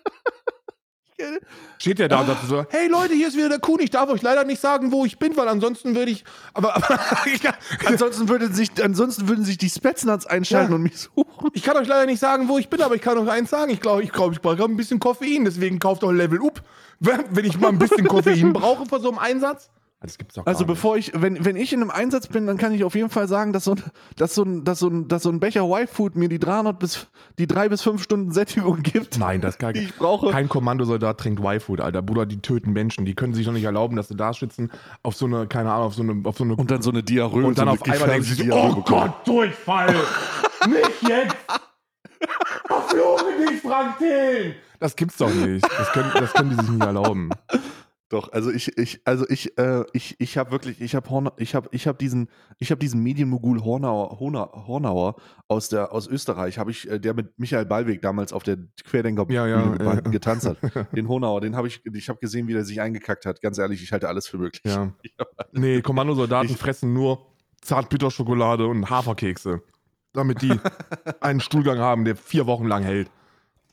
Steht 1.79 1.97
ja 1.97 2.07
da 2.07 2.19
und 2.21 2.27
sagt 2.27 2.47
so, 2.47 2.65
hey 2.69 2.87
Leute, 2.87 3.15
hier 3.15 3.27
ist 3.27 3.35
wieder 3.35 3.49
der 3.49 3.59
Kuhn, 3.59 3.79
ich 3.79 3.89
darf 3.89 4.07
euch 4.09 4.21
leider 4.21 4.43
nicht 4.43 4.61
sagen, 4.61 4.91
wo 4.91 5.03
ich 5.03 5.17
bin, 5.17 5.35
weil 5.35 5.47
ansonsten 5.47 5.95
würde 5.95 6.11
ich, 6.11 6.23
aber, 6.53 6.75
aber 6.75 6.99
ansonsten 7.85 8.29
würden 8.29 8.53
sich, 8.53 8.69
ansonsten 8.83 9.27
würden 9.27 9.43
sich 9.43 9.57
die 9.57 9.69
Spätznerts 9.69 10.27
einschalten 10.27 10.71
Ja. 10.71 10.75
und 10.75 10.83
mich 10.83 10.97
suchen. 10.99 11.49
ich 11.53 11.63
kann 11.63 11.75
euch 11.75 11.87
leider 11.87 12.05
nicht 12.05 12.19
sagen, 12.19 12.47
wo 12.47 12.59
ich 12.59 12.69
bin, 12.69 12.81
aber 12.83 12.93
ich 12.95 13.01
kann 13.01 13.17
euch 13.17 13.29
eins 13.29 13.49
sagen, 13.49 13.71
ich 13.71 13.79
glaube, 13.81 14.03
ich 14.03 14.11
glaube, 14.11 14.33
ich 14.35 14.41
brauche 14.41 14.63
ein 14.63 14.77
bisschen 14.77 14.99
Koffein, 14.99 15.43
deswegen 15.45 15.79
kauft 15.79 16.03
doch 16.03 16.11
Level 16.11 16.39
Up, 16.45 16.61
wenn 16.99 17.23
wenn 17.35 17.45
ich 17.45 17.59
mal 17.59 17.69
ein 17.69 17.79
bisschen 17.79 18.07
Koffein 18.07 18.53
brauche 18.53 18.85
vor 18.85 18.99
so 18.99 19.09
einem 19.09 19.17
Einsatz. 19.17 19.71
Das 19.99 20.19
gibt's 20.19 20.35
doch 20.35 20.45
gar 20.45 20.51
Also 20.51 20.63
nicht. 20.63 20.67
bevor 20.67 20.95
ich, 20.95 21.11
wenn, 21.15 21.43
wenn 21.43 21.55
ich 21.55 21.73
in 21.73 21.81
einem 21.81 21.89
Einsatz 21.89 22.27
bin, 22.27 22.45
dann 22.45 22.57
kann 22.57 22.71
ich 22.71 22.83
auf 22.83 22.93
jeden 22.93 23.09
Fall 23.09 23.27
sagen, 23.27 23.51
dass 23.51 23.63
so 23.63 23.71
ein, 23.71 23.83
dass 24.15 24.35
so 24.35 24.43
ein, 24.43 24.63
dass 24.63 24.77
so 24.77 24.89
ein, 24.89 25.07
dass 25.07 25.23
so 25.23 25.29
ein 25.29 25.39
Becher 25.39 25.63
Y-Food 25.63 26.15
mir 26.15 26.29
die 26.29 26.37
300 26.37 26.77
bis, 26.77 27.07
die 27.39 27.47
drei 27.47 27.67
bis 27.67 27.81
fünf 27.81 28.03
Stunden 28.03 28.31
Sättigung 28.31 28.83
gibt, 28.83 29.17
Nein, 29.17 29.41
das 29.41 29.57
kann 29.57 29.73
die 29.73 29.79
ich 29.81 29.95
brauche. 29.95 30.29
Kein 30.29 30.49
Kommandosoldat 30.49 31.19
trinkt 31.19 31.39
Y-Food, 31.43 31.81
Alter. 31.81 32.03
Bruder, 32.03 32.27
die 32.27 32.39
töten 32.41 32.73
Menschen. 32.73 33.05
Die 33.05 33.15
können 33.15 33.33
sich 33.33 33.45
doch 33.47 33.53
nicht 33.53 33.63
erlauben, 33.63 33.95
dass 33.95 34.07
sie 34.09 34.15
da 34.15 34.33
sitzen 34.33 34.69
auf 35.01 35.15
so 35.15 35.25
eine, 35.25 35.47
keine 35.47 35.71
Ahnung, 35.71 35.87
auf 35.87 35.95
so 35.95 36.03
eine, 36.03 36.21
auf 36.25 36.37
so 36.37 36.43
eine 36.43 36.55
Und 36.55 36.69
dann 36.69 36.83
so 36.83 36.91
eine 36.91 37.01
Diarrhoe. 37.01 37.43
Und 37.45 37.57
dann 37.57 37.65
so 37.67 37.71
auf 37.73 37.83
einmal 37.83 38.07
denken 38.09 38.23
sie 38.23 38.35
so, 38.35 38.43
gefährliche 38.43 38.71
oh 38.71 38.75
bekommen. 38.75 39.13
Gott, 39.17 39.27
Durchfall! 39.27 39.95
nicht 40.67 41.09
jetzt! 41.09 41.35
Verfluche 42.67 43.25
dich, 43.49 43.61
Frank 43.61 43.97
Thelen! 43.97 44.53
Das 44.79 44.95
gibt's 44.95 45.17
doch 45.17 45.33
nicht. 45.33 45.65
Das 45.65 45.91
können, 45.91 46.11
das 46.13 46.33
können 46.33 46.49
die 46.51 46.55
sich 46.57 46.69
nicht 46.69 46.83
erlauben. 46.85 47.29
Doch, 48.09 48.31
also 48.31 48.49
ich, 48.51 48.77
ich, 48.77 49.01
also 49.03 49.25
ich, 49.27 49.57
äh, 49.57 49.83
ich, 49.91 50.15
ich 50.19 50.37
habe 50.37 50.51
wirklich, 50.51 50.79
ich 50.79 50.95
habe 50.95 51.09
Horn, 51.09 51.29
ich 51.35 51.55
habe, 51.55 51.67
ich 51.73 51.87
habe 51.87 51.97
diesen, 51.97 52.29
ich 52.57 52.71
habe 52.71 52.79
diesen 52.79 53.03
Medienmogul 53.03 53.61
Hornauer, 53.65 54.17
Hornauer, 54.21 54.65
Hornauer 54.65 55.15
aus 55.49 55.67
der, 55.67 55.91
aus 55.91 56.07
Österreich, 56.07 56.57
habe 56.57 56.71
ich, 56.71 56.89
äh, 56.89 56.99
der 57.01 57.13
mit 57.13 57.37
Michael 57.37 57.65
Ballweg 57.65 58.01
damals 58.01 58.31
auf 58.31 58.43
der 58.43 58.59
Querdenker 58.85 59.25
Ja, 59.29 59.45
ja, 59.45 59.75
ja. 59.75 59.95
getanzt 59.99 60.45
hat. 60.45 60.57
Den 60.95 61.09
Hornauer, 61.09 61.41
den 61.41 61.57
habe 61.57 61.67
ich, 61.67 61.85
ich 61.85 62.07
habe 62.07 62.19
gesehen, 62.19 62.47
wie 62.47 62.53
der 62.53 62.63
sich 62.63 62.79
eingekackt 62.79 63.25
hat. 63.25 63.41
Ganz 63.41 63.57
ehrlich, 63.57 63.83
ich 63.83 63.91
halte 63.91 64.07
alles 64.07 64.25
für 64.27 64.37
möglich. 64.37 64.61
Ja. 64.65 64.93
Nee, 65.51 65.81
Kommandosoldaten 65.81 66.51
Ich- 66.51 66.57
fressen 66.57 66.93
nur 66.93 67.25
Zartbitterschokolade 67.61 68.67
und 68.67 68.89
Haferkekse. 68.89 69.61
Damit 70.13 70.41
die 70.41 70.53
einen 71.21 71.39
Stuhlgang 71.41 71.79
haben, 71.79 72.05
der 72.05 72.15
vier 72.15 72.47
Wochen 72.47 72.65
lang 72.67 72.83
hält. 72.83 73.09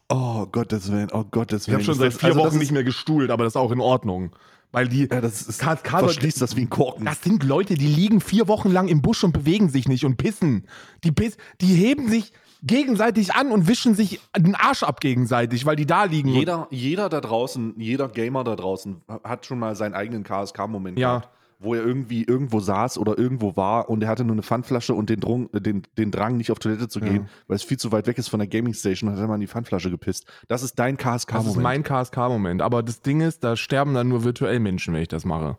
Oh 0.09 0.47
Gottes 0.47 0.91
Willen, 0.93 1.09
oh 1.13 1.25
Gottes 1.25 1.63
Ich 1.63 1.69
Willen. 1.69 1.77
habe 1.77 1.85
schon 1.85 1.95
seit 1.95 2.13
vier 2.15 2.31
also 2.31 2.41
Wochen 2.41 2.59
nicht 2.59 2.73
mehr 2.73 2.85
gestuhlt, 2.85 3.31
aber 3.31 3.45
das 3.45 3.53
ist 3.53 3.57
auch 3.57 3.73
in 3.73 3.81
Ordnung. 3.81 4.31
Weil 4.71 4.89
die, 4.89 5.09
Ja, 5.11 5.21
das 5.21 5.43
ist, 5.43 5.61
Karl- 5.61 5.77
Karl- 5.83 6.03
verschließt 6.05 6.43
das 6.43 6.57
wie 6.57 6.63
ein 6.63 6.71
Korken. 6.71 7.05
Das 7.05 7.23
sind 7.23 7.45
Leute, 7.45 7.75
die 7.75 7.87
liegen 7.87 8.21
vier 8.21 8.49
Wochen 8.49 8.71
lang 8.71 8.89
im 8.89 9.03
Busch 9.03 9.23
und 9.23 9.33
bewegen 9.33 9.69
sich 9.69 9.87
nicht 9.89 10.05
und 10.05 10.17
pissen. 10.17 10.67
Die, 11.05 11.13
piss, 11.13 11.37
die 11.61 11.75
heben 11.75 12.09
sich 12.09 12.33
gegenseitig 12.63 13.35
an 13.35 13.53
und 13.53 13.69
wischen 13.69 13.95
sich 13.95 14.21
den 14.37 14.55
Arsch 14.57 14.83
ab 14.83 15.01
gegenseitig, 15.01 15.65
weil 15.65 15.77
die 15.77 15.87
da 15.87 16.05
liegen. 16.05 16.29
Jeder, 16.31 16.67
jeder 16.71 17.09
da 17.09 17.21
draußen, 17.21 17.75
jeder 17.79 18.09
Gamer 18.09 18.43
da 18.43 18.57
draußen 18.57 19.03
hat 19.23 19.47
schon 19.47 19.59
mal 19.61 19.77
seinen 19.77 19.95
eigenen 19.95 20.25
KSK-Moment 20.25 20.99
Ja. 20.99 21.19
gehabt, 21.19 21.29
wo 21.59 21.75
er 21.75 21.85
irgendwie 21.85 22.25
irgendwo 22.25 22.61
saß 22.61 22.99
oder 22.99 23.19
irgendwo 23.19 23.57
war 23.57 23.89
und 23.89 24.03
er 24.03 24.09
hatte 24.09 24.25
nur 24.25 24.35
eine 24.35 24.43
Pfandflasche 24.43 24.95
und 24.95 25.11
den, 25.11 25.21
Drung, 25.21 25.51
den, 25.53 25.83
den 25.99 26.11
Drang, 26.11 26.37
nicht 26.37 26.51
auf 26.51 26.59
Toilette 26.59 26.89
zu 26.89 27.01
Ja. 27.01 27.07
gehen, 27.07 27.29
weil 27.47 27.57
es 27.57 27.63
viel 27.63 27.79
zu 27.79 27.93
weit 27.93 28.07
weg 28.07 28.19
ist 28.19 28.29
von 28.29 28.41
der 28.41 28.49
Gaming 28.49 28.75
Station 28.75 29.09
und 29.09 29.17
hat 29.17 29.23
er 29.23 29.29
mal 29.29 29.35
in 29.37 29.41
die 29.41 29.47
Pfandflasche 29.47 29.91
gepisst. 29.91 30.27
Das 30.49 30.63
ist 30.63 30.79
dein 30.79 30.97
das 30.97 31.23
ist 31.23 31.27
KSK-Moment. 31.29 31.63
mein 31.63 31.83
KSK-Moment. 31.83 32.63
Aber 32.63 32.83
das 32.83 33.01
Ding 33.03 33.21
ist, 33.21 33.45
da 33.45 33.57
sterben 33.57 33.95
dann 33.95 34.09
nur 34.09 34.25
virtuell 34.25 34.61
Menschen, 34.61 34.93
wenn 34.95 35.03
ich 35.03 35.09
das 35.09 35.25
mache. 35.25 35.57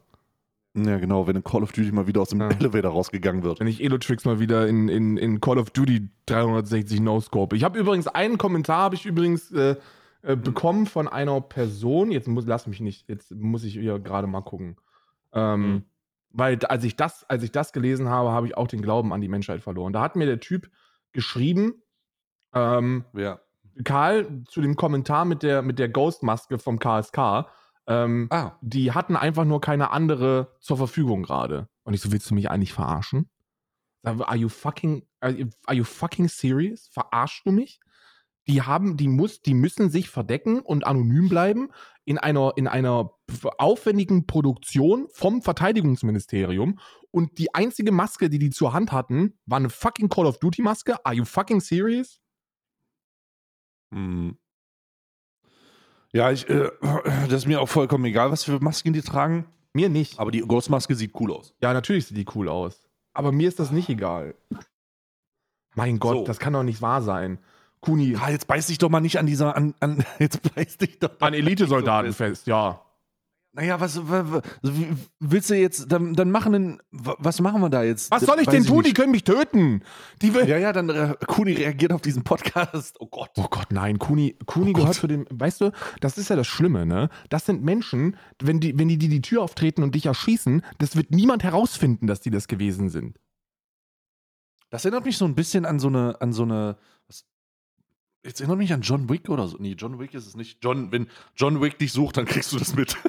Ja, 0.77 0.97
genau, 0.97 1.25
wenn 1.25 1.37
in 1.37 1.43
Call 1.43 1.63
of 1.63 1.71
Duty 1.71 1.91
mal 1.93 2.05
wieder 2.05 2.19
aus 2.21 2.29
dem 2.29 2.41
Ja. 2.41 2.49
Elevator 2.49 2.91
rausgegangen 2.91 3.43
wird. 3.43 3.61
Wenn 3.61 3.67
ich 3.67 3.81
Elotrix 3.81 4.25
mal 4.25 4.41
wieder 4.41 4.67
in, 4.67 4.89
in, 4.89 5.15
in 5.15 5.39
Call 5.39 5.57
of 5.57 5.69
Duty 5.69 6.09
360 6.25 6.99
No-Scope. 6.99 7.55
Ich 7.55 7.63
habe 7.63 7.79
übrigens 7.79 8.07
einen 8.07 8.37
Kommentar, 8.37 8.79
habe 8.81 8.95
ich 8.95 9.05
übrigens 9.05 9.51
äh, 9.51 9.77
äh, 10.21 10.35
bekommen 10.35 10.85
von 10.85 11.07
einer 11.07 11.39
Person. 11.39 12.11
Jetzt 12.11 12.27
muss, 12.27 12.45
lass 12.45 12.67
mich 12.67 12.81
nicht, 12.81 13.07
jetzt 13.07 13.31
muss 13.33 13.63
ich 13.63 13.73
hier 13.73 13.99
gerade 13.99 14.27
mal 14.27 14.41
gucken. 14.41 14.75
Ähm, 15.35 15.61
Mhm. 15.61 15.83
Weil 16.37 16.59
als 16.65 16.83
ich, 16.83 16.97
das, 16.97 17.23
als 17.29 17.43
ich 17.43 17.51
das 17.53 17.71
gelesen 17.71 18.09
habe, 18.09 18.31
habe 18.31 18.45
ich 18.47 18.57
auch 18.57 18.67
den 18.67 18.81
Glauben 18.81 19.13
an 19.13 19.21
die 19.21 19.29
Menschheit 19.29 19.61
verloren. 19.61 19.93
Da 19.93 20.01
hat 20.01 20.17
mir 20.17 20.25
der 20.25 20.41
Typ 20.41 20.69
geschrieben, 21.13 21.81
ähm, 22.53 23.05
Ja. 23.13 23.39
Karl, 23.83 24.43
zu 24.47 24.61
dem 24.61 24.75
Kommentar 24.75 25.23
mit 25.25 25.43
der, 25.43 25.61
mit 25.61 25.79
der 25.79 25.87
Ghost-Maske 25.89 26.59
vom 26.59 26.79
KSK, 26.79 27.47
ähm, 27.87 28.27
Ah, 28.31 28.53
die 28.61 28.91
hatten 28.93 29.15
einfach 29.15 29.45
nur 29.45 29.61
keine 29.61 29.91
andere 29.91 30.55
zur 30.59 30.75
Verfügung 30.77 31.23
gerade. 31.23 31.69
Und 31.83 31.93
ich 31.93 32.01
so, 32.01 32.11
willst 32.11 32.29
du 32.29 32.33
mich 32.35 32.49
eigentlich 32.49 32.73
verarschen? 32.73 33.29
Are 34.03 34.35
you 34.35 34.49
fucking, 34.49 35.07
are 35.19 35.33
you 35.71 35.83
fucking 35.83 36.27
serious? 36.27 36.87
Verarschst 36.89 37.45
du 37.45 37.51
mich? 37.51 37.79
Die 38.47 38.61
haben, 38.61 38.95
die 38.97 39.07
muss, 39.07 39.41
die 39.41 39.53
müssen 39.53 39.89
sich 39.89 40.09
verdecken 40.09 40.59
und 40.59 40.85
anonym 40.85 41.29
bleiben 41.29 41.69
in 42.03 42.17
einer, 42.19 42.53
in 42.55 42.67
einer 42.67 43.11
aufwendigen 43.57 44.27
Produktion 44.27 45.07
vom 45.11 45.41
Verteidigungsministerium. 45.41 46.79
Und 47.09 47.39
die 47.39 47.55
einzige 47.55 47.91
Maske, 47.91 48.29
die 48.29 48.37
die 48.39 48.51
zur 48.51 48.73
Hand 48.73 48.91
hatten, 48.91 49.33
war 49.45 49.57
eine 49.57 49.69
fucking 49.69 50.09
Call 50.09 50.27
of 50.27 50.37
Duty 50.39 50.61
Maske. 50.61 51.03
Are 51.05 51.15
you 51.15 51.25
fucking 51.25 51.59
serious? 51.59 52.21
Mhm. 53.91 54.37
Ja, 56.13 56.31
ich, 56.31 56.47
äh, 56.49 56.69
das 57.29 57.33
ist 57.33 57.47
mir 57.47 57.61
auch 57.61 57.69
vollkommen 57.69 58.05
egal, 58.05 58.31
was 58.31 58.43
für 58.43 58.59
Masken 58.59 58.93
die 58.93 59.01
tragen. 59.01 59.47
Mir 59.73 59.89
nicht. 59.89 60.19
Aber 60.19 60.31
die 60.31 60.39
Ghostmaske 60.39 60.95
sieht 60.95 61.13
cool 61.19 61.33
aus. 61.33 61.53
Ja, 61.61 61.73
natürlich 61.73 62.05
sieht 62.05 62.17
die 62.17 62.25
cool 62.35 62.47
aus. 62.47 62.87
Aber 63.13 63.31
mir 63.31 63.47
ist 63.47 63.59
das 63.59 63.71
nicht 63.71 63.89
egal. 63.89 64.35
Mein 65.73 65.99
Gott, 65.99 66.19
So. 66.19 66.23
das 66.23 66.39
kann 66.39 66.53
doch 66.53 66.63
nicht 66.63 66.81
wahr 66.81 67.01
sein. 67.01 67.39
Kuni, 67.85 68.11
Ja, 68.13 68.29
jetzt 68.29 68.47
beiß 68.47 68.67
dich 68.67 68.77
doch 68.79 68.89
mal 68.89 68.99
nicht 69.01 69.17
an 69.19 69.25
dieser, 69.27 69.55
an, 69.55 69.73
an 69.79 70.03
jetzt 70.19 70.41
beiß 70.55 70.77
dich 70.77 70.99
doch 70.99 71.11
an 71.21 71.33
Elitesoldaten 71.33 72.13
fest, 72.13 72.47
ja. 72.47 72.81
Naja, 73.57 73.79
was, 73.79 73.97
wa- 74.09 74.25
wa- 74.33 74.41
wie- 74.63 74.89
willst 75.21 75.49
du 75.49 75.55
jetzt, 75.55 75.89
dann, 75.89 76.13
dann 76.13 76.29
machen, 76.29 76.51
denn, 76.51 76.81
wa- 76.91 77.15
was 77.19 77.39
machen 77.39 77.61
wir 77.61 77.69
da 77.69 77.83
jetzt? 77.83 78.11
Was 78.11 78.23
soll 78.23 78.37
ich 78.41 78.47
Weiß 78.47 78.53
denn 78.53 78.65
tun? 78.65 78.83
Die 78.83 78.89
nicht. 78.89 78.97
können 78.97 79.11
mich 79.11 79.23
töten. 79.23 79.81
Die 80.21 80.33
will. 80.33 80.45
Ja, 80.45 80.57
ja, 80.57 80.73
dann 80.73 80.89
äh, 80.89 81.13
Kuni 81.25 81.53
reagiert 81.53 81.93
auf 81.93 82.01
diesen 82.01 82.25
Podcast. 82.25 82.97
Oh 82.99 83.07
Gott. 83.07 83.29
Oh 83.37 83.47
Gott, 83.49 83.67
nein, 83.71 83.97
Kuni, 83.97 84.35
Kuni 84.45 84.71
Oh 84.71 84.73
gehört 84.73 84.95
zu 84.95 85.07
dem, 85.07 85.25
weißt 85.29 85.61
du, 85.61 85.71
das 86.01 86.17
ist 86.17 86.29
ja 86.29 86.35
das 86.35 86.47
Schlimme, 86.47 86.85
ne? 86.85 87.07
Das 87.29 87.45
sind 87.45 87.63
Menschen, 87.63 88.17
wenn 88.43 88.59
die, 88.59 88.77
wenn 88.77 88.89
die 88.89 88.97
dir 88.97 89.07
die 89.07 89.21
Tür 89.21 89.41
auftreten 89.43 89.83
und 89.83 89.95
dich 89.95 90.05
erschießen, 90.07 90.61
das 90.79 90.97
wird 90.97 91.11
niemand 91.11 91.43
herausfinden, 91.43 92.07
dass 92.07 92.19
die 92.19 92.31
das 92.31 92.49
gewesen 92.49 92.89
sind. 92.89 93.17
Das 94.69 94.83
erinnert 94.83 95.05
mich 95.05 95.17
so 95.17 95.23
ein 95.23 95.35
bisschen 95.35 95.65
an 95.65 95.79
so 95.79 95.87
eine, 95.87 96.19
an 96.19 96.33
so 96.33 96.43
eine, 96.43 96.77
was, 97.07 97.23
jetzt 98.25 98.41
erinnert 98.41 98.57
mich 98.57 98.73
an 98.73 98.81
John 98.81 99.09
Wick 99.09 99.29
oder 99.29 99.47
so. 99.47 99.57
Nee, 99.59 99.75
John 99.77 99.99
Wick 99.99 100.13
ist 100.13 100.27
es 100.27 100.35
nicht. 100.35 100.59
John, 100.63 100.91
wenn 100.91 101.07
John 101.35 101.61
Wick 101.61 101.77
dich 101.79 101.91
sucht, 101.93 102.17
dann 102.17 102.25
kriegst 102.25 102.51
du 102.51 102.57
das 102.57 102.75
mit. 102.75 102.97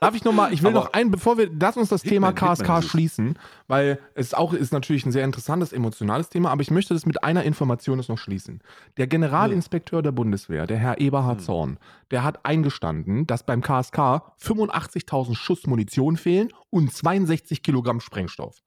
Darf 0.00 0.14
ich 0.14 0.24
noch 0.24 0.34
mal, 0.34 0.52
ich 0.52 0.60
will 0.62 0.68
Aber- 0.76 0.80
noch 0.80 0.92
ein, 0.92 1.10
bevor 1.10 1.38
wir, 1.38 1.48
lass 1.58 1.78
uns 1.78 1.88
das 1.88 2.02
Thema 2.02 2.26
Hitman, 2.28 2.56
Hitman 2.56 2.80
KSK 2.82 2.90
schließen, 2.90 3.38
weil 3.68 3.98
es 4.14 4.34
auch 4.34 4.52
ist 4.52 4.70
natürlich 4.70 5.06
ein 5.06 5.12
sehr 5.12 5.24
interessantes, 5.24 5.72
emotionales 5.72 6.28
Thema, 6.28 6.50
aber 6.50 6.60
ich 6.60 6.70
möchte 6.70 6.92
das 6.92 7.06
mit 7.06 7.24
einer 7.24 7.42
Information 7.44 8.02
noch 8.06 8.18
schließen. 8.18 8.60
Der 8.98 9.06
Generalinspekteur 9.06 10.02
der 10.02 10.12
Bundeswehr, 10.12 10.66
der 10.66 10.76
Herr 10.76 11.00
Eberhard 11.00 11.38
Hm. 11.38 11.44
Zorn, 11.44 11.78
der 12.10 12.22
hat 12.22 12.44
eingestanden, 12.44 13.26
dass 13.26 13.46
beim 13.46 13.62
KSK 13.62 14.34
85.000 14.42 15.36
Schuss 15.36 15.66
Munition 15.66 16.18
fehlen 16.18 16.52
und 16.68 16.92
62 16.92 17.62
Kilogramm 17.62 18.00
Sprengstoff. 18.00 18.62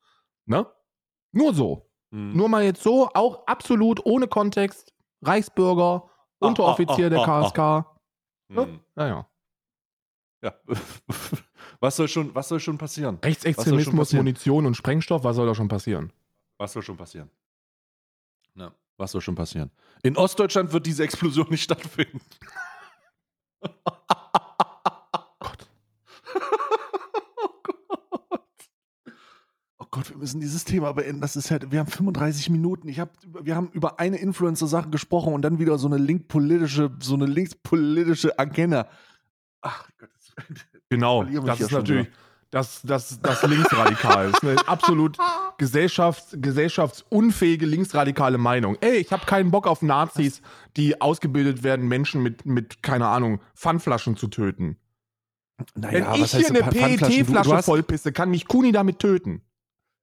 Ne? 0.47 0.65
Nur 1.34 1.53
so. 1.53 1.88
Hm. 2.11 2.36
Nur 2.36 2.49
mal 2.49 2.63
jetzt 2.63 2.82
so, 2.82 3.09
auch 3.13 3.45
absolut 3.45 4.03
ohne 4.05 4.28
Kontext, 4.28 4.91
Reichsbürger, 5.22 6.09
Ah, 6.39 6.47
Unteroffizier 6.47 7.07
ah, 7.07 7.09
der 7.09 7.20
ah, 7.20 7.41
ah, 7.41 7.49
KSK. 7.49 7.99
Hm. 8.53 8.80
Naja. 8.95 9.28
Ja. 10.43 10.53
Was 11.80 11.95
soll 11.95 12.07
schon, 12.07 12.34
was 12.34 12.47
soll 12.47 12.59
schon 12.59 12.78
passieren? 12.78 13.20
Rechtsextremismus, 13.24 14.07
passieren? 14.07 14.26
Munition 14.26 14.65
und 14.65 14.76
Sprengstoff, 14.76 15.24
was 15.24 15.36
soll 15.36 15.45
da 15.45 15.53
schon 15.53 15.68
passieren? 15.68 16.11
Was 16.57 16.74
soll 16.74 16.82
schon 16.82 16.97
passieren? 16.97 17.30
Na, 18.55 18.74
was 18.97 19.11
soll 19.11 19.22
schon 19.22 19.36
passieren? 19.36 19.70
In 20.01 20.18
Ostdeutschland 20.18 20.74
wird 20.74 20.88
diese 20.88 21.03
Explosion 21.03 21.47
nicht 21.49 21.63
stattfinden. 21.63 22.20
Gott. 29.98 30.06
Oh 30.06 30.10
Gott, 30.10 30.10
wir 30.12 30.18
müssen 30.18 30.39
dieses 30.39 30.64
Thema 30.64 30.91
beenden. 30.93 31.22
Das 31.22 31.36
ist 31.36 31.52
halt, 31.52 31.72
wir 31.72 31.80
haben 31.80 31.88
35 31.88 32.50
Minuten. 32.50 32.88
Ich 32.88 33.00
hab, 33.00 33.10
wir 33.41 33.56
haben 33.56 33.70
über 33.74 34.00
eine 34.00 34.18
Influencer-Sache 34.18 34.89
gesprochen 34.89 35.34
und 35.34 35.41
dann 35.41 35.60
wieder 35.60 35.78
so 35.78 35.88
eine 35.88 35.98
linkpolitische, 35.98 36.91
so 37.00 37.16
eine 37.16 37.26
linkspolitische 37.26 38.38
Agenda. 38.39 38.88
Ach 39.62 39.88
Gott. 39.98 40.10
Genau, 40.89 41.24
das 41.24 41.60
ist 41.60 41.72
natürlich 41.72 42.08
das, 42.50 42.82
das, 42.84 43.20
das 43.22 43.43
linksradikal 43.43 44.30
ist. 44.30 44.41
Eine 44.41 44.68
absolut 44.68 45.18
gesellschafts-, 45.60 46.38
gesellschaftsunfähige 46.39 47.66
linksradikale 47.66 48.38
Meinung. 48.38 48.78
Ey, 48.80 48.98
ich 48.98 49.12
habe 49.12 49.26
keinen 49.26 49.52
Bock 49.52 49.68
auf 49.68 49.82
Nazis, 49.82 50.41
die 50.78 51.02
ausgebildet 51.02 51.64
werden, 51.64 51.88
Menschen 51.88 52.24
mit, 52.24 52.45
mit 52.45 52.82
keine 52.84 53.08
Ahnung, 53.08 53.41
Pfandflaschen 53.56 54.16
zu 54.16 54.28
töten. 54.28 54.78
Wenn 55.76 56.04
Naja, 56.04 56.16
ich 56.16 56.22
was 56.22 56.32
hier 56.36 56.39
heißt 56.41 56.52
eine 56.52 56.98
PET-Flasche 56.98 57.54
hast- 57.56 57.66
vollpisse, 57.66 58.12
kann 58.14 58.30
mich 58.30 58.48
Kuni 58.48 58.72
damit 58.72 59.00
töten. 59.00 59.41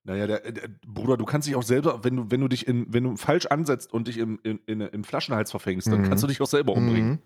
Naja, 0.07 0.27
der, 0.27 0.53
der, 0.53 0.69
Bruder, 0.87 1.17
du 1.17 1.25
kannst 1.25 1.49
dich 1.49 1.57
auch 1.57 1.63
selber, 1.63 2.05
wenn 2.05 2.17
du, 2.17 2.31
wenn 2.31 2.41
du 2.41 2.49
dich 2.49 2.67
in, 2.69 2.93
wenn 2.93 3.05
du 3.05 3.17
falsch 3.17 3.47
ansetzt 3.47 3.93
und 3.93 4.07
dich 4.07 4.19
im, 4.19 4.39
in, 4.43 4.59
in, 4.67 4.81
im 4.83 5.03
Flaschenhals 5.05 5.51
verfängst, 5.51 5.87
dann 5.87 6.03
Mhm. 6.03 6.09
kannst 6.09 6.23
du 6.23 6.29
dich 6.29 6.41
auch 6.43 6.47
selber 6.47 6.75
umbringen. 6.75 7.11
Mhm. 7.11 7.19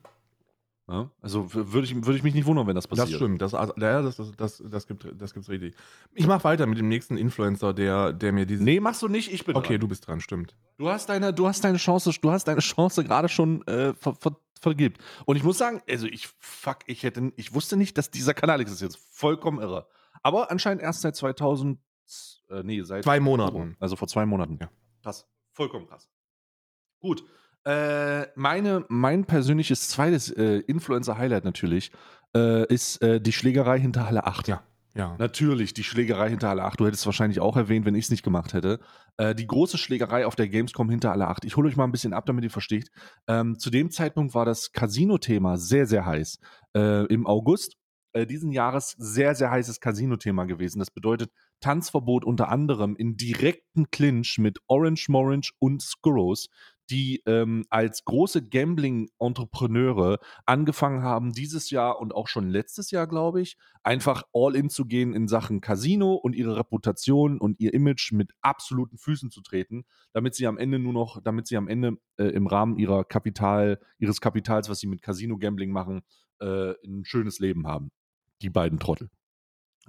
Ja? 0.91 1.11
Also 1.21 1.53
würde 1.53 1.87
ich, 1.87 1.95
würde 1.97 2.17
ich 2.17 2.23
mich 2.23 2.35
nicht 2.35 2.47
wundern, 2.47 2.67
wenn 2.67 2.75
das 2.77 2.87
passiert. 2.87 3.09
Das 3.09 3.17
stimmt, 3.17 3.43
das, 3.43 3.53
also, 3.53 3.75
ja, 3.77 4.01
das, 4.01 4.17
das, 4.17 4.33
das, 4.37 4.63
das, 4.65 4.87
gibt, 4.87 5.07
das 5.21 5.35
gibt's 5.35 5.49
richtig. 5.51 5.75
Ich 6.15 6.27
mache 6.27 6.45
weiter 6.45 6.67
mit 6.67 6.79
dem 6.79 6.89
nächsten 6.89 7.19
Influencer, 7.19 7.75
der, 7.75 8.13
der 8.13 8.33
mir 8.33 8.47
diese. 8.47 8.63
Nee, 8.65 8.81
machst 8.81 9.03
du 9.03 9.09
nicht, 9.09 9.33
ich 9.33 9.45
bin 9.45 9.57
okay, 9.57 9.75
dran. 9.75 9.81
du 9.81 9.89
bist 9.89 10.07
dran, 10.07 10.21
stimmt. 10.21 10.57
Du 10.79 10.89
hast 10.89 11.09
deine, 11.09 11.35
du 11.35 11.47
hast 11.47 11.63
deine 11.65 11.79
Chance, 11.79 12.13
du 12.23 12.31
hast 12.31 12.45
deine 12.49 12.61
Chance 12.61 13.05
gerade 13.05 13.29
schon 13.29 13.67
äh, 13.67 13.93
ver, 13.95 14.15
ver, 14.15 14.37
vergibt. 14.61 15.03
Und 15.27 15.37
ich 15.37 15.43
muss 15.43 15.59
sagen, 15.59 15.83
also 15.91 16.07
ich 16.07 16.29
fuck, 16.39 16.79
ich 16.87 17.03
hätte, 17.03 17.33
ich 17.37 17.53
wusste 17.53 17.77
nicht, 17.77 17.99
dass 17.99 18.11
dieser 18.11 18.33
Kanal 18.35 18.61
existiert. 18.61 18.97
Vollkommen 19.11 19.59
irre. 19.61 19.89
Aber 20.23 20.51
anscheinend 20.51 20.83
erst 20.83 21.03
seit 21.03 21.17
2000, 21.17 21.79
äh, 22.51 22.63
nee, 22.63 22.83
seit 22.83 23.05
Zwei 23.05 23.21
Monaten. 23.21 23.77
Also 23.81 23.97
vor 23.97 24.09
zwei 24.09 24.27
Monaten. 24.27 24.59
Ja. 24.61 24.71
Krass. 25.03 25.27
Vollkommen 25.53 25.87
krass. 25.87 26.09
Gut. 27.01 27.25
Äh, 27.65 28.27
meine, 28.37 28.85
mein 28.89 29.25
persönliches 29.25 29.89
zweites 29.89 30.31
äh, 30.31 30.59
Influencer-Highlight 30.61 31.45
natürlich 31.45 31.93
äh, 32.35 32.67
ist 32.73 33.03
äh, 33.03 33.21
die 33.21 33.33
Schlägerei 33.33 33.79
hinter 33.79 34.07
Halle 34.07 34.27
8. 34.27 34.49
Ja. 34.49 34.63
Ja. 34.95 35.15
Natürlich, 35.17 35.75
die 35.75 35.85
Schlägerei 35.85 36.31
hinter 36.31 36.49
Halle 36.49 36.65
8. 36.65 36.81
Du 36.81 36.87
hättest 36.87 37.03
es 37.03 37.07
wahrscheinlich 37.07 37.39
auch 37.39 37.57
erwähnt, 37.57 37.87
wenn 37.87 37.95
ich 37.95 38.07
es 38.07 38.11
nicht 38.11 38.25
gemacht 38.25 38.53
hätte. 38.53 38.81
Äh, 39.17 39.35
die 39.35 39.47
große 39.47 39.79
Schlägerei 39.79 40.27
auf 40.27 40.35
der 40.35 40.49
Gamescom 40.49 40.91
hinter 40.91 41.11
Halle 41.11 41.29
8. 41.29 41.45
Ich 41.45 41.57
hole 41.57 41.69
euch 41.69 41.77
mal 41.77 41.85
ein 41.85 41.93
bisschen 41.93 42.13
ab, 42.13 42.27
damit 42.27 42.43
ihr 42.43 42.51
versteht. 42.51 42.91
Ähm, 43.29 43.59
zu 43.59 43.71
dem 43.71 43.91
Zeitpunkt 43.93 44.35
war 44.35 44.45
das 44.45 44.73
Casino-Thema 44.73 45.57
sehr, 45.57 45.87
sehr 45.87 46.05
heiß. 46.05 46.41
Äh, 46.75 47.07
Im 47.07 47.29
August 47.29 47.77
äh, 48.13 48.27
diesen 48.27 48.53
Jahres 48.53 48.95
sehr, 48.99 49.35
sehr 49.35 49.51
heißes 49.51 49.81
Casino-Thema 49.81 50.45
gewesen. 50.45 50.79
Das 50.79 50.91
bedeutet 50.91 51.31
Tanzverbot 51.61 52.25
unter 52.25 52.49
anderem 52.49 52.97
in 52.97 53.17
direkten 53.17 53.91
Clinch 53.91 54.39
mit 54.39 54.59
Orange 54.67 55.09
Morange 55.09 55.51
und 55.59 55.83
Skurros, 55.83 56.49
die 56.91 57.23
ähm, 57.27 57.65
als 57.69 58.05
große 58.05 58.49
Gambling-Entrepreneure 58.49 60.19
angefangen 60.47 61.03
haben, 61.03 61.33
dieses 61.33 61.71
Jahr 61.71 62.01
und 62.01 62.15
auch 62.15 62.29
schon 62.29 62.49
letztes 62.49 62.91
Jahr, 62.91 63.07
glaube 63.07 63.43
ich, 63.43 63.59
einfach 63.83 64.23
all 64.33 64.57
in 64.57 64.71
zu 64.71 64.87
gehen 64.87 65.13
in 65.13 65.29
Sachen 65.29 65.61
Casino 65.61 66.15
und 66.15 66.35
ihre 66.35 66.57
Reputation 66.57 67.39
und 67.39 67.61
ihr 67.61 67.75
Image 67.75 68.13
mit 68.13 68.33
absoluten 68.41 68.97
Füßen 68.97 69.31
zu 69.31 69.43
treten, 69.43 69.85
damit 70.13 70.35
sie 70.35 70.47
am 70.47 70.57
Ende 70.59 70.79
nur 70.79 70.93
noch, 70.93 71.21
damit 71.23 71.47
sie 71.47 71.57
am 71.57 71.69
Ende 71.69 71.99
äh, 72.17 72.25
im 72.25 72.47
Rahmen 72.47 72.79
ihrer 72.79 73.05
Kapital, 73.05 73.81
ihres 73.99 74.21
Kapitals, 74.21 74.71
was 74.71 74.81
sie 74.81 74.87
mit 74.87 75.03
Casino-Gambling 75.03 75.71
machen, 75.71 76.01
äh, 76.41 76.73
ein 76.85 77.05
schönes 77.05 77.39
Leben 77.39 77.67
haben. 77.67 77.91
Die 78.43 78.51
beiden 78.51 78.79
Trottel. 78.79 79.11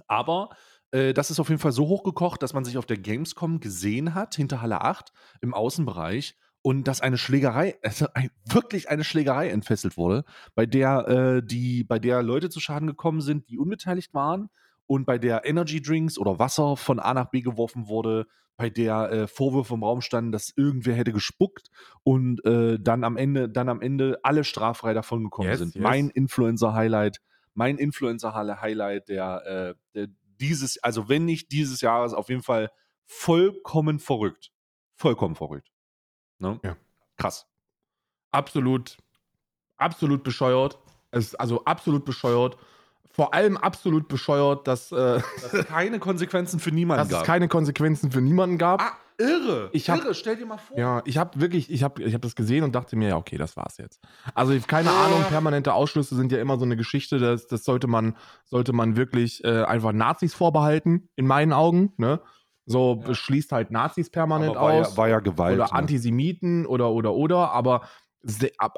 Aber 0.06 0.50
äh, 0.92 1.12
das 1.14 1.30
ist 1.30 1.40
auf 1.40 1.48
jeden 1.48 1.60
Fall 1.60 1.72
so 1.72 1.88
hochgekocht, 1.88 2.42
dass 2.42 2.52
man 2.52 2.64
sich 2.64 2.78
auf 2.78 2.86
der 2.86 2.98
Gamescom 2.98 3.60
gesehen 3.60 4.14
hat, 4.14 4.34
hinter 4.34 4.60
Halle 4.62 4.80
8, 4.82 5.12
im 5.40 5.54
Außenbereich, 5.54 6.36
und 6.62 6.86
dass 6.88 7.00
eine 7.00 7.16
Schlägerei, 7.16 7.78
also 7.82 8.06
ein, 8.14 8.30
wirklich 8.44 8.88
eine 8.88 9.04
Schlägerei 9.04 9.50
entfesselt 9.50 9.96
wurde, 9.96 10.24
bei 10.54 10.66
der, 10.66 11.08
äh, 11.08 11.42
die, 11.46 11.84
bei 11.84 11.98
der 11.98 12.22
Leute 12.22 12.50
zu 12.50 12.60
Schaden 12.60 12.86
gekommen 12.88 13.20
sind, 13.20 13.48
die 13.48 13.58
unbeteiligt 13.58 14.14
waren 14.14 14.48
und 14.86 15.06
bei 15.06 15.18
der 15.18 15.46
Energy 15.46 15.80
Drinks 15.80 16.18
oder 16.18 16.38
Wasser 16.38 16.76
von 16.76 16.98
A 16.98 17.14
nach 17.14 17.30
B 17.30 17.40
geworfen 17.40 17.88
wurde, 17.88 18.26
bei 18.56 18.68
der 18.68 19.10
äh, 19.10 19.26
Vorwürfe 19.26 19.72
im 19.72 19.82
Raum 19.84 20.02
standen, 20.02 20.32
dass 20.32 20.52
irgendwer 20.54 20.94
hätte 20.94 21.12
gespuckt 21.12 21.70
und 22.02 22.44
äh, 22.44 22.78
dann 22.78 23.04
am 23.04 23.16
Ende, 23.16 23.48
dann 23.48 23.70
am 23.70 23.80
Ende 23.80 24.18
alle 24.22 24.44
straffrei 24.44 24.92
davon 24.92 25.24
gekommen 25.24 25.48
Yes, 25.48 25.60
sind. 25.60 25.74
yes. 25.76 25.82
Mein 25.82 26.10
Influencer-Highlight, 26.10 27.22
mein 27.54 27.78
Influencer-Highlight 27.78 29.08
der, 29.08 29.46
äh, 29.46 29.74
der 29.94 30.08
dieses, 30.40 30.82
also 30.82 31.08
wenn 31.08 31.24
nicht 31.24 31.52
dieses 31.52 31.80
Jahres, 31.80 32.14
auf 32.14 32.28
jeden 32.28 32.42
Fall 32.42 32.70
vollkommen 33.06 33.98
verrückt. 33.98 34.50
Vollkommen 34.96 35.34
verrückt. 35.34 35.70
Ne? 36.38 36.58
Ja. 36.64 36.76
Krass. 37.16 37.46
absolut, 38.30 38.96
absolut 39.76 40.22
bescheuert. 40.22 40.78
Es 41.10 41.26
ist 41.26 41.34
also 41.34 41.64
absolut 41.64 42.04
bescheuert. 42.04 42.56
Vor 43.12 43.34
allem 43.34 43.56
absolut 43.56 44.06
bescheuert, 44.08 44.66
dass, 44.68 44.92
äh, 44.92 45.20
Dass 45.42 45.52
es 45.52 45.66
keine 45.66 45.98
Konsequenzen 45.98 46.60
für 46.60 46.70
niemanden 46.70 47.00
dass 47.08 47.08
es 47.08 47.18
gab. 47.18 47.26
keine 47.26 47.48
Konsequenzen 47.48 48.12
für 48.12 48.20
niemanden 48.20 48.56
gab. 48.56 48.80
ah, 48.80 48.96
irre. 49.20 49.70
Ich 49.72 49.88
hab- 49.90 49.98
irre, 50.00 50.14
stell 50.14 50.36
dir 50.36 50.46
mal 50.46 50.58
vor. 50.58 50.76
Ja, 50.78 51.02
ich 51.04 51.18
habe 51.18 51.40
wirklich, 51.40 51.70
ich 51.70 51.82
habe 51.82 52.02
ich 52.02 52.14
hab 52.14 52.22
das 52.22 52.34
gesehen 52.34 52.64
und 52.64 52.74
dachte 52.74 52.96
mir, 52.96 53.08
ja, 53.10 53.16
okay, 53.16 53.36
das 53.36 53.56
war's 53.56 53.76
jetzt. 53.76 54.00
Also 54.34 54.52
ich- 54.52 54.66
keine 54.66 54.90
Ahnung, 54.90 55.22
permanente 55.28 55.74
Ausschlüsse 55.74 56.16
sind 56.16 56.32
ja 56.32 56.40
immer 56.40 56.58
so 56.58 56.64
eine 56.64 56.76
Geschichte, 56.76 57.18
das, 57.18 57.46
das 57.46 57.64
sollte 57.64 57.86
man, 57.86 58.16
sollte 58.46 58.72
man 58.72 58.96
wirklich 58.96 59.44
äh, 59.44 59.62
einfach 59.64 59.92
Nazis 59.92 60.34
vorbehalten, 60.34 61.08
in 61.16 61.26
meinen 61.26 61.52
Augen. 61.52 61.92
Ne? 61.98 62.20
So 62.66 63.02
Ja. 63.06 63.14
schließt 63.14 63.52
halt 63.52 63.70
Nazis 63.70 64.10
permanent 64.10 64.54
war, 64.56 64.62
aus. 64.62 64.90
ja, 64.92 64.96
war 64.96 65.08
ja 65.08 65.20
Gewalt. 65.20 65.54
oder 65.56 65.64
ne? 65.66 65.72
Antisemiten 65.72 66.66
oder 66.66 66.90
oder 66.90 67.12
oder, 67.14 67.52
aber 67.52 67.82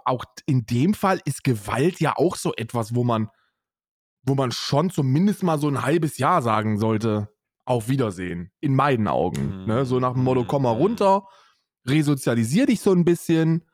auch 0.04 0.24
in 0.46 0.66
dem 0.66 0.94
Fall 0.94 1.20
ist 1.24 1.42
Gewalt 1.44 1.98
ja 2.00 2.14
auch 2.16 2.36
so 2.36 2.52
etwas, 2.56 2.94
wo 2.94 3.02
man, 3.04 3.28
wo 4.24 4.34
man 4.36 4.52
schon 4.52 4.88
zumindest 4.90 5.42
mal 5.42 5.58
so 5.58 5.66
ein 5.68 5.82
halbes 5.82 6.18
Jahr 6.18 6.42
sagen 6.42 6.78
sollte, 6.78 7.28
auf 7.64 7.88
Wiedersehen, 7.88 8.50
in 8.60 8.74
meinen 8.74 9.08
Augen. 9.08 9.62
Mhm. 9.62 9.66
Ne? 9.66 9.84
So 9.86 10.00
nach 10.00 10.14
dem 10.14 10.24
Motto, 10.24 10.44
komm 10.44 10.62
mal 10.62 10.74
Mhm. 10.74 10.80
runter, 10.80 11.26
resozialisier 11.86 12.66
dich 12.66 12.80
so 12.80 12.92
ein 12.92 13.04
bisschen, 13.04 13.64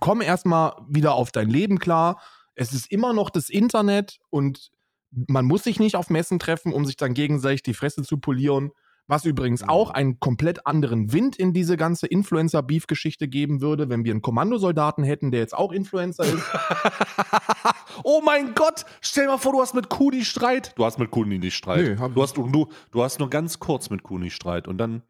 komm 0.00 0.20
erstmal 0.20 0.72
wieder 0.88 1.14
auf 1.14 1.30
dein 1.30 1.48
Leben 1.48 1.78
klar. 1.78 2.20
Es 2.54 2.72
ist 2.72 2.90
immer 2.90 3.12
noch 3.12 3.30
das 3.30 3.48
Internet 3.48 4.18
und 4.30 4.70
man 5.10 5.44
muss 5.46 5.64
sich 5.64 5.78
nicht 5.78 5.96
auf 5.96 6.10
Messen 6.10 6.38
treffen, 6.38 6.72
um 6.72 6.84
sich 6.84 6.96
dann 6.96 7.14
gegenseitig 7.14 7.62
die 7.62 7.74
Fresse 7.74 8.02
zu 8.02 8.18
polieren. 8.18 8.70
Was 9.08 9.24
übrigens 9.24 9.66
auch 9.66 9.88
einen 9.88 10.20
komplett 10.20 10.66
anderen 10.66 11.14
Wind 11.14 11.34
in 11.36 11.54
diese 11.54 11.78
ganze 11.78 12.06
Influencer-Beef-Geschichte 12.06 13.26
geben 13.26 13.62
würde, 13.62 13.88
wenn 13.88 14.04
wir 14.04 14.12
einen 14.12 14.20
Kommandosoldaten 14.20 15.02
hätten, 15.02 15.30
der 15.30 15.40
jetzt 15.40 15.56
auch 15.56 15.72
Influencer 15.72 16.24
ist. 16.24 16.44
oh 18.04 18.20
mein 18.22 18.54
Gott, 18.54 18.84
stell 19.00 19.24
dir 19.24 19.30
mal 19.30 19.38
vor, 19.38 19.52
du 19.52 19.62
hast 19.62 19.74
mit 19.74 19.88
Kuni 19.88 20.26
Streit. 20.26 20.74
Du 20.76 20.84
hast 20.84 20.98
mit 20.98 21.10
Kuni 21.10 21.38
nicht 21.38 21.56
Streit. 21.56 21.98
Nee, 21.98 22.08
du, 22.14 22.22
hast, 22.22 22.36
du, 22.36 22.68
du 22.90 23.02
hast 23.02 23.18
nur 23.18 23.30
ganz 23.30 23.58
kurz 23.58 23.88
mit 23.88 24.02
Kuni 24.02 24.28
Streit 24.28 24.68
und 24.68 24.76
dann 24.76 25.02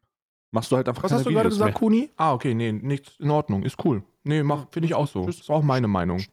machst 0.53 0.71
du 0.71 0.77
halt 0.77 0.89
einfach 0.89 1.03
Was 1.03 1.11
hast 1.11 1.27
du 1.27 1.31
gerade 1.31 1.49
Videos 1.49 1.55
gesagt, 1.55 1.71
mehr. 1.71 1.79
Kuni? 1.79 2.11
Ah, 2.17 2.35
okay, 2.35 2.55
nee, 2.55 2.71
nichts 2.71 3.19
in 3.19 3.31
Ordnung, 3.31 3.65
ist 3.65 3.85
cool. 3.85 4.05
Nee, 4.23 4.45
mach, 4.45 4.67
finde 4.71 4.87
ich 4.87 4.95
auch 4.95 5.09
so. 5.09 5.27
Ist 5.27 5.51
auch 5.51 5.63
meine 5.63 5.89
Meinung. 5.89 6.19
Ist 6.19 6.29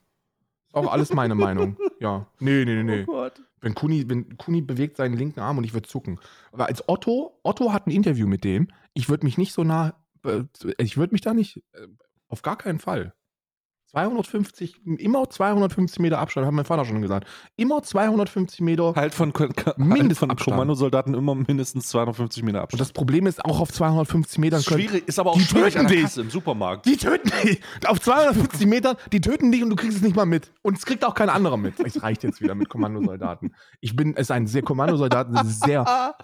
auch 0.73 0.91
alles 0.91 1.13
meine 1.13 1.35
Meinung. 1.35 1.77
Ja. 2.01 2.27
Nee, 2.39 2.65
nee, 2.65 2.83
nee, 2.83 2.83
nee. 2.83 3.03
Oh 3.07 3.13
Gott. 3.13 3.41
Wenn 3.65 3.73
Kuni, 3.73 4.07
wenn 4.07 4.37
Kuni 4.37 4.61
bewegt 4.61 4.95
seinen 4.97 5.17
linken 5.17 5.39
Arm 5.39 5.57
und 5.57 5.63
ich 5.63 5.73
würde 5.73 5.87
zucken. 5.87 6.19
Aber 6.51 6.67
als 6.67 6.87
Otto, 6.87 7.39
Otto 7.41 7.73
hat 7.73 7.87
ein 7.87 7.91
Interview 7.91 8.27
mit 8.27 8.43
dem, 8.43 8.67
ich 8.93 9.09
würde 9.09 9.25
mich 9.25 9.39
nicht 9.39 9.53
so 9.53 9.63
nah, 9.63 9.95
äh, 10.23 10.43
ich 10.77 10.97
würde 10.97 11.15
mich 11.15 11.21
da 11.21 11.33
nicht, 11.33 11.63
äh, 11.73 11.87
auf 12.27 12.43
gar 12.43 12.59
keinen 12.59 12.77
Fall. 12.77 13.15
250, 13.95 14.81
immer 14.97 15.29
250 15.29 15.99
Meter 15.99 16.19
Abstand, 16.19 16.45
hat 16.45 16.53
mein 16.53 16.65
Vater 16.65 16.83
schon 16.83 17.01
gesagt. 17.01 17.27
Immer 17.55 17.81
250 17.81 18.59
Meter. 18.59 18.93
Halt 18.93 19.13
von, 19.13 19.31
halt 19.33 19.61
von 19.61 19.73
Mindestabstand. 19.77 20.41
Kommandosoldaten 20.41 21.13
immer 21.13 21.33
mindestens 21.33 21.87
250 21.87 22.43
Meter 22.43 22.57
Und 22.57 22.63
Abstand. 22.63 22.81
das 22.81 22.91
Problem 22.91 23.25
ist, 23.25 23.43
auch 23.45 23.61
auf 23.61 23.71
250 23.71 24.37
Metern 24.39 24.61
können, 24.63 24.81
schwierig, 24.81 25.07
ist 25.07 25.17
aber 25.17 25.31
auch 25.31 25.37
die 25.37 25.43
schwierig 25.43 25.75
töten 25.75 25.87
dich. 25.87 26.17
Im 26.17 26.29
Supermarkt. 26.29 26.85
Die 26.85 26.97
töten 26.97 27.31
dich. 27.43 27.61
Auf 27.87 28.01
250 28.01 28.67
Metern, 28.67 28.97
die 29.13 29.21
töten 29.21 29.51
dich 29.53 29.63
und 29.63 29.69
du 29.69 29.77
kriegst 29.77 29.97
es 29.97 30.03
nicht 30.03 30.15
mal 30.15 30.25
mit. 30.25 30.51
Und 30.61 30.77
es 30.77 30.85
kriegt 30.85 31.05
auch 31.05 31.13
kein 31.13 31.29
anderer 31.29 31.55
mit. 31.57 31.79
Es 31.79 32.03
reicht 32.03 32.23
jetzt 32.23 32.41
wieder 32.41 32.55
mit 32.55 32.67
Kommandosoldaten. 32.67 33.55
Ich 33.79 33.95
bin, 33.95 34.13
es 34.15 34.23
ist 34.23 34.31
ein 34.31 34.47
sehr, 34.47 34.61
Kommandosoldaten 34.61 35.35
ist 35.37 35.63
sehr, 35.63 35.85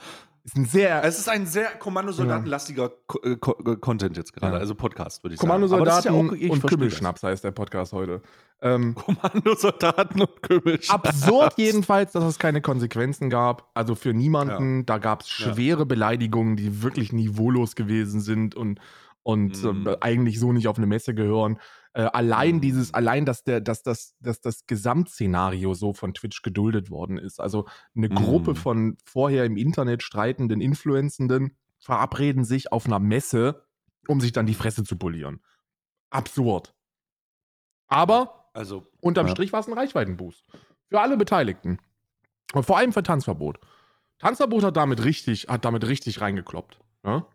ist 0.51 0.57
ein 0.57 0.65
sehr, 0.65 1.03
es 1.03 1.17
ist 1.19 1.29
ein 1.29 1.45
sehr 1.45 1.69
kommandosoldatenlastiger 1.71 2.91
Ko 3.07 3.19
äh, 3.23 3.31
äh, 3.31 3.75
Content 3.77 4.17
jetzt 4.17 4.33
gerade, 4.33 4.53
Ja. 4.55 4.59
also 4.59 4.75
Podcast, 4.75 5.23
würde 5.23 5.35
ich 5.35 5.39
sagen. 5.39 5.49
Aber 5.51 5.61
das 5.61 5.69
Kommandosoldaten 6.03 6.39
ja 6.39 6.51
und 6.51 6.61
Kümmelschnaps 6.67 7.23
heißt 7.23 7.43
der 7.43 7.51
Podcast 7.51 7.93
heute. 7.93 8.21
Ähm. 8.61 8.95
Kommandosoldaten 8.95 10.21
und 10.21 10.43
Kümmelschnaps. 10.43 11.05
absurd 11.23 11.53
jedenfalls, 11.57 12.11
dass 12.11 12.23
es 12.25 12.37
keine 12.39 12.61
Konsequenzen 12.61 13.29
gab. 13.29 13.69
Also 13.73 13.95
für 13.95 14.13
niemanden. 14.13 14.85
Da 14.85 14.97
gab 14.97 15.21
es 15.21 15.39
Ja. 15.39 15.53
schwere 15.53 15.85
Beleidigungen, 15.85 16.55
die 16.57 16.83
wirklich 16.83 17.13
niveaulos 17.13 17.75
gewesen 17.75 18.19
sind 18.21 18.55
und, 18.55 18.79
und 19.23 19.63
Mhm. 19.63 19.87
äh, 19.87 19.97
eigentlich 20.01 20.39
so 20.39 20.51
nicht 20.53 20.67
auf 20.67 20.77
eine 20.77 20.87
Messe 20.87 21.13
gehören. 21.13 21.59
Äh, 21.93 22.03
allein 22.03 22.55
Mhm. 22.55 22.61
dieses, 22.61 22.93
allein, 22.93 23.25
dass 23.25 23.43
der, 23.43 23.59
dass 23.59 23.83
das, 23.83 24.15
dass 24.21 24.39
das 24.39 24.65
Gesamtszenario 24.65 25.73
so 25.73 25.93
von 25.93 26.13
Twitch 26.13 26.41
geduldet 26.41 26.89
worden 26.89 27.17
ist. 27.17 27.39
Also 27.41 27.67
eine 27.95 28.07
Mhm. 28.09 28.15
Gruppe 28.15 28.55
von 28.55 28.97
vorher 29.03 29.43
im 29.45 29.57
Internet 29.57 30.01
streitenden 30.03 30.61
Influencenden 30.61 31.57
verabreden 31.79 32.45
sich 32.45 32.71
auf 32.71 32.85
einer 32.85 32.99
Messe, 32.99 33.65
um 34.07 34.21
sich 34.21 34.31
dann 34.31 34.45
die 34.45 34.53
Fresse 34.53 34.83
zu 34.83 34.95
polieren. 34.97 35.41
Absurd. 36.09 36.73
Aber 37.87 38.37
Also, 38.53 38.85
unterm 38.99 39.27
Ja. 39.27 39.31
Strich 39.31 39.53
war 39.53 39.61
es 39.61 39.67
ein 39.67 39.73
Reichweitenboost. 39.73 40.43
Für 40.89 40.99
alle 40.99 41.15
Beteiligten. 41.15 41.77
Und 42.53 42.65
vor 42.65 42.77
allem 42.77 42.91
für 42.91 43.01
Tanzverbot. 43.01 43.59
Tanzverbot 44.19 44.63
hat 44.65 44.75
damit 44.75 45.05
richtig, 45.05 45.47
hat 45.47 45.63
damit 45.63 45.87
richtig 45.87 46.19
reingekloppt. 46.19 46.77
Ja, 47.05 47.25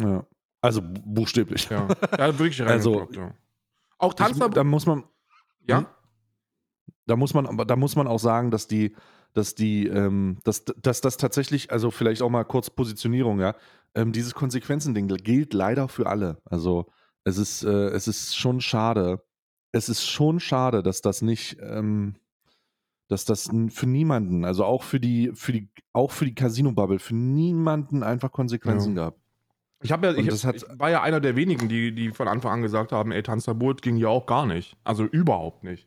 ja. 0.00 0.26
Also 0.60 0.82
bu- 0.82 1.00
buchstäblich. 1.04 1.68
ja. 1.70 1.86
Er 2.10 2.26
hat 2.28 2.38
wirklich 2.40 2.60
Also, 2.66 2.94
reingekloppt, 2.98 3.16
ja. 3.16 3.34
Auch 3.98 4.14
Tanzverbot. 4.14 4.56
da 4.56 4.64
muss 4.64 4.86
man, 4.86 5.04
Ja? 5.68 5.86
da 7.06 7.16
muss 7.16 7.34
man, 7.34 7.46
aber 7.46 7.64
da 7.64 7.76
muss 7.76 7.96
man 7.96 8.06
auch 8.06 8.18
sagen, 8.18 8.50
dass 8.50 8.66
die, 8.66 8.94
dass 9.32 9.54
die, 9.54 9.86
ähm, 9.86 10.38
dass, 10.44 10.64
dass 10.64 11.00
das 11.00 11.16
tatsächlich, 11.16 11.70
also 11.72 11.90
vielleicht 11.90 12.22
auch 12.22 12.30
mal 12.30 12.44
kurz 12.44 12.70
Positionierung, 12.70 13.40
ja, 13.40 13.54
ähm, 13.94 14.12
dieses 14.12 14.34
Konsequenzending 14.34 15.08
gilt 15.08 15.54
leider 15.54 15.88
für 15.88 16.06
alle. 16.06 16.40
Also 16.44 16.86
es 17.24 17.38
ist, 17.38 17.64
äh, 17.64 17.88
es 17.88 18.08
ist 18.08 18.36
schon 18.36 18.60
schade. 18.60 19.24
Es 19.72 19.88
ist 19.88 20.06
schon 20.06 20.38
schade, 20.40 20.82
dass 20.82 21.00
das 21.00 21.20
nicht, 21.22 21.56
ähm, 21.60 22.14
dass 23.08 23.24
das 23.24 23.50
für 23.70 23.86
niemanden, 23.86 24.44
also 24.44 24.64
auch 24.64 24.82
für 24.82 25.00
die, 25.00 25.32
für 25.34 25.52
die, 25.52 25.68
auch 25.92 26.12
für 26.12 26.24
die 26.24 26.34
Casino-Bubble, 26.34 26.98
für 26.98 27.14
niemanden 27.14 28.02
einfach 28.02 28.30
Konsequenzen 28.30 28.94
gab. 28.94 29.16
Ich, 29.84 29.92
hab 29.92 30.02
ja, 30.02 30.12
ich, 30.12 30.44
hat- 30.44 30.56
ich 30.56 30.64
war 30.78 30.90
ja 30.90 31.02
einer 31.02 31.20
der 31.20 31.36
wenigen, 31.36 31.68
die, 31.68 31.94
die 31.94 32.10
von 32.10 32.26
Anfang 32.26 32.52
an 32.52 32.62
gesagt 32.62 32.90
haben, 32.90 33.12
ey, 33.12 33.22
Tanzverbot 33.22 33.82
ging 33.82 33.96
ja 33.96 34.08
auch 34.08 34.26
gar 34.26 34.46
nicht. 34.46 34.76
Also 34.82 35.04
überhaupt 35.04 35.62
nicht. 35.62 35.86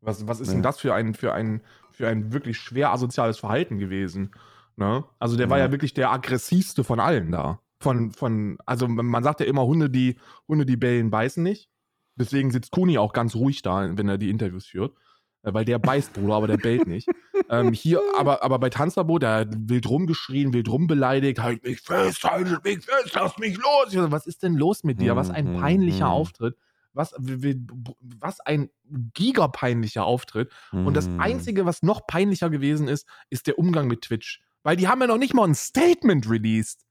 Was, 0.00 0.26
was 0.26 0.40
ist 0.40 0.50
denn 0.50 0.58
Nee. 0.58 0.62
das 0.64 0.78
für 0.80 0.94
ein, 0.94 1.14
für, 1.14 1.32
ein, 1.32 1.62
für 1.92 2.08
ein 2.08 2.32
wirklich 2.32 2.58
schwer 2.58 2.92
asoziales 2.92 3.38
Verhalten 3.38 3.78
gewesen? 3.78 4.32
Ne? 4.76 5.04
Also 5.18 5.36
der 5.36 5.48
war 5.48 5.58
Ja. 5.58 5.66
ja 5.66 5.70
wirklich 5.72 5.94
der 5.94 6.10
aggressivste 6.12 6.84
von 6.84 7.00
allen 7.00 7.30
da. 7.32 7.60
Von, 7.80 8.10
von, 8.10 8.58
also 8.66 8.88
man 8.88 9.22
sagt 9.22 9.40
ja 9.40 9.46
immer, 9.46 9.64
Hunde, 9.64 9.90
die, 9.90 10.16
Hunde, 10.48 10.66
die 10.66 10.76
bellen, 10.76 11.10
beißen 11.10 11.42
nicht. 11.42 11.70
Deswegen 12.16 12.50
sitzt 12.50 12.70
Kuni 12.72 12.98
auch 12.98 13.12
ganz 13.12 13.34
ruhig 13.34 13.62
da, 13.62 13.96
wenn 13.96 14.08
er 14.08 14.18
die 14.18 14.30
Interviews 14.30 14.66
führt. 14.66 14.94
Äh, 15.42 15.52
Weil 15.54 15.64
der 15.64 15.78
beißt, 15.78 16.14
Bruder, 16.14 16.34
aber 16.34 16.46
der 16.46 16.56
bellt 16.56 16.86
nicht. 16.86 17.08
ähm, 17.50 17.72
hier, 17.74 18.00
aber, 18.16 18.42
aber 18.42 18.58
bei 18.58 18.70
Tanzverbot, 18.70 19.22
der 19.22 19.34
hat 19.34 19.48
wild 19.68 19.88
rumgeschrien, 19.88 20.52
wild 20.52 20.68
rumbeleidigt, 20.68 21.40
halt 21.40 21.62
mich 21.64 21.80
fest, 21.80 22.24
halt 22.24 22.64
mich 22.64 22.84
fest, 22.84 23.12
lass 23.14 23.38
mich 23.38 23.56
los. 23.56 23.86
Ich 23.88 23.94
so, 23.94 24.10
was 24.10 24.26
ist 24.26 24.42
denn 24.42 24.54
los 24.54 24.84
mit 24.84 25.00
dir? 25.00 25.16
Was 25.16 25.30
ein 25.30 25.46
Mhm, 25.46 25.60
peinlicher 25.60 26.06
mhm. 26.06 26.12
Auftritt. 26.12 26.56
Was, 26.92 27.14
was 27.18 28.40
ein 28.40 28.70
gigapeinlicher 29.12 30.04
Auftritt. 30.04 30.50
Und 30.72 30.96
das 30.96 31.08
Mhm. 31.08 31.20
Einzige, 31.20 31.66
was 31.66 31.82
noch 31.82 32.06
peinlicher 32.06 32.48
gewesen 32.48 32.88
ist, 32.88 33.06
ist 33.28 33.46
der 33.46 33.58
Umgang 33.58 33.86
mit 33.86 34.00
Twitch. 34.02 34.40
Weil 34.62 34.76
die 34.76 34.88
haben 34.88 35.00
ja 35.02 35.06
noch 35.06 35.18
nicht 35.18 35.34
mal 35.34 35.44
ein 35.46 35.54
Statement 35.54 36.28
released. 36.28 36.86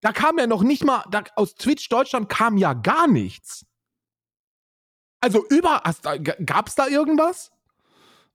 Da 0.00 0.12
kam 0.12 0.38
ja 0.38 0.46
noch 0.46 0.62
nicht 0.62 0.84
mal, 0.84 1.04
da, 1.10 1.22
aus 1.36 1.54
Twitch 1.54 1.88
Deutschland 1.90 2.28
kam 2.30 2.56
ja 2.56 2.72
gar 2.72 3.06
nichts. 3.06 3.66
Also 5.20 5.44
über, 5.48 5.82
gab 6.44 6.68
es 6.68 6.74
da 6.74 6.88
irgendwas? 6.88 7.52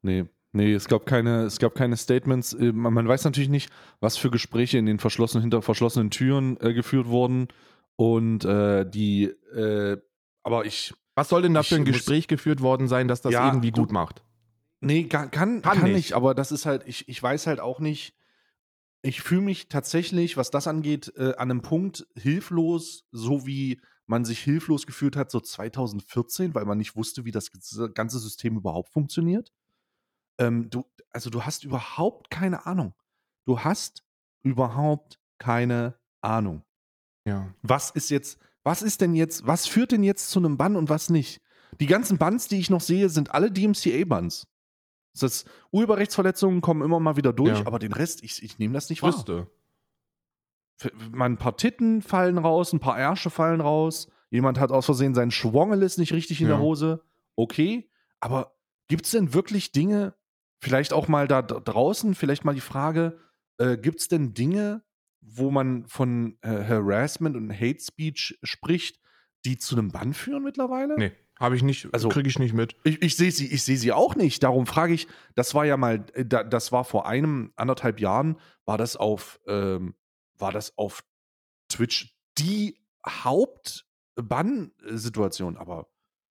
Nee, 0.01 0.25
nee, 0.57 0.73
es 0.73 0.87
gab 0.87 1.05
keine, 1.05 1.43
es 1.43 1.59
gab 1.59 1.75
keine 1.75 1.95
Statements. 1.95 2.53
Äh, 2.53 2.71
Man, 2.73 2.93
man 2.93 3.07
weiß 3.07 3.23
natürlich 3.23 3.49
nicht, 3.49 3.69
was 3.99 4.17
für 4.17 4.29
Gespräche 4.29 4.77
in 4.77 4.85
den 4.85 4.99
verschlossenen, 4.99 5.41
hinter 5.43 5.61
verschlossenen 5.61 6.09
Türen 6.11 6.57
äh, 6.59 6.73
geführt 6.73 7.07
wurden. 7.07 7.47
Und 7.95 8.43
äh, 8.45 8.87
die, 8.89 9.23
äh, 9.55 9.97
aber 10.43 10.65
ich, 10.65 10.93
Was 11.15 11.29
soll 11.29 11.41
denn 11.41 11.53
da 11.53 11.63
für 11.63 11.75
ein 11.75 11.85
Gespräch 11.85 12.27
geführt 12.27 12.61
worden 12.61 12.87
sein, 12.87 13.07
dass 13.07 13.21
das 13.21 13.33
Ja, 13.33 13.47
irgendwie 13.47 13.71
gut 13.71 13.91
macht? 13.91 14.21
nee, 14.81 15.05
kann, 15.05 15.31
kann, 15.31 15.61
Kann 15.61 15.79
kann, 15.79 15.83
nicht. 15.85 15.93
nicht. 15.95 16.13
aber 16.13 16.35
das 16.35 16.51
ist 16.51 16.65
halt, 16.65 16.83
ich, 16.85 17.07
ich 17.09 17.21
weiß 17.23 17.47
halt 17.47 17.59
auch 17.59 17.79
nicht, 17.79 18.13
ich 19.01 19.21
fühle 19.21 19.41
mich 19.41 19.69
tatsächlich, 19.69 20.37
was 20.37 20.51
das 20.51 20.67
angeht, 20.67 21.13
äh, 21.17 21.33
an 21.37 21.49
einem 21.49 21.61
Punkt 21.61 22.05
hilflos, 22.15 23.05
so 23.11 23.45
wie 23.47 23.79
man 24.05 24.25
sich 24.25 24.39
hilflos 24.39 24.85
gefühlt 24.85 25.15
hat, 25.15 25.31
so 25.31 25.39
2014, 25.39 26.53
weil 26.55 26.65
man 26.65 26.77
nicht 26.77 26.95
wusste, 26.95 27.25
wie 27.25 27.31
das 27.31 27.51
ganze 27.93 28.19
System 28.19 28.55
überhaupt 28.57 28.89
funktioniert. 28.89 29.51
Ähm, 30.37 30.69
du, 30.69 30.85
also 31.11 31.29
du 31.29 31.43
hast 31.43 31.63
überhaupt 31.63 32.29
keine 32.29 32.65
Ahnung. 32.65 32.93
Du 33.45 33.59
hast 33.61 34.03
überhaupt 34.43 35.19
keine 35.39 35.95
Ahnung. 36.21 36.63
Ja. 37.25 37.53
Was 37.61 37.91
ist 37.91 38.09
jetzt, 38.09 38.39
was 38.63 38.81
ist 38.81 39.01
denn 39.01 39.13
jetzt, 39.15 39.45
was 39.47 39.67
führt 39.67 39.91
denn 39.91 40.03
jetzt 40.03 40.29
zu 40.29 40.39
einem 40.39 40.57
Bann 40.57 40.75
und 40.75 40.89
was 40.89 41.09
nicht? 41.09 41.41
Die 41.79 41.85
ganzen 41.87 42.17
Bans, 42.17 42.47
die 42.47 42.59
ich 42.59 42.69
noch 42.69 42.81
sehe, 42.81 43.09
sind 43.09 43.31
alle 43.31 43.51
DMCA-Bans. 43.51 44.47
Das 45.19 45.45
Urheberrechtsverletzungen 45.71 46.61
kommen 46.61 46.81
immer 46.83 46.99
mal 46.99 47.17
wieder 47.17 47.33
durch, 47.33 47.59
Ja. 47.59 47.65
aber 47.67 47.79
den 47.79 47.91
Rest, 47.93 48.23
ich, 48.23 48.43
ich 48.43 48.59
nehme 48.59 48.73
das 48.73 48.89
nicht 48.89 49.01
wahr. 49.01 49.13
Wüsste. 49.13 49.47
Mal 51.11 51.25
ein 51.25 51.37
paar 51.37 51.57
Titten 51.57 52.01
fallen 52.03 52.37
raus, 52.37 52.71
ein 52.71 52.79
paar 52.79 52.99
Ärsche 52.99 53.29
fallen 53.31 53.61
raus. 53.61 54.09
Jemand 54.29 54.59
hat 54.59 54.71
aus 54.71 54.85
Versehen 54.85 55.15
sein 55.15 55.31
Schwongeles 55.31 55.97
nicht 55.97 56.13
richtig 56.13 56.39
in 56.41 56.47
Ja. 56.47 56.53
der 56.55 56.61
Hose. 56.63 57.03
Okay, 57.35 57.89
aber 58.19 58.55
gibt 58.87 59.05
es 59.05 59.11
denn 59.11 59.33
wirklich 59.33 59.71
Dinge, 59.71 60.13
vielleicht 60.61 60.93
auch 60.93 61.07
mal 61.07 61.27
da 61.27 61.41
draußen, 61.41 62.15
vielleicht 62.15 62.45
mal 62.45 62.55
die 62.55 62.61
Frage, 62.61 63.19
äh, 63.57 63.77
gibt 63.77 63.99
es 64.01 64.07
denn 64.07 64.33
Dinge, 64.33 64.83
wo 65.21 65.51
man 65.51 65.85
von 65.87 66.37
äh, 66.41 66.47
Harassment 66.49 67.35
und 67.35 67.51
Hate 67.53 67.79
Speech 67.79 68.37
spricht, 68.43 68.99
die 69.45 69.57
zu 69.57 69.75
einem 69.75 69.91
Bann 69.91 70.13
führen 70.13 70.43
mittlerweile? 70.43 70.95
Nee, 70.97 71.11
habe 71.39 71.55
ich 71.55 71.63
nicht, 71.63 71.87
Also- 71.93 72.09
kriege 72.09 72.29
ich 72.29 72.39
nicht 72.39 72.53
mit. 72.53 72.75
Ich, 72.83 73.01
ich 73.01 73.15
sehe 73.17 73.31
sie, 73.31 73.47
ich 73.47 73.63
sehe 73.63 73.77
sie 73.77 73.91
auch 73.91 74.15
nicht. 74.15 74.41
Darum 74.43 74.65
frage 74.65 74.93
ich, 74.93 75.07
das 75.35 75.53
war 75.53 75.65
ja 75.65 75.77
mal, 75.77 76.05
äh, 76.13 76.25
da- 76.25 76.43
das 76.43 76.71
war 76.71 76.83
vor 76.85 77.07
einem, 77.07 77.51
anderthalb 77.55 77.99
Jahren, 77.99 78.39
war 78.65 78.77
das 78.77 78.95
auf, 78.95 79.39
ähm, 79.47 79.95
war 80.37 80.51
das 80.51 80.77
auf 80.77 81.03
Twitch 81.69 82.15
die 82.37 82.79
Hauptbann-Situation. 83.05 85.57
Aber 85.57 85.87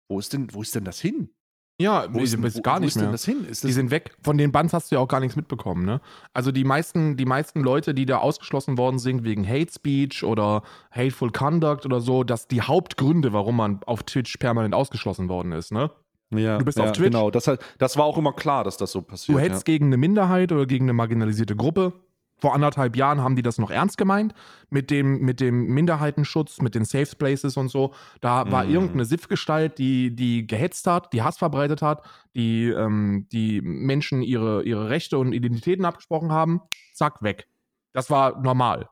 wo 0.08 0.20
ist 0.20 0.34
denn, 0.34 0.54
wo 0.54 0.62
ist 0.62 0.76
denn 0.76 0.86
das 0.86 1.00
hin? 1.00 1.34
Ja, 1.82 2.08
Wo 2.12 2.20
ist, 2.20 2.38
wo, 2.38 2.62
gar 2.62 2.78
wo 2.82 2.86
nicht 2.86 2.98
mehr. 2.98 3.10
das 3.10 3.24
hin? 3.24 3.46
Ist 3.46 3.64
Die 3.64 3.68
das, 3.68 3.76
sind 3.76 3.90
weg. 3.90 4.14
Von 4.22 4.38
den 4.38 4.52
Bands 4.52 4.74
hast 4.74 4.92
du 4.92 4.96
ja 4.96 5.02
auch 5.02 5.08
gar 5.08 5.22
nichts 5.22 5.38
mitbekommen, 5.38 5.86
ne? 5.86 6.02
Also 6.34 6.52
die 6.52 6.66
meisten, 6.66 7.16
die 7.16 7.26
meisten 7.26 7.62
Leute, 7.62 7.94
die 7.94 8.06
da 8.06 8.18
ausgeschlossen 8.18 8.78
worden 8.78 9.00
sind 9.00 9.24
wegen 9.24 9.48
Hate 9.48 9.72
Speech 9.72 10.26
oder 10.26 10.64
Hateful 10.92 11.32
Conduct 11.32 11.86
oder 11.86 12.02
so, 12.02 12.26
das 12.26 12.50
die 12.50 12.62
Hauptgründe, 12.62 13.32
warum 13.32 13.56
man 13.56 13.80
auf 13.86 14.04
Twitch 14.04 14.38
permanent 14.38 14.76
ausgeschlossen 14.76 15.30
worden 15.30 15.54
ist, 15.54 15.72
ne? 15.72 15.90
ja, 16.32 16.58
du 16.58 16.66
bist 16.66 16.78
ja, 16.78 16.84
auf 16.84 16.92
Twitch. 16.92 17.12
Genau, 17.12 17.32
das, 17.32 17.50
das 17.78 17.98
war 17.98 18.04
auch 18.04 18.18
immer 18.18 18.34
klar, 18.34 18.66
dass 18.66 18.76
das 18.78 18.92
so 18.92 19.02
passiert. 19.02 19.38
Du 19.38 19.42
hetzt 19.42 19.64
gegen 19.66 19.86
eine 19.88 19.98
Minderheit 19.98 20.52
oder 20.52 20.66
gegen 20.66 20.86
eine 20.86 20.94
marginalisierte 20.94 21.56
Gruppe. 21.56 21.94
Vor 22.42 22.54
anderthalb 22.56 22.96
Jahren 22.96 23.22
haben 23.22 23.36
die 23.36 23.42
das 23.42 23.58
noch 23.58 23.70
ernst 23.72 23.98
gemeint 23.98 24.34
mit 24.70 24.90
dem, 24.92 25.20
mit 25.20 25.40
dem 25.40 25.66
Minderheitenschutz, 25.68 26.62
mit 26.62 26.74
den 26.76 26.86
Safe 26.86 27.16
Places 27.18 27.58
und 27.58 27.70
so. 27.70 27.94
Da 28.22 28.50
war 28.52 28.66
Mhm. 28.66 28.72
irgendeine 28.72 29.06
SIF-Gestalt, 29.06 29.78
die, 29.78 30.16
die 30.16 30.48
gehetzt 30.48 30.88
hat, 30.88 31.12
die 31.14 31.22
Hass 31.22 31.38
verbreitet 31.38 31.82
hat, 31.82 32.04
die, 32.36 32.68
ähm, 32.70 33.28
die 33.32 33.62
Menschen 33.62 34.22
ihre, 34.22 34.64
ihre 34.64 34.90
Rechte 34.90 35.18
und 35.18 35.34
Identitäten 35.34 35.86
abgesprochen 35.86 36.32
haben. 36.32 36.62
Zack, 36.94 37.22
weg. 37.22 37.48
Das 37.94 38.10
war 38.10 38.40
normal. 38.42 38.88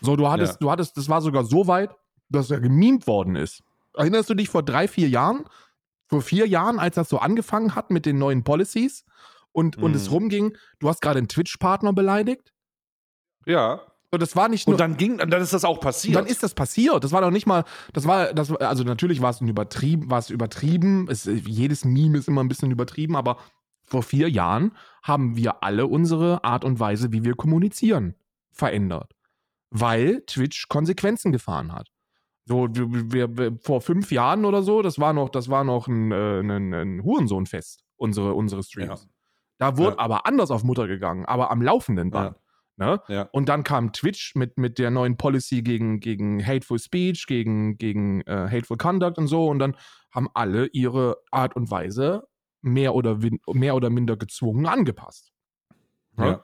So, 0.00 0.16
du 0.16 0.28
hattest, 0.30 0.52
Ja. 0.54 0.58
du 0.60 0.70
hattest, 0.70 0.96
das 0.96 1.08
war 1.08 1.20
sogar 1.20 1.44
so 1.44 1.66
weit, 1.66 1.90
dass 2.28 2.50
er 2.50 2.60
gemimt 2.60 3.06
worden 3.06 3.36
ist. 3.36 3.62
Erinnerst 3.94 4.30
du 4.30 4.34
dich 4.34 4.48
vor 4.48 4.62
drei, 4.62 4.86
vier 4.88 5.08
Jahren? 5.08 5.44
Vor 6.08 6.22
vier 6.22 6.46
Jahren, 6.46 6.78
als 6.78 6.94
das 6.94 7.08
so 7.08 7.18
angefangen 7.18 7.74
hat 7.74 7.90
mit 7.90 8.06
den 8.06 8.16
neuen 8.18 8.44
Policies 8.44 9.04
und, 9.52 9.76
und 9.76 9.94
es 9.96 10.06
Mhm. 10.08 10.12
rumging, 10.14 10.56
du 10.78 10.88
hast 10.88 11.02
gerade 11.02 11.18
einen 11.18 11.28
Twitch-Partner 11.28 11.92
beleidigt. 11.92 12.52
Ja. 13.46 13.52
ja. 13.52 13.80
Und 14.10 14.22
das 14.22 14.34
war 14.36 14.48
nicht 14.48 14.66
nur. 14.66 14.74
Und 14.74 14.80
dann 14.80 14.96
ging, 14.96 15.18
dann 15.18 15.42
ist 15.42 15.52
das 15.52 15.64
auch 15.64 15.80
passiert. 15.80 16.16
dann 16.16 16.26
ist 16.26 16.42
das 16.42 16.54
passiert. 16.54 17.04
Das 17.04 17.12
war 17.12 17.20
doch 17.20 17.30
nicht 17.30 17.46
mal, 17.46 17.64
das 17.92 18.06
war, 18.06 18.32
das 18.32 18.50
war, 18.50 18.62
also 18.62 18.82
natürlich 18.82 19.20
war 19.20 19.30
es 19.30 19.40
ein 19.42 19.48
übertrieben, 19.48 20.10
war 20.10 20.18
es 20.18 20.30
übertrieben. 20.30 21.06
Es, 21.10 21.24
jedes 21.26 21.84
Meme 21.84 22.16
ist 22.16 22.26
immer 22.26 22.42
ein 22.42 22.48
bisschen 22.48 22.70
übertrieben, 22.70 23.16
aber 23.16 23.36
vor 23.82 24.02
vier 24.02 24.30
Jahren 24.30 24.72
haben 25.02 25.36
wir 25.36 25.62
alle 25.62 25.86
unsere 25.86 26.42
Art 26.42 26.64
und 26.64 26.80
Weise, 26.80 27.12
wie 27.12 27.22
wir 27.22 27.34
kommunizieren, 27.34 28.14
verändert. 28.50 29.12
Weil 29.70 30.22
Twitch 30.26 30.68
Konsequenzen 30.68 31.30
gefahren 31.30 31.74
hat. 31.74 31.88
So, 32.46 32.66
wir, 32.70 33.36
wir, 33.36 33.58
vor 33.60 33.82
fünf 33.82 34.10
Jahren 34.10 34.46
oder 34.46 34.62
so, 34.62 34.80
das 34.80 34.98
war 34.98 35.12
noch, 35.12 35.28
das 35.28 35.50
war 35.50 35.64
noch 35.64 35.86
ein, 35.86 36.12
äh, 36.12 36.40
ein, 36.40 36.72
ein 36.72 37.02
Hurensohnfest, 37.04 37.84
unsere, 37.96 38.32
unsere 38.32 38.62
Streams. 38.62 39.02
Ja. 39.02 39.08
Da 39.58 39.76
wurde 39.76 39.96
Ja. 39.96 40.02
aber 40.02 40.24
anders 40.24 40.50
auf 40.50 40.64
Mutter 40.64 40.86
gegangen, 40.86 41.26
aber 41.26 41.50
am 41.50 41.60
laufenden 41.60 42.10
Band. 42.10 42.36
Ne? 42.78 43.02
ja. 43.08 43.22
Und 43.32 43.48
dann 43.48 43.64
kam 43.64 43.92
Twitch 43.92 44.36
mit, 44.36 44.56
mit 44.56 44.78
der 44.78 44.90
neuen 44.90 45.16
Policy 45.16 45.62
gegen, 45.62 45.98
gegen 45.98 46.44
Hateful 46.46 46.78
Speech, 46.78 47.26
gegen, 47.26 47.76
gegen 47.76 48.20
äh, 48.22 48.48
Hateful 48.48 48.76
Conduct 48.76 49.18
und 49.18 49.26
so. 49.26 49.48
Und 49.48 49.58
dann 49.58 49.76
haben 50.12 50.28
alle 50.34 50.66
ihre 50.66 51.16
Art 51.32 51.56
und 51.56 51.70
Weise 51.72 52.28
mehr 52.62 52.94
oder, 52.94 53.18
mehr 53.48 53.74
oder 53.74 53.90
minder 53.90 54.16
gezwungen 54.16 54.66
angepasst. 54.66 55.32
ja. 56.16 56.42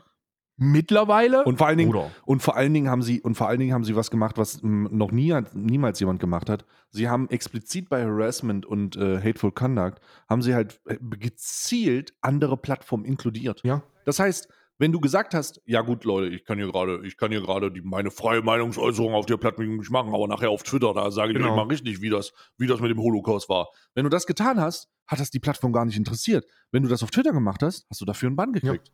Mittlerweile. 0.57 1.43
Und 1.45 1.59
vor 1.59 1.66
allen 1.66 1.78
Dingen, 1.78 1.91
Bruder. 1.91 2.12
Und 2.26 2.41
vor 2.41 2.57
allen 2.57 2.72
Dingen 2.72 2.89
haben 2.89 3.03
sie, 3.03 3.20
und 3.20 3.35
vor 3.35 3.49
allen 3.49 3.59
Dingen 3.59 3.72
haben 3.72 3.82
sie 3.82 3.97
was 3.97 4.09
gemacht, 4.11 4.39
was 4.39 4.61
noch 4.62 5.11
nie, 5.11 5.35
niemals 5.53 5.99
jemand 5.99 6.20
gemacht 6.20 6.49
hat. 6.49 6.64
Sie 6.91 7.09
haben 7.09 7.28
explizit 7.28 7.89
bei 7.89 8.05
Harassment 8.05 8.64
und 8.64 8.95
äh, 8.95 9.18
Hateful 9.18 9.51
Conduct, 9.51 10.01
haben 10.28 10.43
sie 10.43 10.55
halt 10.55 10.80
äh, 10.87 10.97
gezielt 11.01 12.14
andere 12.20 12.57
Plattformen 12.57 13.05
inkludiert. 13.05 13.62
Ja. 13.64 13.82
Das 14.05 14.20
heißt, 14.20 14.49
wenn 14.78 14.90
du 14.92 15.00
gesagt 15.00 15.34
hast, 15.34 15.60
ja 15.66 15.82
gut, 15.82 16.04
Leute, 16.04 16.34
ich 16.34 16.44
kann 16.44 16.58
hier 16.58 16.66
gerade, 16.70 17.06
ich 17.06 17.16
kann 17.16 17.30
hier 17.30 17.40
gerade 17.40 17.72
meine 17.84 18.10
freie 18.10 18.42
Meinungsäußerung 18.42 19.14
auf 19.14 19.26
der 19.26 19.36
Plattform 19.36 19.76
nicht 19.76 19.90
machen, 19.90 20.12
aber 20.14 20.26
nachher 20.26 20.50
auf 20.50 20.62
Twitter, 20.64 20.92
da 20.94 21.10
sage 21.10 21.32
ich 21.32 21.38
Genau. 21.38 21.50
euch 21.50 21.56
mal 21.56 21.66
richtig, 21.66 22.00
wie 22.00 22.10
das, 22.10 22.32
wie 22.58 22.66
das 22.66 22.80
mit 22.80 22.90
dem 22.90 22.98
Holocaust 22.98 23.48
war. 23.48 23.68
Wenn 23.94 24.04
du 24.04 24.10
das 24.10 24.26
getan 24.26 24.60
hast, 24.60 24.88
hat 25.06 25.20
das 25.20 25.30
die 25.30 25.38
Plattform 25.40 25.72
gar 25.72 25.84
nicht 25.84 25.96
interessiert. 25.96 26.44
Wenn 26.72 26.82
du 26.82 26.88
das 26.88 27.02
auf 27.02 27.10
Twitter 27.10 27.32
gemacht 27.32 27.62
hast, 27.62 27.86
hast 27.88 28.00
du 28.00 28.04
dafür 28.04 28.26
einen 28.28 28.36
Bann 28.36 28.52
gekriegt. 28.52 28.90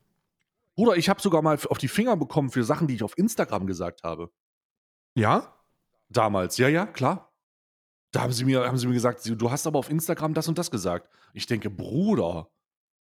Bruder, 0.74 0.96
ich 0.96 1.08
habe 1.08 1.20
sogar 1.20 1.40
mal 1.42 1.58
auf 1.68 1.78
die 1.78 1.88
Finger 1.88 2.16
bekommen 2.16 2.50
für 2.50 2.62
Sachen, 2.64 2.86
die 2.86 2.94
ich 2.94 3.02
auf 3.02 3.16
Instagram 3.16 3.66
gesagt 3.66 4.02
habe. 4.02 4.30
Ja? 5.14 5.54
Damals, 6.08 6.58
ja, 6.58 6.68
ja, 6.68 6.86
klar. 6.86 7.32
Da 8.12 8.22
haben 8.22 8.32
sie 8.32 8.44
mir, 8.44 8.66
haben 8.66 8.76
sie 8.78 8.86
mir 8.86 8.94
gesagt, 8.94 9.20
du 9.26 9.50
hast 9.50 9.66
aber 9.66 9.78
auf 9.78 9.88
Instagram 9.90 10.34
das 10.34 10.48
und 10.48 10.58
das 10.58 10.70
gesagt. 10.70 11.08
Ich 11.32 11.46
denke, 11.46 11.70
Bruder, 11.70 12.50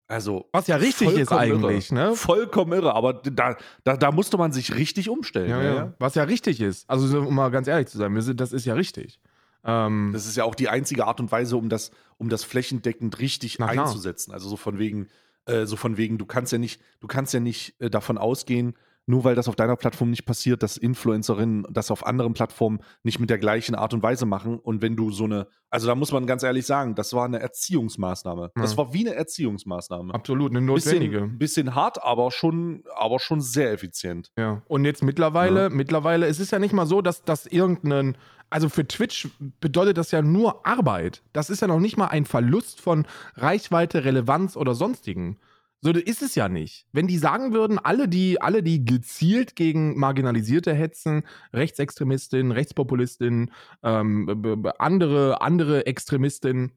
also. 0.08 0.48
Was 0.52 0.68
ja 0.68 0.78
richtig 0.78 1.14
ist 1.14 1.32
eigentlich, 1.32 1.92
irre. 1.92 2.10
ne? 2.10 2.16
Vollkommen 2.16 2.74
irre, 2.74 2.96
aber 2.96 3.14
da, 3.14 3.56
da, 3.84 3.98
da 3.98 4.12
musste 4.12 4.38
man 4.38 4.52
sich 4.52 4.76
richtig 4.76 5.10
umstellen. 5.10 5.50
Ja, 5.50 5.62
ja. 5.64 5.94
Was 6.00 6.16
ja 6.16 6.24
richtig 6.24 6.62
ist. 6.62 6.90
Also, 6.90 7.08
so, 7.08 7.22
um 7.22 7.36
mal 7.36 7.50
ganz 7.50 7.68
ehrlich 7.68 7.88
zu 7.88 7.98
sein, 7.98 8.16
das 8.36 8.54
ist 8.54 8.66
ja 8.66 8.74
richtig. 8.74 9.20
Ähm, 9.64 10.12
Das 10.14 10.26
ist 10.26 10.38
ja 10.38 10.46
auch 10.46 10.56
die 10.56 10.70
einzige 10.70 11.06
Art 11.06 11.20
und 11.20 11.32
Weise, 11.32 11.58
um 11.58 11.70
das, 11.70 11.92
um 12.18 12.30
das 12.30 12.44
flächendeckend 12.44 13.20
richtig 13.20 13.62
einzusetzen. 13.62 14.32
Also 14.32 14.48
so 14.50 14.56
von 14.56 14.80
wegen, 14.80 15.08
äh, 15.46 15.66
so 15.66 15.76
von 15.76 15.98
wegen, 15.98 16.18
du 16.18 16.26
kannst 16.26 16.52
ja 16.54 16.58
nicht, 16.58 16.82
du 17.02 17.08
kannst 17.08 17.34
ja 17.34 17.40
nicht 17.40 17.80
äh, 17.82 17.90
davon 17.90 18.18
ausgehen, 18.18 18.76
nur 19.10 19.24
weil 19.24 19.36
das 19.36 19.48
auf 19.48 19.56
deiner 19.56 19.76
Plattform 19.78 20.10
nicht 20.10 20.26
passiert, 20.26 20.62
dass 20.62 20.76
Influencerinnen 20.78 21.66
das 21.72 21.90
auf 21.92 22.06
anderen 22.06 22.34
Plattformen 22.34 22.80
nicht 23.04 23.20
mit 23.20 23.30
der 23.30 23.38
gleichen 23.40 23.74
Art 23.74 23.94
und 23.94 24.04
Weise 24.04 24.26
machen. 24.26 24.60
Und 24.60 24.82
wenn 24.82 24.96
du 24.98 25.12
so 25.12 25.24
eine, 25.24 25.48
also 25.70 25.88
da 25.88 25.96
muss 25.96 26.12
man 26.12 26.28
ganz 26.28 26.44
ehrlich 26.44 26.66
sagen, 26.66 26.94
das 26.94 27.14
war 27.14 27.24
eine 27.26 27.40
Erziehungsmaßnahme. 27.40 28.52
Das 28.56 28.72
Ja. 28.74 28.78
war 28.78 28.94
wie 28.94 29.08
eine 29.08 29.16
Erziehungsmaßnahme. 29.16 30.14
absolut, 30.14 30.52
eine 30.52 30.62
notwendige. 30.62 31.22
Bisschen, 31.22 31.38
bisschen 31.38 31.76
hart, 31.76 32.04
aber 32.04 32.32
schon, 32.32 32.84
aber 32.98 33.20
schon 33.20 33.40
sehr 33.42 33.72
effizient. 33.72 34.32
Ja. 34.38 34.62
Und 34.68 34.86
jetzt 34.86 35.02
mittlerweile, 35.04 35.70
mittlerweile, 35.70 36.28
es 36.28 36.40
ist 36.40 36.52
ja 36.52 36.60
nicht 36.60 36.74
mal 36.74 36.86
so, 36.86 37.02
dass 37.02 37.24
das 37.24 37.46
irgendeinen, 37.46 38.18
also 38.50 38.68
für 38.68 38.86
Twitch 38.88 39.30
bedeutet 39.62 39.98
das 39.98 40.12
ja 40.12 40.22
nur 40.22 40.66
Arbeit. 40.66 41.22
Das 41.34 41.50
ist 41.50 41.62
ja 41.62 41.68
noch 41.68 41.80
nicht 41.80 41.96
mal 41.98 42.08
ein 42.08 42.26
Verlust 42.26 42.82
von 42.82 43.06
Reichweite, 43.36 44.04
Relevanz 44.04 44.58
oder 44.58 44.76
sonstigen. 44.76 45.38
So 45.82 45.92
ist 45.92 46.24
es 46.24 46.34
ja 46.34 46.50
nicht. 46.50 46.88
Wenn 46.92 47.08
die 47.08 47.20
sagen 47.20 47.54
würden, 47.54 47.78
alle, 47.78 48.08
die, 48.08 48.42
alle, 48.42 48.64
die 48.64 48.84
gezielt 48.84 49.56
gegen 49.56 49.98
Marginalisierte 50.00 50.74
hetzen, 50.74 51.24
Rechtsextremistinnen, 51.54 52.52
Rechtspopulistinnen, 52.52 53.52
ähm, 53.84 54.66
andere, 54.80 55.42
andere 55.42 55.86
Extremistinnen, 55.86 56.72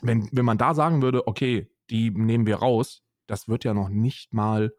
wenn, 0.00 0.28
wenn 0.30 0.44
man 0.44 0.58
da 0.58 0.74
sagen 0.74 1.02
würde, 1.02 1.26
okay, 1.26 1.68
die 1.90 2.10
nehmen 2.10 2.46
wir 2.46 2.56
raus, 2.56 3.02
das 3.26 3.48
wird 3.48 3.64
ja 3.64 3.74
noch 3.74 3.88
nicht 3.88 4.32
mal 4.32 4.72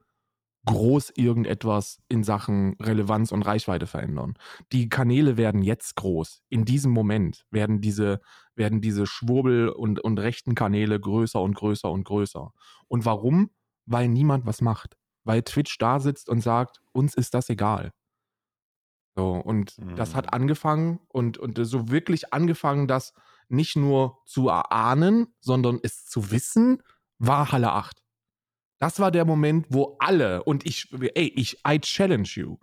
groß 0.69 1.11
irgendetwas 1.15 1.99
in 2.09 2.23
Sachen 2.23 2.75
Relevanz 2.79 3.31
und 3.31 3.41
Reichweite 3.41 3.87
verändern. 3.87 4.35
Die 4.71 4.87
Kanäle 4.89 5.35
werden 5.37 5.63
jetzt 5.63 5.95
groß. 5.95 6.43
In 6.49 6.63
diesem 6.65 6.91
Moment 6.91 7.45
werden 7.49 7.81
diese, 7.81 8.19
werden 8.55 8.79
diese 8.81 9.07
Schwurbel- 9.07 9.69
und, 9.69 9.99
und 9.99 10.19
rechten 10.19 10.55
Kanäle 10.55 10.99
größer 10.99 11.41
und 11.41 11.55
größer 11.55 11.89
und 11.91 12.03
größer. 12.03 12.51
Und 12.87 13.05
warum? 13.05 13.49
Weil 13.85 14.07
niemand 14.09 14.45
was 14.45 14.61
macht. 14.61 14.97
Weil 15.23 15.41
Twitch 15.43 15.77
da 15.79 15.99
sitzt 15.99 16.29
und 16.29 16.41
sagt, 16.41 16.81
uns 16.93 17.15
ist 17.15 17.33
das 17.33 17.49
egal. 17.49 17.91
So, 19.15 19.31
und 19.35 19.79
Mhm. 19.79 19.95
das 19.95 20.15
hat 20.15 20.33
angefangen 20.33 20.99
und, 21.09 21.37
und 21.37 21.57
so 21.65 21.89
wirklich 21.89 22.33
angefangen, 22.33 22.87
das 22.87 23.13
nicht 23.49 23.75
nur 23.75 24.19
zu 24.25 24.47
erahnen, 24.49 25.33
sondern 25.39 25.79
es 25.81 26.05
zu 26.05 26.31
wissen, 26.31 26.81
war 27.17 27.51
Halle 27.51 27.71
8. 27.73 28.01
Das 28.79 28.99
war 28.99 29.11
der 29.11 29.25
Moment, 29.25 29.67
wo 29.69 29.97
alle, 29.99 30.43
und 30.43 30.65
ich, 30.65 30.91
ey, 31.15 31.31
ich, 31.35 31.59
I 31.67 31.79
challenge 31.79 32.29
you, 32.35 32.57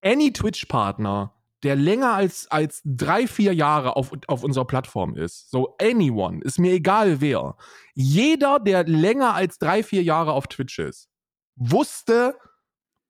any 0.00 0.32
Twitch-Partner, 0.32 1.34
der 1.62 1.74
länger 1.74 2.14
als, 2.14 2.48
als 2.50 2.82
drei, 2.84 3.26
vier 3.26 3.52
Jahre 3.52 3.96
auf, 3.96 4.12
auf 4.28 4.44
unserer 4.44 4.66
Plattform 4.66 5.16
ist, 5.16 5.50
so 5.50 5.76
anyone, 5.80 6.40
ist 6.42 6.58
mir 6.58 6.72
egal 6.72 7.20
wer, 7.20 7.56
jeder, 7.94 8.60
der 8.60 8.84
länger 8.84 9.34
als 9.34 9.58
drei, 9.58 9.82
vier 9.82 10.02
Jahre 10.02 10.32
auf 10.32 10.46
Twitch 10.46 10.78
ist, 10.78 11.08
wusste, 11.56 12.38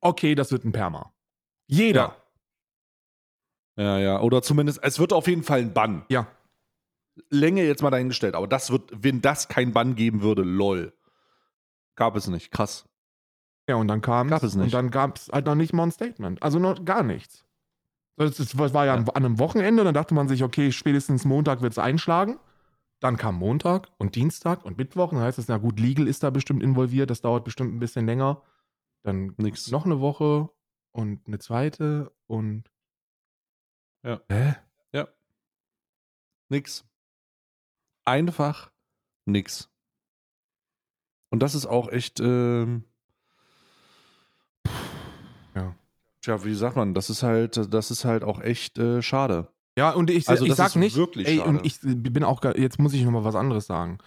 okay, 0.00 0.34
das 0.34 0.52
wird 0.52 0.64
ein 0.64 0.72
Perma. 0.72 1.12
Jeder. 1.66 2.16
Ja, 3.76 3.98
ja. 3.98 4.20
Oder 4.20 4.42
zumindest, 4.42 4.80
es 4.82 4.98
wird 4.98 5.12
auf 5.12 5.26
jeden 5.26 5.42
Fall 5.42 5.60
ein 5.60 5.74
Bann. 5.74 6.06
Ja. 6.08 6.26
Länge 7.28 7.64
jetzt 7.64 7.82
mal 7.82 7.90
dahingestellt, 7.90 8.34
aber 8.34 8.46
das 8.46 8.70
wird, 8.70 8.90
wenn 8.92 9.20
das 9.20 9.48
kein 9.48 9.72
Bann 9.72 9.94
geben 9.96 10.22
würde, 10.22 10.42
lol. 10.42 10.92
Gab 11.96 12.14
es 12.16 12.28
nicht. 12.28 12.50
Krass. 12.50 12.88
Ja, 13.68 13.76
und 13.76 13.88
dann 13.88 14.00
kam 14.00 14.28
Gab 14.28 14.42
es 14.42 14.54
nicht. 14.54 14.66
Und 14.66 14.74
dann 14.74 14.90
gab 14.90 15.16
es 15.16 15.28
halt 15.28 15.46
noch 15.46 15.54
nicht 15.54 15.72
mal 15.72 15.84
ein 15.84 15.90
Statement. 15.90 16.42
Also 16.42 16.58
noch 16.58 16.84
gar 16.84 17.02
nichts. 17.02 17.44
Das, 18.16 18.38
ist- 18.38 18.58
das 18.58 18.72
war 18.74 18.86
ja, 18.86 18.94
an 18.94 19.08
einem 19.10 19.38
Wochenende, 19.38 19.82
dann 19.84 19.94
dachte 19.94 20.14
man 20.14 20.28
sich, 20.28 20.42
okay, 20.44 20.72
spätestens 20.72 21.24
Montag 21.24 21.60
wird 21.62 21.72
es 21.72 21.78
einschlagen. 21.78 22.38
Dann 23.00 23.16
kam 23.18 23.34
Montag 23.34 23.88
und 23.98 24.14
Dienstag 24.14 24.64
und 24.64 24.78
Mittwoch. 24.78 25.10
Dann 25.10 25.20
heißt 25.20 25.38
es, 25.38 25.48
na 25.48 25.58
gut, 25.58 25.78
Legal 25.78 26.06
ist 26.08 26.22
da 26.22 26.30
bestimmt 26.30 26.62
involviert, 26.62 27.10
das 27.10 27.20
dauert 27.20 27.44
bestimmt 27.44 27.74
ein 27.74 27.78
bisschen 27.78 28.06
länger. 28.06 28.42
Dann 29.02 29.34
Nix. 29.36 29.70
noch 29.70 29.84
eine 29.84 30.00
Woche 30.00 30.48
und 30.92 31.26
eine 31.26 31.38
zweite 31.38 32.12
und. 32.26 32.70
Ja. 34.02 34.20
Hä? 34.30 34.54
Nix. 36.48 36.84
Einfach 38.04 38.70
nix. 39.24 39.68
Und 41.30 41.40
das 41.42 41.54
ist 41.54 41.66
auch 41.66 41.88
echt, 41.88 42.20
ähm, 42.20 42.84
Ja. 45.54 45.74
Tja, 46.22 46.44
wie 46.44 46.54
sagt 46.54 46.76
man, 46.76 46.92
das 46.94 47.08
ist 47.10 47.22
halt, 47.22 47.72
das 47.72 47.90
ist 47.90 48.04
halt 48.04 48.24
auch 48.24 48.40
echt 48.40 48.78
äh, 48.78 49.00
schade. 49.02 49.48
Ja, 49.78 49.90
und 49.90 50.10
ich, 50.10 50.28
Also 50.28 50.44
ich 50.44 50.54
sag 50.54 50.68
ist 50.68 50.76
nicht, 50.76 50.96
wirklich 50.96 51.28
ey, 51.28 51.36
schade. 51.38 51.48
und 51.50 51.66
ich 51.66 51.78
bin 51.82 52.24
auch, 52.24 52.42
jetzt 52.56 52.78
muss 52.78 52.94
ich 52.94 53.04
noch 53.04 53.12
mal 53.12 53.24
was 53.24 53.34
anderes 53.34 53.66
sagen. 53.66 53.98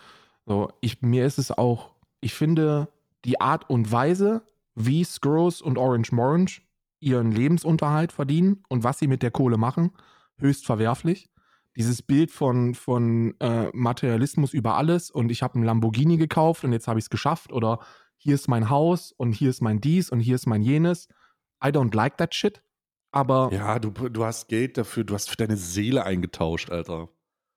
So, 0.46 0.72
ich, 0.82 1.02
mir 1.02 1.26
ist 1.26 1.38
es 1.38 1.52
auch, 1.52 1.92
ich 2.22 2.34
finde 2.34 2.88
die 3.26 3.40
Art 3.40 3.70
und 3.70 3.92
Weise, 3.92 4.42
wie 4.76 5.04
Skurrus 5.04 5.62
und 5.62 5.78
Orange 5.78 6.12
Morange 6.12 6.62
ihren 7.00 7.32
Lebensunterhalt 7.32 8.12
verdienen 8.12 8.64
und 8.68 8.84
was 8.84 9.00
sie 9.00 9.08
mit 9.08 9.24
der 9.24 9.32
Kohle 9.32 9.58
machen, 9.58 9.92
höchst 10.38 10.66
verwerflich. 10.66 11.30
Dieses 11.80 12.02
Bild 12.02 12.30
von, 12.30 12.76
von 12.76 13.40
äh, 13.40 13.70
Materialismus 13.74 14.54
über 14.54 14.76
alles 14.76 15.10
und 15.10 15.32
ich 15.32 15.42
habe 15.42 15.56
einen 15.56 15.64
Lamborghini 15.64 16.18
gekauft 16.18 16.66
und 16.66 16.74
jetzt 16.74 16.90
habe 16.90 17.00
ich 17.00 17.06
es 17.06 17.10
geschafft 17.10 17.54
oder 17.54 17.80
hier 18.18 18.36
ist 18.36 18.50
mein 18.50 18.70
Haus 18.70 19.14
und 19.14 19.32
hier 19.32 19.50
ist 19.50 19.62
mein 19.62 19.80
dies 19.80 20.10
und 20.10 20.20
hier 20.20 20.36
ist 20.36 20.46
mein 20.46 20.62
jenes. 20.62 21.08
I 21.64 21.70
don't 21.70 21.96
like 21.96 22.18
that 22.18 22.36
shit. 22.36 22.62
Aber 23.12 23.50
Ja, 23.54 23.80
du, 23.80 23.92
du 23.92 24.26
hast 24.26 24.50
Geld 24.50 24.78
dafür, 24.78 25.06
du 25.06 25.14
hast 25.14 25.30
für 25.30 25.38
deine 25.38 25.56
Seele 25.56 26.06
eingetauscht, 26.06 26.70
Alter. 26.70 27.08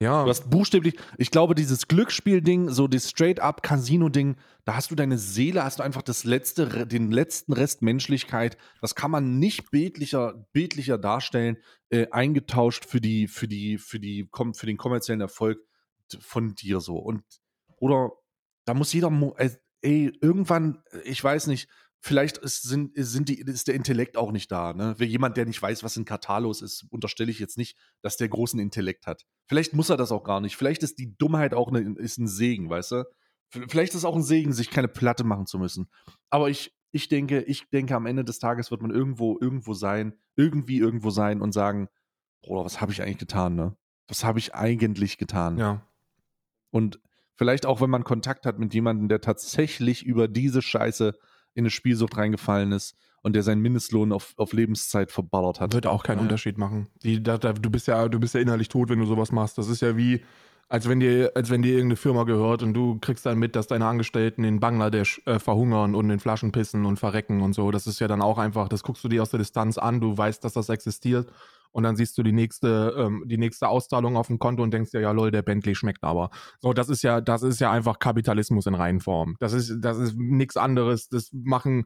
Ja, 0.03 0.23
Du 0.23 0.29
hast 0.29 0.49
buchstäblich, 0.49 0.95
ich 1.17 1.31
glaube, 1.31 1.55
dieses 1.55 1.87
Glücksspiel-Ding, 1.87 2.69
so 2.69 2.87
das 2.87 3.09
Straight-up-Casino-Ding, 3.09 4.35
da 4.65 4.75
hast 4.75 4.91
du 4.91 4.95
deine 4.95 5.17
Seele, 5.17 5.63
hast 5.63 5.79
du 5.79 5.83
einfach 5.83 6.01
das 6.01 6.23
letzte, 6.23 6.85
den 6.85 7.11
letzten 7.11 7.53
Rest 7.53 7.81
Menschlichkeit, 7.81 8.57
das 8.81 8.95
kann 8.95 9.11
man 9.11 9.39
nicht 9.39 9.71
bildlicher, 9.71 10.45
bildlicher 10.51 10.97
darstellen, 10.97 11.57
äh, 11.89 12.07
eingetauscht 12.11 12.85
für 12.85 13.01
die, 13.01 13.27
für 13.27 13.47
die, 13.47 13.77
für 13.77 13.99
die, 13.99 14.29
für 14.53 14.65
den 14.65 14.77
kommerziellen 14.77 15.21
Erfolg 15.21 15.59
von 16.19 16.55
dir 16.55 16.79
so. 16.79 16.97
Und, 16.97 17.23
oder, 17.77 18.11
da 18.65 18.73
muss 18.73 18.93
jeder, 18.93 19.11
äh, 19.37 19.49
ey, 19.81 20.11
irgendwann, 20.21 20.81
äh, 20.91 20.99
ich 21.05 21.23
weiß 21.23 21.47
nicht, 21.47 21.69
vielleicht 22.03 22.37
ist, 22.37 22.63
sind, 22.63 22.91
sind 22.95 23.29
die, 23.29 23.39
ist 23.39 23.69
der 23.69 23.75
Intellekt 23.75 24.17
auch 24.17 24.33
nicht 24.33 24.51
da, 24.51 24.73
ne? 24.73 24.93
Wer 24.97 25.07
jemand, 25.07 25.37
der 25.37 25.45
nicht 25.45 25.61
weiß, 25.61 25.83
was 25.83 25.95
in 25.95 26.03
Katar 26.03 26.41
los 26.41 26.61
ist, 26.61 26.85
unterstelle 26.89 27.31
ich 27.31 27.39
jetzt 27.39 27.57
nicht, 27.57 27.77
dass 28.01 28.17
der 28.17 28.27
großen 28.27 28.59
Intellekt 28.59 29.07
hat. 29.07 29.25
Vielleicht 29.47 29.73
muss 29.73 29.89
er 29.89 29.95
das 29.95 30.11
auch 30.11 30.25
gar 30.25 30.41
nicht. 30.41 30.57
Vielleicht 30.57 30.83
ist 30.83 30.99
die 30.99 31.15
Dummheit 31.17 31.53
auch 31.53 31.69
eine, 31.69 31.79
ist 31.95 32.17
ein 32.17 32.27
Segen, 32.27 32.69
weißt 32.69 32.91
du? 32.91 33.03
Vielleicht 33.47 33.93
ist 33.93 33.99
es 33.99 34.05
auch 34.05 34.17
ein 34.17 34.23
Segen, 34.23 34.51
sich 34.51 34.69
keine 34.69 34.89
Platte 34.89 35.23
machen 35.23 35.45
zu 35.45 35.57
müssen. 35.57 35.89
Aber 36.29 36.49
ich, 36.49 36.75
ich 36.91 37.07
denke, 37.07 37.41
ich 37.43 37.69
denke, 37.69 37.95
am 37.95 38.05
Ende 38.05 38.25
des 38.25 38.39
Tages 38.39 38.69
wird 38.69 38.81
man 38.81 38.91
irgendwo, 38.91 39.37
irgendwo 39.39 39.73
sein, 39.73 40.13
irgendwie 40.35 40.79
irgendwo 40.79 41.09
sein 41.09 41.41
und 41.41 41.53
sagen, 41.53 41.87
Bruder, 42.41 42.65
was 42.65 42.81
habe 42.81 42.91
ich 42.91 43.01
eigentlich 43.01 43.19
getan, 43.19 43.55
ne? 43.55 43.77
Was 44.09 44.25
habe 44.25 44.39
ich 44.39 44.53
eigentlich 44.53 45.17
getan? 45.17 45.57
ja. 45.57 45.87
Und 46.69 46.99
vielleicht 47.35 47.65
auch, 47.65 47.79
wenn 47.79 47.89
man 47.89 48.03
Kontakt 48.03 48.45
hat 48.45 48.59
mit 48.59 48.73
jemandem, 48.73 49.07
der 49.07 49.21
tatsächlich 49.21 50.03
über 50.03 50.27
diese 50.27 50.61
Scheiße 50.61 51.13
in 51.53 51.63
eine 51.63 51.69
Spielsucht 51.69 52.17
reingefallen 52.17 52.71
ist 52.71 52.95
und 53.21 53.33
der 53.35 53.43
seinen 53.43 53.61
Mindestlohn 53.61 54.11
auf, 54.11 54.33
auf 54.37 54.53
Lebenszeit 54.53 55.11
verballert 55.11 55.59
hat. 55.59 55.73
Wird 55.73 55.87
auch 55.87 56.03
keinen 56.03 56.17
Ja. 56.17 56.23
Unterschied 56.23 56.57
machen. 56.57 56.87
Die, 57.03 57.23
da, 57.23 57.37
da, 57.37 57.53
du, 57.53 57.69
bist 57.69 57.87
ja, 57.87 58.07
du 58.09 58.19
bist 58.19 58.33
ja 58.35 58.41
innerlich 58.41 58.69
tot, 58.69 58.89
wenn 58.89 58.99
du 58.99 59.05
sowas 59.05 59.31
machst. 59.31 59.57
Das 59.57 59.69
ist 59.69 59.81
ja 59.81 59.95
wie, 59.95 60.21
als 60.67 60.89
wenn 60.89 60.99
dir, 60.99 61.31
als 61.35 61.49
wenn 61.49 61.61
dir 61.61 61.73
irgendeine 61.73 61.95
Firma 61.95 62.23
gehört 62.23 62.63
und 62.63 62.73
du 62.73 62.97
kriegst 62.99 63.25
dann 63.25 63.39
mit, 63.39 63.55
dass 63.55 63.67
deine 63.67 63.85
Angestellten 63.85 64.43
in 64.43 64.59
Bangladesch 64.59 65.21
äh, 65.25 65.39
verhungern 65.39 65.95
und 65.95 66.09
in 66.09 66.19
Flaschen 66.19 66.51
pissen 66.51 66.85
und 66.85 66.97
verrecken 66.99 67.41
und 67.41 67.53
so. 67.53 67.71
Das 67.71 67.87
ist 67.87 67.99
ja 67.99 68.07
dann 68.07 68.21
auch 68.21 68.37
einfach, 68.37 68.67
das 68.67 68.83
guckst 68.83 69.03
du 69.03 69.07
dir 69.07 69.21
aus 69.21 69.29
der 69.29 69.39
Distanz 69.39 69.77
an, 69.77 70.01
du 70.01 70.17
weißt, 70.17 70.43
dass 70.43 70.53
das 70.53 70.69
existiert 70.69 71.27
und 71.73 71.83
dann 71.83 71.95
siehst 71.97 72.17
du 72.17 72.23
die 72.23 72.31
nächste, 72.31 72.95
ähm, 72.97 73.23
die 73.25 73.37
nächste 73.37 73.67
Auszahlung 73.67 74.15
auf 74.15 74.27
dem 74.27 74.39
Konto 74.39 74.63
und 74.63 74.71
denkst 74.71 74.91
dir, 74.91 75.01
ja 75.01 75.11
lol, 75.11 75.31
der 75.31 75.41
Bentley 75.41 75.75
schmeckt 75.75 76.03
aber. 76.03 76.29
So, 76.61 76.71
das 76.71 76.87
ist 76.87 77.01
ja, 77.01 77.19
das 77.19 77.43
ist 77.43 77.59
ja 77.59 77.71
einfach 77.71 77.99
Kapitalismus 77.99 78.67
in 78.67 78.75
Reihenform. 78.75 79.35
Das 79.39 79.53
ist, 79.53 79.81
das 79.81 79.97
ist 79.97 80.15
nichts 80.15 80.55
anderes. 80.55 81.09
Das 81.09 81.31
machen 81.33 81.85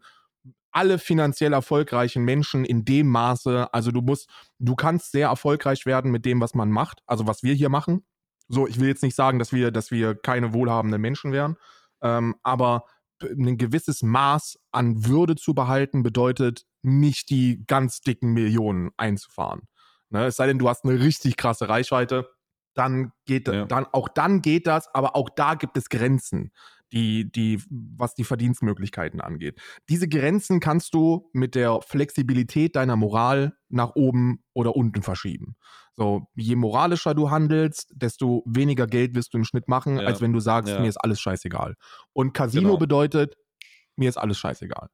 alle 0.71 0.99
finanziell 0.99 1.53
erfolgreichen 1.53 2.23
Menschen 2.23 2.65
in 2.65 2.85
dem 2.85 3.07
Maße, 3.07 3.73
also 3.73 3.91
du 3.91 4.01
musst, 4.01 4.29
du 4.59 4.75
kannst 4.75 5.11
sehr 5.11 5.29
erfolgreich 5.29 5.87
werden 5.87 6.11
mit 6.11 6.23
dem, 6.25 6.39
was 6.39 6.53
man 6.53 6.69
macht, 6.69 7.01
also 7.07 7.25
was 7.25 7.41
wir 7.41 7.55
hier 7.55 7.69
machen. 7.69 8.05
So, 8.47 8.67
ich 8.67 8.79
will 8.79 8.87
jetzt 8.87 9.01
nicht 9.01 9.15
sagen, 9.15 9.39
dass 9.39 9.51
wir, 9.51 9.71
dass 9.71 9.89
wir 9.89 10.13
keine 10.13 10.53
wohlhabenden 10.53 11.01
Menschen 11.01 11.31
wären, 11.31 11.55
ähm, 12.01 12.35
aber 12.43 12.83
ein 13.23 13.57
gewisses 13.57 14.03
Maß 14.03 14.59
an 14.71 15.05
Würde 15.05 15.35
zu 15.35 15.55
behalten 15.55 16.03
bedeutet, 16.03 16.65
nicht 16.83 17.29
die 17.29 17.63
ganz 17.65 18.01
dicken 18.01 18.33
Millionen 18.33 18.91
einzufahren. 18.97 19.61
Ne? 20.09 20.25
Es 20.25 20.35
sei 20.35 20.47
denn, 20.47 20.59
du 20.59 20.69
hast 20.69 20.85
eine 20.85 20.99
richtig 20.99 21.37
krasse 21.37 21.69
Reichweite, 21.69 22.29
dann 22.73 23.11
geht 23.25 23.47
ja. 23.47 23.65
dann 23.65 23.87
auch 23.91 24.07
dann 24.07 24.41
geht 24.41 24.67
das, 24.67 24.93
aber 24.93 25.15
auch 25.15 25.29
da 25.29 25.55
gibt 25.55 25.77
es 25.77 25.89
Grenzen 25.89 26.51
die, 26.93 27.31
die, 27.31 27.61
was 27.69 28.13
die 28.15 28.23
Verdienstmöglichkeiten 28.23 29.21
angeht. 29.21 29.59
Diese 29.89 30.07
Grenzen 30.07 30.59
kannst 30.59 30.93
du 30.93 31.29
mit 31.33 31.55
der 31.55 31.81
Flexibilität 31.81 32.75
deiner 32.75 32.95
Moral 32.95 33.57
nach 33.69 33.95
oben 33.95 34.43
oder 34.53 34.75
unten 34.75 35.01
verschieben. 35.01 35.55
So, 35.95 36.27
je 36.35 36.55
moralischer 36.55 37.15
du 37.15 37.29
handelst, 37.29 37.91
desto 37.95 38.43
weniger 38.45 38.87
Geld 38.87 39.15
wirst 39.15 39.33
du 39.33 39.39
im 39.39 39.43
Schnitt 39.43 39.67
machen, 39.67 39.97
ja. 39.97 40.05
als 40.05 40.21
wenn 40.21 40.31
du 40.31 40.39
sagst, 40.39 40.71
ja. 40.71 40.79
mir 40.79 40.87
ist 40.87 40.97
alles 40.97 41.19
scheißegal. 41.19 41.75
Und 42.13 42.33
Casino 42.33 42.69
genau. 42.69 42.77
bedeutet, 42.77 43.35
mir 43.95 44.07
ist 44.07 44.17
alles 44.17 44.37
scheißegal. 44.37 44.89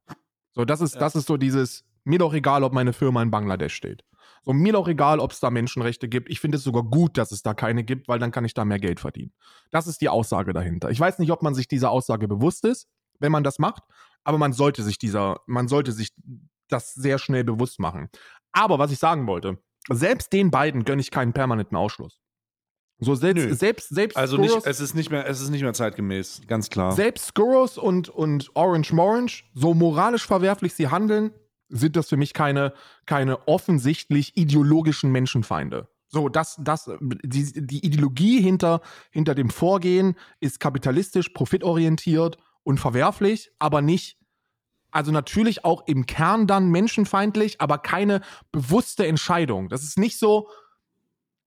So, 0.52 0.64
das 0.64 0.80
ist, 0.80 0.96
das 0.96 1.14
ist 1.14 1.26
so 1.26 1.36
dieses, 1.36 1.84
mir 2.04 2.18
doch 2.18 2.32
egal, 2.32 2.64
ob 2.64 2.72
meine 2.72 2.92
Firma 2.92 3.22
in 3.22 3.30
Bangladesch 3.30 3.74
steht. 3.74 4.02
So, 4.44 4.52
mir 4.52 4.72
doch 4.72 4.88
egal, 4.88 5.20
ob 5.20 5.32
es 5.32 5.40
da 5.40 5.50
Menschenrechte 5.50 6.08
gibt. 6.08 6.28
Ich 6.28 6.40
finde 6.40 6.58
es 6.58 6.64
sogar 6.64 6.82
gut, 6.82 7.16
dass 7.16 7.32
es 7.32 7.42
da 7.42 7.54
keine 7.54 7.82
gibt, 7.82 8.08
weil 8.08 8.18
dann 8.18 8.30
kann 8.30 8.44
ich 8.44 8.54
da 8.54 8.64
mehr 8.64 8.78
Geld 8.78 9.00
verdienen. 9.00 9.32
Das 9.70 9.86
ist 9.86 10.00
die 10.00 10.08
Aussage 10.08 10.52
dahinter. 10.52 10.90
Ich 10.90 11.00
weiß 11.00 11.18
nicht, 11.18 11.30
ob 11.30 11.42
man 11.42 11.54
sich 11.54 11.66
dieser 11.66 11.90
Aussage 11.90 12.28
bewusst 12.28 12.64
ist, 12.64 12.88
wenn 13.20 13.32
man 13.32 13.44
das 13.44 13.58
macht, 13.58 13.82
aber 14.22 14.38
man 14.38 14.52
sollte 14.52 14.82
sich 14.82 14.98
dieser, 14.98 15.40
man 15.46 15.68
sollte 15.68 15.92
sich 15.92 16.10
das 16.68 16.92
sehr 16.94 17.18
schnell 17.18 17.44
bewusst 17.44 17.80
machen. 17.80 18.08
Aber 18.52 18.78
was 18.78 18.90
ich 18.90 18.98
sagen 18.98 19.26
wollte, 19.26 19.58
selbst 19.90 20.32
den 20.32 20.50
beiden 20.50 20.84
gönne 20.84 21.00
ich 21.00 21.10
keinen 21.10 21.32
permanenten 21.32 21.76
Ausschluss. 21.76 22.20
So 22.98 23.14
selbst, 23.14 23.44
Nö. 23.44 23.54
selbst, 23.54 23.88
selbst 23.88 24.16
Also 24.16 24.36
nicht, 24.36 24.66
es 24.66 24.80
ist 24.80 24.94
nicht 24.94 25.10
mehr, 25.10 25.28
es 25.28 25.40
ist 25.40 25.50
nicht 25.50 25.62
mehr 25.62 25.72
zeitgemäß, 25.74 26.42
ganz 26.46 26.70
klar. 26.70 26.92
Selbst 26.92 27.26
Skurros 27.26 27.76
und, 27.76 28.08
und 28.08 28.50
Orange 28.54 28.92
Morange, 28.94 29.42
so 29.52 29.74
moralisch 29.74 30.26
verwerflich 30.26 30.74
sie 30.74 30.88
handeln, 30.88 31.32
sind 31.74 31.96
das 31.96 32.08
für 32.08 32.16
mich 32.16 32.32
keine, 32.32 32.72
keine 33.04 33.46
offensichtlich 33.48 34.36
ideologischen 34.36 35.10
Menschenfeinde. 35.10 35.88
So, 36.08 36.28
das, 36.28 36.56
das, 36.60 36.88
die, 37.00 37.66
die 37.66 37.84
Ideologie 37.84 38.40
hinter, 38.40 38.80
hinter 39.10 39.34
dem 39.34 39.50
Vorgehen 39.50 40.14
ist 40.38 40.60
kapitalistisch, 40.60 41.30
profitorientiert 41.30 42.38
und 42.62 42.78
verwerflich, 42.78 43.50
aber 43.58 43.82
nicht, 43.82 44.16
also 44.92 45.10
natürlich 45.10 45.64
auch 45.64 45.88
im 45.88 46.06
Kern 46.06 46.46
dann 46.46 46.70
menschenfeindlich, 46.70 47.60
aber 47.60 47.78
keine 47.78 48.20
bewusste 48.52 49.06
Entscheidung. 49.06 49.68
Das 49.68 49.82
ist 49.82 49.98
nicht 49.98 50.18
so, 50.18 50.48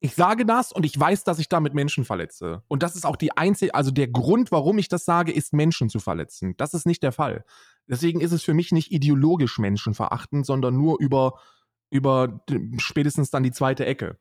ich 0.01 0.15
sage 0.15 0.45
das 0.45 0.73
und 0.73 0.85
ich 0.85 0.99
weiß, 0.99 1.23
dass 1.23 1.39
ich 1.39 1.47
damit 1.47 1.73
Menschen 1.73 2.03
verletze. 2.03 2.61
Und 2.67 2.83
das 2.83 2.97
ist 2.97 3.05
auch 3.05 3.15
die 3.15 3.35
einzige, 3.35 3.73
also 3.73 3.91
der 3.91 4.09
Grund, 4.09 4.51
warum 4.51 4.77
ich 4.77 4.89
das 4.89 5.05
sage, 5.05 5.31
ist 5.31 5.53
Menschen 5.53 5.89
zu 5.89 5.99
verletzen. 5.99 6.55
Das 6.57 6.73
ist 6.73 6.85
nicht 6.85 7.01
der 7.03 7.13
Fall. 7.13 7.45
Deswegen 7.89 8.21
ist 8.21 8.31
es 8.31 8.43
für 8.43 8.53
mich 8.53 8.71
nicht 8.71 8.91
ideologisch 8.91 9.59
menschenverachtend, 9.59 10.45
sondern 10.45 10.75
nur 10.75 10.99
über, 10.99 11.39
über 11.89 12.43
spätestens 12.77 13.29
dann 13.29 13.43
die 13.43 13.51
zweite 13.51 13.85
Ecke. 13.85 14.17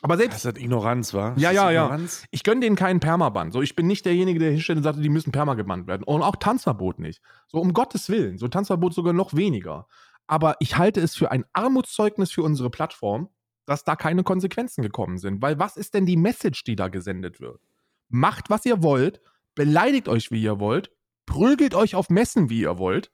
Aber 0.00 0.16
selbst. 0.16 0.34
Das 0.34 0.40
ist 0.42 0.44
halt 0.44 0.58
Ignoranz, 0.58 1.12
wa? 1.12 1.34
Ja, 1.36 1.50
ja, 1.50 1.70
ja. 1.70 1.98
Ich 2.30 2.44
gönne 2.44 2.60
denen 2.60 2.76
keinen 2.76 3.00
Permaban. 3.00 3.50
So, 3.50 3.62
ich 3.62 3.74
bin 3.74 3.86
nicht 3.86 4.06
derjenige, 4.06 4.38
der 4.38 4.52
hinstellt 4.52 4.78
und 4.78 4.84
sagt, 4.84 5.02
die 5.02 5.08
müssen 5.08 5.32
Perma 5.32 5.54
gebannt 5.54 5.88
werden. 5.88 6.04
Und 6.04 6.22
auch 6.22 6.36
Tanzverbot 6.36 7.00
nicht. 7.00 7.20
So, 7.48 7.58
um 7.58 7.72
Gottes 7.72 8.08
Willen. 8.08 8.38
So, 8.38 8.46
Tanzverbot 8.48 8.94
sogar 8.94 9.12
noch 9.12 9.34
weniger. 9.34 9.88
Aber 10.26 10.56
ich 10.60 10.76
halte 10.76 11.00
es 11.00 11.16
für 11.16 11.30
ein 11.32 11.44
Armutszeugnis 11.52 12.30
für 12.30 12.42
unsere 12.42 12.70
Plattform, 12.70 13.28
dass 13.66 13.84
da 13.84 13.96
keine 13.96 14.22
Konsequenzen 14.22 14.82
gekommen 14.82 15.18
sind. 15.18 15.42
Weil 15.42 15.58
was 15.58 15.76
ist 15.76 15.94
denn 15.94 16.06
die 16.06 16.16
Message, 16.16 16.62
die 16.64 16.76
da 16.76 16.88
gesendet 16.88 17.40
wird? 17.40 17.60
Macht, 18.08 18.50
was 18.50 18.64
ihr 18.66 18.82
wollt, 18.82 19.20
beleidigt 19.54 20.08
euch, 20.08 20.30
wie 20.30 20.42
ihr 20.42 20.60
wollt, 20.60 20.92
prügelt 21.28 21.74
euch 21.74 21.94
auf 21.94 22.10
Messen, 22.10 22.50
wie 22.50 22.62
ihr 22.62 22.78
wollt. 22.78 23.12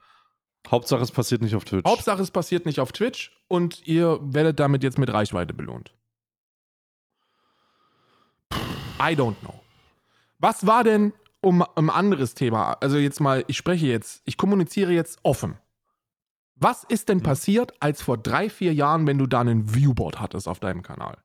Hauptsache, 0.70 1.02
es 1.02 1.12
passiert 1.12 1.42
nicht 1.42 1.54
auf 1.54 1.64
Twitch. 1.64 1.84
Hauptsache, 1.86 2.22
es 2.22 2.30
passiert 2.30 2.64
nicht 2.64 2.80
auf 2.80 2.92
Twitch 2.92 3.36
und 3.48 3.86
ihr 3.86 4.18
werdet 4.22 4.58
damit 4.58 4.82
jetzt 4.82 4.98
mit 4.98 5.12
Reichweite 5.12 5.52
belohnt. 5.52 5.94
I 8.98 9.14
don't 9.14 9.36
know. 9.40 9.60
Was 10.38 10.66
war 10.66 10.84
denn 10.84 11.12
um 11.42 11.62
ein 11.74 11.90
anderes 11.90 12.34
Thema? 12.34 12.78
Also 12.80 12.96
jetzt 12.96 13.20
mal, 13.20 13.44
ich 13.48 13.58
spreche 13.58 13.86
jetzt, 13.86 14.22
ich 14.24 14.38
kommuniziere 14.38 14.92
jetzt 14.92 15.18
offen. 15.22 15.58
Was 16.54 16.84
ist 16.84 17.08
denn 17.08 17.22
passiert, 17.22 17.74
als 17.80 18.00
vor 18.00 18.16
drei, 18.16 18.48
vier 18.48 18.72
Jahren, 18.72 19.06
wenn 19.06 19.18
du 19.18 19.26
da 19.26 19.40
einen 19.40 19.74
Viewboard 19.74 20.20
hattest 20.20 20.48
auf 20.48 20.60
deinem 20.60 20.82
Kanal? 20.82 21.18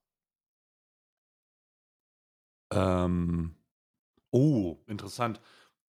Ähm, 2.73 3.55
oh, 4.31 4.77
interessant. 4.87 5.39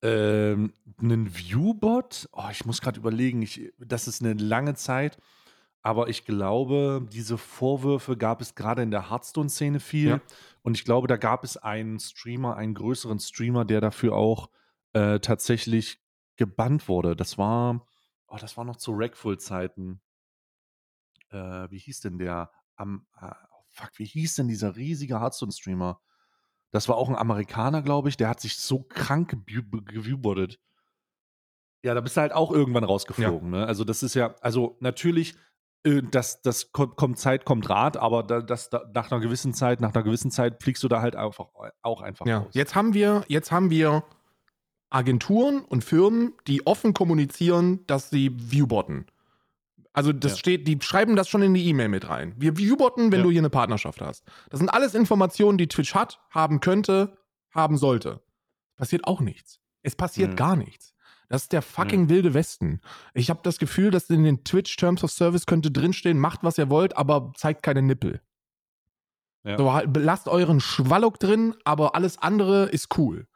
Ähm, 0.03 0.73
einen 0.99 1.35
Viewbot? 1.35 2.29
Oh, 2.33 2.49
ich 2.51 2.65
muss 2.65 2.81
gerade 2.81 2.99
überlegen, 2.99 3.43
ich, 3.43 3.73
das 3.79 4.09
ist 4.09 4.23
eine 4.23 4.33
lange 4.35 4.75
Zeit, 4.75 5.19
aber 5.83 6.09
ich 6.09 6.25
glaube, 6.25 7.07
diese 7.13 7.39
Vorwürfe 7.39 8.17
gab 8.17 8.41
es 8.41 8.55
gerade 8.55 8.83
in 8.83 8.91
der 8.91 9.11
Hearthstone-Szene 9.11 9.81
viel. 9.81 10.09
Ja. 10.09 10.21
Und 10.63 10.77
ich 10.77 10.85
glaube, 10.85 11.09
da 11.09 11.17
gab 11.17 11.45
es 11.45 11.57
einen 11.57 11.99
Streamer, 11.99 12.57
einen 12.57 12.75
größeren 12.75 13.19
Streamer, 13.19 13.65
der 13.65 13.81
dafür 13.81 14.15
auch 14.15 14.51
äh, 14.93 15.21
tatsächlich 15.21 16.01
gebannt 16.37 16.89
wurde. 16.89 17.17
Das 17.17 17.39
war, 17.39 17.87
oh, 18.27 18.37
das 18.39 18.57
war 18.57 18.65
noch 18.65 18.77
zu 18.77 18.93
Rackful-Zeiten. 18.93 20.01
Äh, 21.31 21.71
wie 21.71 21.79
hieß 21.79 22.01
denn 22.01 22.19
der? 22.19 22.51
Am, 22.77 23.07
äh, 23.21 23.33
fuck, 23.69 23.91
wie 23.97 24.07
hieß 24.07 24.35
denn 24.37 24.49
dieser 24.49 24.77
riesige 24.77 25.21
Hearthstone-Streamer? 25.21 26.01
Das 26.73 26.89
war 26.89 26.97
auch 26.97 27.09
ein 27.09 27.17
Amerikaner, 27.17 27.83
glaube 27.83 28.09
ich, 28.09 28.17
der 28.17 28.29
hat 28.29 28.41
sich 28.41 28.59
so 28.59 28.81
krank 28.81 29.37
geviewboardet. 29.47 30.59
Ja, 31.83 31.95
da 31.95 32.01
bist 32.01 32.17
du 32.17 32.21
halt 32.21 32.33
auch 32.33 32.53
irgendwann 32.53 32.85
rausgeflogen. 32.85 33.53
Ja. 33.53 33.61
Ne? 33.61 33.67
Also, 33.67 33.85
das 33.85 34.03
ist 34.03 34.15
ja, 34.15 34.35
also 34.41 34.77
natürlich, 34.81 35.35
äh, 35.85 36.03
das, 36.03 36.43
das 36.43 36.73
kommt 36.73 37.19
Zeit, 37.19 37.45
kommt 37.45 37.71
Rat, 37.71 37.97
aber 37.97 38.23
da, 38.23 38.41
das, 38.41 38.71
da, 38.71 38.83
nach 38.95 39.11
einer 39.11 39.21
gewissen 39.21 39.55
Zeit, 39.55 39.81
nach 39.81 39.95
einer 39.95 40.05
gewissen 40.05 40.31
Zeit 40.31 40.63
fliegst 40.63 40.83
du 40.83 40.89
da 40.89 41.01
halt 41.01 41.17
einfach, 41.17 41.49
auch 41.83 42.03
einfach 42.03 42.27
ja. 42.27 42.39
raus. 42.39 42.51
Jetzt 42.53 42.75
haben 42.75 42.95
wir, 42.95 43.25
jetzt 43.29 43.51
haben 43.51 43.71
wir 43.71 44.05
Agenturen 44.91 45.61
und 45.61 45.83
Firmen, 45.83 46.35
die 46.47 46.67
offen 46.67 46.93
kommunizieren, 46.93 47.87
dass 47.87 48.11
sie 48.11 48.31
viewbotten. 48.37 49.07
Also 49.93 50.13
das 50.13 50.33
ja. 50.33 50.39
steht, 50.39 50.69
die 50.69 50.79
schreiben 50.81 51.17
das 51.17 51.29
schon 51.29 51.43
in 51.43 51.55
die 51.55 51.67
E-Mail 51.67 51.89
mit 51.89 52.09
rein. 52.09 52.35
Wir 52.37 52.57
viewbotten, 52.57 53.11
wenn 53.11 53.21
ja. 53.21 53.25
du 53.25 53.31
hier 53.31 53.41
eine 53.41 53.51
Partnerschaft 53.51 54.01
hast. 54.01 54.25
Das 54.49 54.59
sind 54.59 54.69
alles 54.69 54.95
Informationen, 54.95 55.59
die 55.59 55.67
Twitch 55.67 55.95
hat, 55.95 56.21
haben 56.31 56.61
könnte, 56.61 57.17
haben 57.51 57.77
sollte. 57.77 58.23
Passiert 58.77 59.07
auch 59.07 59.21
nichts. 59.21 59.61
Es 59.83 59.97
passiert 59.97 60.33
mhm. 60.33 60.37
gar 60.37 60.57
nichts. 60.57 60.95
Das 61.29 61.43
ist 61.43 61.53
der 61.53 61.63
fucking 61.63 62.03
mhm. 62.03 62.09
wilde 62.09 62.35
Westen. 62.35 62.81
Ich 63.15 63.31
habe 63.31 63.41
das 63.43 63.59
Gefühl, 63.59 63.91
dass 63.91 64.11
in 64.11 64.25
den 64.25 64.45
Twitch 64.45 64.77
Terms 64.77 65.05
of 65.05 65.11
Service 65.11 65.47
könnte 65.47 65.71
drinstehen, 65.71 66.19
macht 66.19 66.43
was 66.43 66.59
ihr 66.59 66.71
wollt, 66.71 66.97
aber 66.97 67.33
zeigt 67.37 67.63
keine 67.63 67.83
Nippel. 67.83 68.21
Ja. 69.45 69.57
So, 69.57 69.73
halt, 69.73 69.97
lasst 69.97 70.29
euren 70.29 70.61
Schwallock 70.61 71.19
drin, 71.19 71.55
aber 71.65 71.95
alles 71.95 72.19
andere 72.19 72.67
ist 72.67 72.99
cool. 72.99 73.27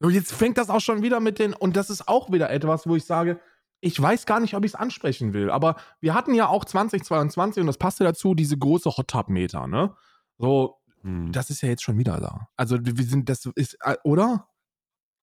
So, 0.00 0.10
jetzt 0.10 0.32
fängt 0.32 0.58
das 0.58 0.68
auch 0.68 0.80
schon 0.80 1.02
wieder 1.02 1.20
mit 1.20 1.38
den, 1.38 1.54
und 1.54 1.76
das 1.76 1.88
ist 1.88 2.08
auch 2.08 2.30
wieder 2.30 2.50
etwas, 2.50 2.86
wo 2.86 2.96
ich 2.96 3.04
sage, 3.04 3.40
ich 3.80 4.00
weiß 4.00 4.26
gar 4.26 4.40
nicht, 4.40 4.54
ob 4.54 4.64
ich 4.64 4.72
es 4.72 4.74
ansprechen 4.74 5.32
will, 5.32 5.50
aber 5.50 5.76
wir 6.00 6.14
hatten 6.14 6.34
ja 6.34 6.48
auch 6.48 6.64
2022 6.64 7.60
und 7.60 7.66
das 7.66 7.78
passte 7.78 8.04
dazu, 8.04 8.34
diese 8.34 8.56
große 8.56 8.96
Hot 8.96 9.08
Tub 9.08 9.28
Meter, 9.28 9.66
ne? 9.66 9.94
So, 10.38 10.80
hm. 11.02 11.32
das 11.32 11.50
ist 11.50 11.62
ja 11.62 11.68
jetzt 11.68 11.82
schon 11.82 11.98
wieder 11.98 12.18
da. 12.20 12.48
Also 12.56 12.78
wir 12.80 13.04
sind, 13.04 13.28
das 13.28 13.46
ist, 13.54 13.78
äh, 13.82 13.96
oder? 14.04 14.48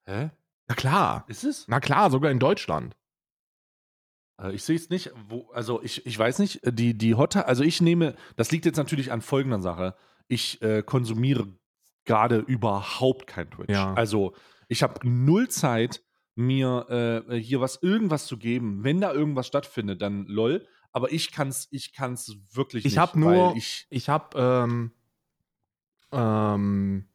Hä? 0.05 0.31
Na 0.67 0.75
klar. 0.75 1.25
Ist 1.27 1.43
es? 1.43 1.67
Na 1.67 1.79
klar, 1.79 2.09
sogar 2.09 2.31
in 2.31 2.39
Deutschland. 2.39 2.95
Äh, 4.41 4.53
ich 4.53 4.63
sehe 4.63 4.75
es 4.75 4.89
nicht, 4.89 5.11
wo, 5.27 5.49
also 5.53 5.81
ich, 5.83 6.05
ich 6.05 6.17
weiß 6.17 6.39
nicht, 6.39 6.61
die, 6.65 6.97
die 6.97 7.15
Hot 7.15 7.33
Tub, 7.33 7.47
also 7.47 7.63
ich 7.63 7.81
nehme, 7.81 8.15
das 8.35 8.51
liegt 8.51 8.65
jetzt 8.65 8.77
natürlich 8.77 9.11
an 9.11 9.21
folgender 9.21 9.59
Sache. 9.59 9.95
Ich 10.27 10.61
äh, 10.61 10.83
konsumiere 10.83 11.47
gerade 12.05 12.37
überhaupt 12.37 13.27
kein 13.27 13.49
Twitch. 13.49 13.71
Ja. 13.71 13.93
Also 13.93 14.33
ich 14.67 14.83
habe 14.83 15.07
null 15.07 15.49
Zeit, 15.49 16.03
mir 16.35 17.23
äh, 17.29 17.35
hier 17.35 17.61
was 17.61 17.81
irgendwas 17.81 18.25
zu 18.25 18.37
geben. 18.37 18.83
Wenn 18.83 19.01
da 19.01 19.13
irgendwas 19.13 19.47
stattfindet, 19.47 20.01
dann 20.01 20.25
lol. 20.25 20.67
Aber 20.91 21.11
ich 21.11 21.31
kann's, 21.31 21.67
ich 21.71 21.93
kann's 21.93 22.37
wirklich 22.51 22.85
ich 22.85 22.93
nicht. 22.93 22.99
Hab 22.99 23.15
nur, 23.15 23.55
ich 23.55 23.87
ich 23.89 24.09
habe 24.09 24.37
ähm, 24.37 24.91
ähm, 26.11 27.09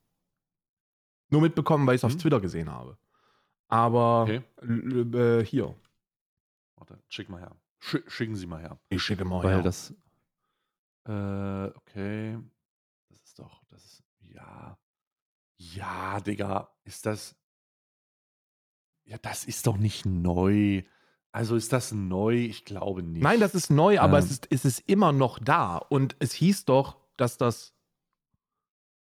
nur 1.31 1.41
mitbekommen, 1.41 1.87
weil 1.87 1.95
ich 1.95 2.03
es 2.03 2.09
hm? 2.09 2.17
auf 2.17 2.21
Twitter 2.21 2.41
gesehen 2.41 2.71
habe. 2.71 2.99
Aber 3.69 4.23
okay. 4.23 4.43
äh, 4.63 5.45
hier. 5.45 5.75
Warte, 6.77 6.99
schick 7.09 7.29
mal 7.29 7.41
her. 7.41 7.55
Sch 7.81 7.99
schicken 8.09 8.35
Sie 8.35 8.47
mal 8.47 8.61
her. 8.61 8.81
Ich 8.89 9.03
schicke 9.03 9.25
mal 9.25 9.43
weil 9.45 9.57
her. 9.57 9.63
das. 9.63 9.95
Äh, 11.05 11.67
okay. 11.77 12.39
Das 13.09 13.23
ist 13.23 13.39
doch, 13.39 13.63
das 13.69 13.85
ist, 13.85 14.05
ja. 14.21 14.79
Ja, 15.57 16.21
Digga, 16.21 16.71
ist 16.85 17.05
das. 17.07 17.38
Ja, 19.09 19.17
das 19.23 19.45
ist 19.45 19.67
doch 19.67 19.79
nicht 19.79 20.05
neu. 20.05 20.83
Also 21.33 21.57
ist 21.57 21.73
das 21.73 21.93
neu? 21.93 22.35
Ich 22.37 22.67
glaube 22.67 23.03
nicht. 23.03 23.23
Nein, 23.23 23.41
das 23.41 23.55
ist 23.55 23.71
neu, 23.71 23.99
aber 23.99 24.19
Ähm. 24.19 24.25
es, 24.25 24.31
ist, 24.31 24.49
es 24.51 24.65
ist 24.67 24.81
immer 24.87 25.13
noch 25.13 25.39
da. 25.39 25.77
Und 25.79 26.15
es 26.19 26.33
hieß 26.35 26.67
doch, 26.67 26.99
dass 27.17 27.39
das. 27.39 27.73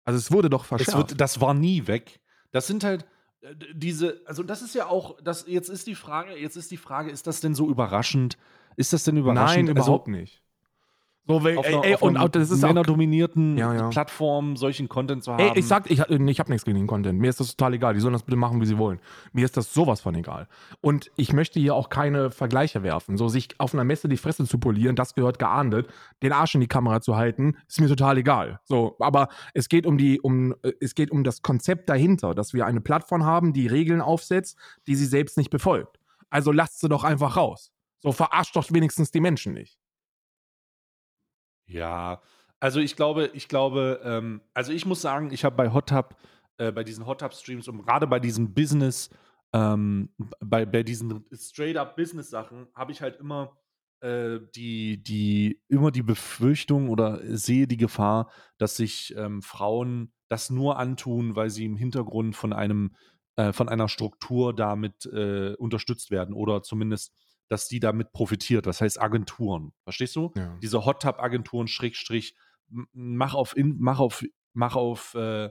Also 0.06 0.18
es 0.18 0.32
wurde 0.32 0.50
doch 0.50 0.64
verschärft. 0.64 0.98
wird, 0.98 1.22
das 1.22 1.42
war 1.42 1.54
nie 1.54 1.86
weg. 1.88 2.22
Das 2.52 2.66
sind 2.66 2.84
halt 2.86 3.06
äh, 3.42 3.54
diese, 3.74 4.22
also 4.26 4.42
das 4.42 4.62
ist 4.62 4.74
ja 4.74 4.88
auch, 4.88 5.20
das, 5.22 5.46
jetzt 5.48 5.70
ist 5.70 5.86
die 5.86 5.96
Frage, 5.96 6.36
jetzt 6.38 6.56
ist 6.56 6.72
die 6.72 6.78
Frage, 6.78 7.12
ist 7.12 7.28
das 7.28 7.42
denn 7.42 7.54
so 7.54 7.70
überraschend? 7.70 8.38
Ist 8.78 8.94
das 8.94 9.04
denn 9.04 9.18
überraschend? 9.18 9.66
Nein, 9.68 9.78
Also, 9.78 9.92
überhaupt 9.92 10.08
nicht. 10.08 10.42
So, 11.30 11.44
weil, 11.44 11.60
auf 11.60 11.66
ey, 11.68 11.74
einer, 11.76 11.86
ey, 11.86 11.94
auf 11.94 12.02
und 12.02 12.18
auch, 12.18 12.28
das 12.28 12.50
ist 12.50 12.64
männerdominierten 12.64 13.56
Ja, 13.56 13.72
ja. 13.72 13.90
Plattform 13.90 14.56
solchen 14.56 14.90
Content 14.90 15.24
zu 15.24 15.32
haben. 15.32 15.40
Ey, 15.40 15.60
ich 15.60 15.68
sag, 15.68 15.86
ich, 15.92 16.00
ich 16.00 16.40
habe 16.40 16.52
nichts 16.52 16.66
gegen 16.66 16.78
den 16.78 16.88
Content. 16.88 17.20
Mir 17.20 17.30
ist 17.30 17.40
das 17.40 17.56
total 17.56 17.76
egal. 17.76 17.94
Die 17.94 18.00
sollen 18.00 18.14
das 18.14 18.24
bitte 18.24 18.36
machen, 18.36 18.60
wie 18.62 18.66
sie 18.66 18.80
wollen. 18.80 19.00
Mir 19.32 19.46
ist 19.46 19.56
das 19.56 19.72
sowas 19.72 20.02
von 20.02 20.16
egal. 20.16 20.48
Und 20.82 21.12
ich 21.18 21.32
möchte 21.32 21.60
hier 21.60 21.76
auch 21.76 21.90
keine 21.90 22.32
Vergleiche 22.32 22.82
werfen. 22.82 23.16
So, 23.16 23.28
sich 23.28 23.50
auf 23.60 23.76
einer 23.76 23.84
Messe 23.84 24.10
die 24.10 24.18
Fresse 24.18 24.46
zu 24.46 24.58
polieren, 24.58 24.96
das 24.96 25.14
gehört 25.14 25.38
geahndet. 25.38 25.88
Den 26.24 26.34
Arsch 26.34 26.56
in 26.56 26.62
die 26.62 26.68
Kamera 26.68 27.00
zu 27.00 27.16
halten, 27.16 27.56
ist 27.68 27.80
mir 27.80 27.90
total 27.90 28.18
egal. 28.18 28.60
So, 28.64 28.96
aber 28.98 29.28
es 29.54 29.70
geht 29.70 29.86
um 29.86 30.00
die, 30.00 30.20
um, 30.20 30.56
äh, 30.64 30.72
es 30.82 30.96
geht 30.96 31.12
um 31.12 31.24
das 31.24 31.44
Konzept 31.44 31.90
dahinter, 31.90 32.34
dass 32.34 32.56
wir 32.56 32.66
eine 32.66 32.82
Plattform 32.82 33.24
haben, 33.24 33.54
die 33.54 33.68
Regeln 33.68 34.02
aufsetzt, 34.02 34.58
die 34.88 34.96
sie 34.96 35.06
selbst 35.06 35.38
nicht 35.38 35.52
befolgt. 35.52 36.00
Also 36.32 36.52
lasst 36.52 36.80
sie 36.80 36.90
doch 36.90 37.04
einfach 37.04 37.38
raus. 37.38 37.72
So, 38.00 38.14
verarscht 38.14 38.56
doch 38.56 38.66
wenigstens 38.72 39.12
die 39.12 39.20
Menschen 39.20 39.54
nicht. 39.54 39.78
Ja, 41.70 42.22
also 42.60 42.80
ich 42.80 42.96
glaube, 42.96 43.30
ich 43.34 43.48
glaube, 43.48 44.02
ähm, 44.04 44.42
also 44.54 44.72
ich 44.74 44.86
muss 44.86 45.02
sagen, 45.02 45.32
ich 45.32 45.46
habe 45.46 45.56
bei 45.56 45.72
Hot 45.72 45.90
Tub, 45.90 46.16
äh, 46.58 46.72
bei 46.72 46.84
diesen 46.84 47.06
Hot 47.06 47.20
Tub 47.22 47.34
Streams 47.34 47.68
und 47.68 47.86
gerade 47.86 48.08
bei 48.08 48.20
diesen 48.20 48.54
Business, 48.54 49.10
ähm, 49.54 50.10
bei, 50.40 50.66
bei 50.66 50.84
diesen 50.84 51.26
straight 51.34 51.78
up 51.78 51.96
Business 51.96 52.30
Sachen 52.30 52.68
habe 52.74 52.92
ich 52.92 53.02
halt 53.02 53.18
immer 53.18 53.58
äh, 54.02 54.40
die, 54.56 55.02
die, 55.04 55.62
immer 55.68 55.92
die 55.92 56.02
Befürchtung 56.02 56.90
oder 56.90 57.22
sehe 57.38 57.68
die 57.68 57.78
Gefahr, 57.78 58.32
dass 58.58 58.76
sich 58.76 59.16
ähm, 59.16 59.42
Frauen 59.42 60.12
das 60.28 60.50
nur 60.50 60.78
antun, 60.80 61.36
weil 61.36 61.50
sie 61.50 61.66
im 61.66 61.76
Hintergrund 61.76 62.36
von 62.36 62.52
einem, 62.52 62.96
äh, 63.36 63.54
von 63.54 63.70
einer 63.70 63.88
Struktur 63.88 64.56
damit 64.56 65.06
äh, 65.06 65.54
unterstützt 65.56 66.12
werden 66.12 66.34
oder 66.34 66.64
zumindest, 66.64 67.14
dass 67.50 67.68
die 67.68 67.80
damit 67.80 68.14
profitiert. 68.14 68.66
Das 68.66 68.80
heißt 68.80 69.02
Agenturen. 69.02 69.74
Verstehst 69.84 70.16
du? 70.16 70.32
Ja. 70.36 70.58
diese 70.62 70.86
Hot 70.86 71.02
Tub 71.02 71.20
Agenturen 71.20 71.68
Schrägstrich 71.68 72.36
mach 72.70 73.34
auf 73.34 73.58
in, 73.58 73.78
mach 73.80 74.00
auf 74.00 74.24
mach 74.54 74.76
auf 74.76 75.16
äh, 75.16 75.50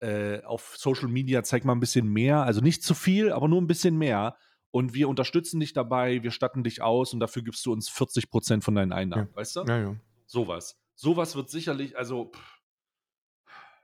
äh, 0.00 0.42
auf 0.44 0.74
Social 0.76 1.08
Media 1.08 1.42
zeig 1.42 1.64
mal 1.64 1.74
ein 1.74 1.80
bisschen 1.80 2.08
mehr, 2.08 2.42
also 2.42 2.60
nicht 2.60 2.82
zu 2.82 2.94
viel, 2.94 3.32
aber 3.32 3.48
nur 3.48 3.60
ein 3.60 3.66
bisschen 3.66 3.96
mehr 3.98 4.36
und 4.70 4.94
wir 4.94 5.08
unterstützen 5.08 5.60
dich 5.60 5.72
dabei, 5.74 6.22
wir 6.22 6.30
statten 6.30 6.64
dich 6.64 6.82
aus 6.82 7.12
und 7.12 7.20
dafür 7.20 7.42
gibst 7.42 7.64
du 7.66 7.72
uns 7.72 7.88
40 7.88 8.30
Prozent 8.30 8.64
von 8.64 8.74
deinen 8.74 8.92
Einnahmen, 8.92 9.28
weißt 9.34 9.56
du? 9.56 9.64
Ja, 9.64 9.78
ja. 9.78 9.96
Sowas. 10.26 10.78
Sowas 10.94 11.36
wird 11.36 11.50
sicherlich, 11.50 11.96
also 11.96 12.32
pff, 12.34 12.60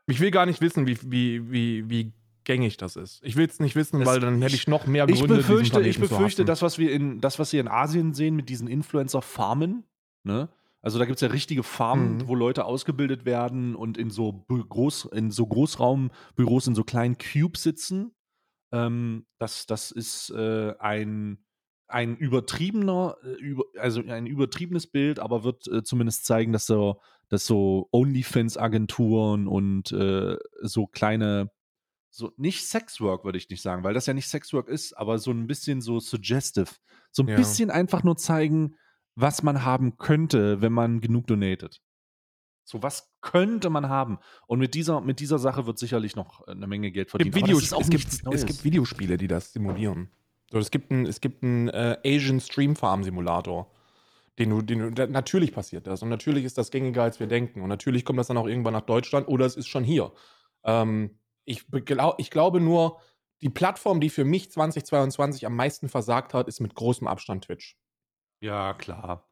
Ich 0.06 0.20
will 0.20 0.30
gar 0.30 0.46
nicht 0.46 0.60
wissen, 0.60 0.86
wie, 0.86 0.98
wie, 1.02 1.50
wie, 1.50 1.90
wie 1.90 2.12
gängig 2.48 2.78
das 2.78 2.96
ist. 2.96 3.20
Ich 3.22 3.36
will 3.36 3.46
es 3.46 3.60
nicht 3.60 3.76
wissen, 3.76 4.04
weil 4.04 4.18
dann 4.18 4.42
hätte 4.42 4.56
ich 4.56 4.66
noch 4.66 4.86
mehr 4.86 5.08
ich 5.08 5.20
Gründe, 5.20 5.36
diesen 5.36 5.48
befürchte, 5.48 5.80
ich 5.82 6.00
befürchte, 6.00 6.44
das 6.44 6.62
was 6.62 6.78
wir 6.78 6.90
in 6.90 7.20
das 7.20 7.38
was 7.38 7.52
wir 7.52 7.60
in 7.60 7.68
Asien 7.68 8.14
sehen 8.14 8.34
mit 8.34 8.48
diesen 8.48 8.66
Influencer 8.66 9.22
Farmen, 9.22 9.84
ne? 10.24 10.48
Also 10.80 10.98
da 10.98 11.04
gibt 11.04 11.16
es 11.16 11.22
ja 11.22 11.28
richtige 11.28 11.62
Farmen, 11.62 12.18
Mhm. 12.18 12.28
wo 12.28 12.34
Leute 12.34 12.64
ausgebildet 12.64 13.24
werden 13.24 13.74
und 13.76 13.98
in 13.98 14.10
so 14.10 14.44
Groß, 14.48 15.06
in 15.12 15.30
so 15.30 15.46
Großraumbüros 15.46 16.66
in 16.68 16.74
so 16.74 16.84
kleinen 16.84 17.16
Cubes 17.18 17.62
sitzen. 17.64 18.12
Ähm, 18.72 19.26
das, 19.38 19.66
das 19.66 19.90
ist 19.90 20.30
äh, 20.30 20.74
ein, 20.78 21.44
ein 21.88 22.16
übertriebener, 22.16 23.16
äh, 23.24 23.32
über, 23.42 23.64
also 23.76 24.02
ein 24.02 24.26
übertriebenes 24.26 24.86
Bild, 24.86 25.18
aber 25.18 25.42
wird 25.42 25.66
äh, 25.66 25.82
zumindest 25.82 26.24
zeigen, 26.26 26.52
dass 26.52 26.66
so, 26.66 27.00
dass 27.28 27.44
so 27.44 27.88
OnlyFans-Agenturen 27.92 29.48
und 29.48 29.90
äh, 29.92 30.36
so 30.62 30.86
kleine, 30.86 31.50
so 32.10 32.32
nicht 32.36 32.66
Sexwork, 32.66 33.24
würde 33.24 33.38
ich 33.38 33.48
nicht 33.50 33.62
sagen, 33.62 33.84
weil 33.84 33.94
das 33.94 34.06
ja 34.06 34.14
nicht 34.14 34.28
Sexwork 34.28 34.68
ist, 34.68 34.94
aber 34.94 35.18
so 35.18 35.30
ein 35.30 35.46
bisschen 35.46 35.80
so 35.80 36.00
suggestive. 36.00 36.70
So 37.10 37.22
ein 37.22 37.28
Ja. 37.28 37.36
bisschen 37.36 37.70
einfach 37.70 38.02
nur 38.02 38.16
zeigen, 38.16 38.76
was 39.14 39.42
man 39.42 39.64
haben 39.64 39.98
könnte, 39.98 40.60
wenn 40.60 40.72
man 40.72 41.00
genug 41.00 41.26
donatet. 41.26 41.82
So, 42.64 42.82
was 42.82 43.10
könnte 43.22 43.70
man 43.70 43.88
haben? 43.88 44.18
Und 44.46 44.58
mit 44.58 44.74
dieser, 44.74 45.00
mit 45.00 45.20
dieser 45.20 45.38
Sache 45.38 45.66
wird 45.66 45.78
sicherlich 45.78 46.16
noch 46.16 46.46
äh, 46.46 46.50
eine 46.50 46.66
Menge 46.66 46.90
Geld 46.92 47.10
gibt, 47.10 47.34
verdient. 47.34 47.72
Auch 47.72 47.80
es, 47.80 47.88
gibt, 47.90 48.34
es 48.34 48.46
gibt 48.46 48.64
Videospiele, 48.64 49.16
die 49.16 49.26
das 49.26 49.52
simulieren. 49.52 50.10
So, 50.50 50.58
es 50.58 50.70
gibt 50.70 50.90
einen 50.90 51.06
es 51.06 51.20
gibt 51.20 51.42
einen, 51.42 51.68
äh, 51.68 51.96
Asian 52.04 52.40
Stream 52.40 52.76
Farm 52.76 53.04
Simulator. 53.04 53.70
Den 54.38 54.50
du, 54.50 54.62
den 54.62 54.94
du, 54.94 55.06
natürlich 55.08 55.52
passiert 55.52 55.86
das. 55.86 56.02
Und 56.02 56.10
natürlich 56.10 56.44
ist 56.44 56.58
das 56.58 56.70
gängiger, 56.70 57.02
als 57.02 57.18
wir 57.18 57.26
denken. 57.26 57.62
Und 57.62 57.68
natürlich 57.70 58.04
kommt 58.04 58.18
das 58.18 58.28
dann 58.28 58.36
auch 58.36 58.46
irgendwann 58.46 58.74
nach 58.74 58.82
Deutschland 58.82 59.26
oder 59.28 59.46
es 59.46 59.56
ist 59.56 59.66
schon 59.66 59.82
hier. 59.82 60.12
Ähm, 60.64 61.18
ich, 61.48 61.68
beglau, 61.68 62.14
ich 62.18 62.30
glaube 62.30 62.60
nur, 62.60 62.98
die 63.40 63.48
Plattform, 63.48 64.00
die 64.00 64.10
für 64.10 64.24
mich 64.24 64.50
2022 64.50 65.46
am 65.46 65.56
meisten 65.56 65.88
versagt 65.88 66.34
hat, 66.34 66.48
ist 66.48 66.60
mit 66.60 66.74
großem 66.74 67.06
Abstand 67.06 67.44
Twitch. 67.44 67.76
Ja, 68.40 68.74
klar. 68.74 69.28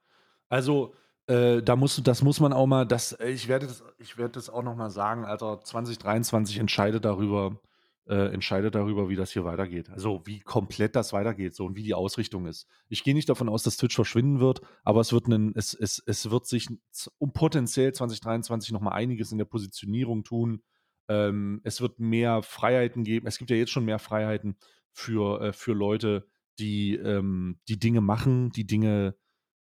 Also, 0.48 0.94
äh, 1.26 1.62
da 1.62 1.76
musst 1.76 2.06
das 2.06 2.22
muss 2.22 2.40
man 2.40 2.52
auch 2.52 2.66
mal, 2.66 2.86
das, 2.86 3.12
äh, 3.12 3.30
ich 3.30 3.48
werde 3.48 3.66
das, 3.66 3.82
ich 3.98 4.16
werde 4.16 4.32
das 4.32 4.48
auch 4.48 4.62
noch 4.62 4.76
mal 4.76 4.90
sagen, 4.90 5.24
Alter, 5.24 5.60
2023 5.60 6.58
entscheidet 6.58 7.04
darüber, 7.04 7.60
äh, 8.06 8.32
entscheidet 8.32 8.76
darüber, 8.76 9.08
wie 9.08 9.16
das 9.16 9.32
hier 9.32 9.44
weitergeht. 9.44 9.90
Also, 9.90 10.22
wie 10.24 10.38
komplett 10.38 10.94
das 10.94 11.12
weitergeht, 11.12 11.56
so 11.56 11.66
und 11.66 11.74
wie 11.74 11.82
die 11.82 11.94
Ausrichtung 11.94 12.46
ist. 12.46 12.68
Ich 12.88 13.02
gehe 13.02 13.14
nicht 13.14 13.28
davon 13.28 13.48
aus, 13.48 13.64
dass 13.64 13.76
Twitch 13.76 13.96
verschwinden 13.96 14.38
wird, 14.38 14.60
aber 14.84 15.00
es 15.00 15.12
wird 15.12 15.26
einen, 15.26 15.52
es, 15.56 15.74
es, 15.74 16.02
es 16.06 16.30
wird 16.30 16.46
sich 16.46 16.68
um 17.18 17.32
potenziell 17.32 17.92
2023 17.92 18.70
noch 18.70 18.80
mal 18.80 18.92
einiges 18.92 19.32
in 19.32 19.38
der 19.38 19.44
Positionierung 19.46 20.22
tun. 20.22 20.62
Ähm, 21.08 21.60
es 21.64 21.80
wird 21.80 22.00
mehr 22.00 22.42
Freiheiten 22.42 23.04
geben. 23.04 23.26
Es 23.26 23.38
gibt 23.38 23.50
ja 23.50 23.56
jetzt 23.56 23.70
schon 23.70 23.84
mehr 23.84 23.98
Freiheiten 23.98 24.56
für, 24.92 25.40
äh, 25.40 25.52
für 25.52 25.72
Leute, 25.72 26.26
die, 26.58 26.94
ähm, 26.96 27.60
die 27.68 27.78
Dinge 27.78 28.00
machen, 28.00 28.50
die 28.50 28.66
Dinge 28.66 29.16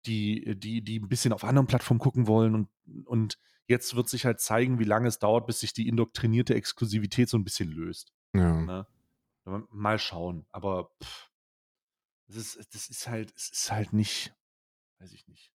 die, 0.05 0.55
die, 0.57 0.81
die 0.81 0.99
ein 0.99 1.09
bisschen 1.09 1.33
auf 1.33 1.43
anderen 1.43 1.67
Plattformen 1.67 1.99
gucken 1.99 2.27
wollen 2.27 2.53
und, 2.55 2.69
und 3.05 3.39
jetzt 3.67 3.95
wird 3.95 4.09
sich 4.09 4.25
halt 4.25 4.39
zeigen, 4.39 4.79
wie 4.79 4.83
lange 4.83 5.07
es 5.07 5.19
dauert, 5.19 5.47
bis 5.47 5.59
sich 5.59 5.73
die 5.73 5.87
indoktrinierte 5.87 6.53
Exklusivität 6.53 7.29
so 7.29 7.37
ein 7.37 7.43
bisschen 7.43 7.69
löst. 7.69 8.13
Ja. 8.33 8.61
Ne? 8.61 8.87
Mal 9.69 9.99
schauen. 9.99 10.45
Aber 10.51 10.91
pff, 11.03 11.31
das, 12.27 12.37
ist, 12.37 12.75
das 12.75 12.89
ist 12.89 13.07
halt, 13.07 13.33
es 13.35 13.49
ist 13.49 13.71
halt 13.71 13.93
nicht, 13.93 14.35
weiß 14.99 15.13
ich 15.13 15.27
nicht. 15.27 15.51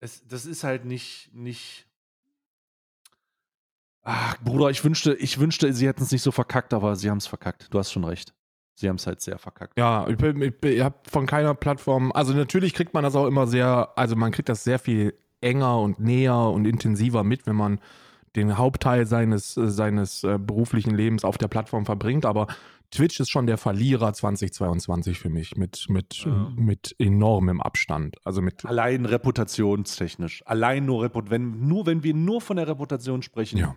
Es, 0.00 0.24
das 0.26 0.46
ist 0.46 0.64
halt 0.64 0.84
nicht, 0.84 1.30
nicht. 1.32 1.87
Ach, 4.10 4.38
Bruder, 4.42 4.70
ich 4.70 4.82
wünschte, 4.84 5.12
ich 5.14 5.38
wünschte, 5.38 5.70
sie 5.74 5.86
hätten 5.86 6.02
es 6.02 6.10
nicht 6.12 6.22
so 6.22 6.32
verkackt, 6.32 6.72
aber 6.72 6.96
sie 6.96 7.10
haben 7.10 7.18
es 7.18 7.26
verkackt. 7.26 7.68
Du 7.70 7.78
hast 7.78 7.92
schon 7.92 8.04
recht. 8.04 8.32
Sie 8.74 8.88
haben 8.88 8.96
es 8.96 9.06
halt 9.06 9.20
sehr 9.20 9.38
verkackt. 9.38 9.78
Ja, 9.78 10.06
ich, 10.08 10.16
bin- 10.16 10.40
ich, 10.40 10.54
ich 10.62 10.80
habe 10.82 10.96
von 11.10 11.26
keiner 11.26 11.54
Plattform, 11.54 12.10
also 12.12 12.32
natürlich 12.32 12.72
kriegt 12.72 12.94
man 12.94 13.04
das 13.04 13.14
auch 13.14 13.26
immer 13.26 13.46
sehr, 13.46 13.90
also 13.96 14.16
man 14.16 14.32
kriegt 14.32 14.48
das 14.48 14.64
sehr 14.64 14.78
viel 14.78 15.12
enger 15.42 15.78
und 15.80 16.00
näher 16.00 16.36
und 16.38 16.64
intensiver 16.64 17.22
mit, 17.22 17.46
wenn 17.46 17.56
man 17.56 17.80
den 18.34 18.56
Hauptteil 18.56 19.04
seines, 19.04 19.58
äh, 19.58 19.68
seines 19.68 20.24
äh, 20.24 20.38
beruflichen 20.38 20.94
Lebens 20.94 21.22
auf 21.24 21.36
der 21.36 21.48
Plattform 21.48 21.84
verbringt, 21.84 22.24
aber 22.24 22.46
Twitch 22.90 23.20
ist 23.20 23.28
schon 23.30 23.46
der 23.46 23.58
Verlierer 23.58 24.12
2022 24.14 25.18
für 25.18 25.28
mich 25.28 25.56
mit, 25.56 25.86
mit, 25.88 26.24
Ja. 26.24 26.50
mit 26.56 26.94
enormem 26.98 27.60
Abstand. 27.60 28.16
Also 28.24 28.40
mit, 28.40 28.64
Allein 28.64 29.04
reputationstechnisch. 29.04 30.42
Allein 30.46 30.84
nur 30.86 31.02
Reput 31.02 31.30
wenn, 31.30 31.66
nur 31.68 31.86
wenn 31.86 32.02
wir 32.02 32.14
nur 32.14 32.40
von 32.40 32.56
der 32.56 32.68
Reputation 32.68 33.22
sprechen. 33.22 33.58
Ja. 33.58 33.74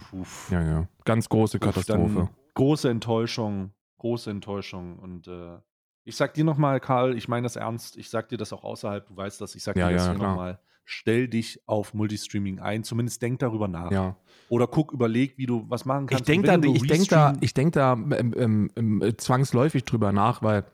ja, 0.50 0.62
ja, 0.64 0.88
ganz 1.06 1.28
große 1.30 1.60
Katastrophe. 1.60 2.30
große 2.54 2.90
Enttäuschung. 2.90 3.72
Große 3.98 4.30
Enttäuschung. 4.32 4.98
Und 4.98 5.28
äh, 5.28 5.58
ich 6.04 6.16
sag 6.16 6.34
dir 6.34 6.44
nochmal, 6.44 6.80
Karl, 6.80 7.16
ich 7.16 7.28
meine 7.28 7.44
das 7.44 7.56
ernst. 7.56 7.98
Ich 7.98 8.10
sag 8.10 8.30
dir 8.30 8.38
das 8.38 8.52
auch 8.54 8.64
außerhalb. 8.64 9.06
Du 9.08 9.16
weißt 9.16 9.40
das. 9.42 9.56
Ich 9.56 9.64
sag 9.64 9.76
Ja, 9.76 9.90
dir 9.90 9.96
das 9.96 10.08
ja, 10.08 10.14
nochmal. 10.14 10.60
Stell 10.86 11.28
dich 11.28 11.62
auf 11.68 11.94
Multistreaming 11.94 12.60
ein. 12.60 12.84
Zumindest 12.84 13.22
denk 13.22 13.40
darüber 13.40 13.68
nach. 13.68 13.92
Ja. 13.92 14.18
Oder 14.50 14.68
guck, 14.68 14.92
überleg, 14.92 15.38
wie 15.38 15.46
du 15.46 15.66
was 15.70 15.86
machen 15.86 16.06
Ich 16.06 16.10
kannst. 16.12 16.28
denke 16.28 16.54
Und 16.54 16.66
da, 16.66 16.70
ich 16.70 16.88
denk 16.88 17.08
da, 17.10 17.34
ich 17.40 17.54
denk 17.54 17.74
da 17.74 17.94
ähm, 17.94 18.34
ähm, 18.36 18.72
ähm, 18.76 19.14
zwangsläufig 19.18 19.86
drüber 19.86 20.12
nach, 20.12 20.42
weil 20.42 20.66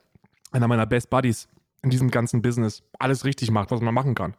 einer 0.50 0.66
meiner 0.66 0.86
Best 0.86 1.10
Buddies 1.10 1.48
in 1.82 1.90
diesem 1.90 2.10
ganzen 2.10 2.42
Business 2.42 2.82
alles 2.98 3.24
richtig 3.24 3.50
macht, 3.50 3.70
was 3.70 3.80
man 3.80 3.94
machen 3.94 4.14
kann. 4.14 4.34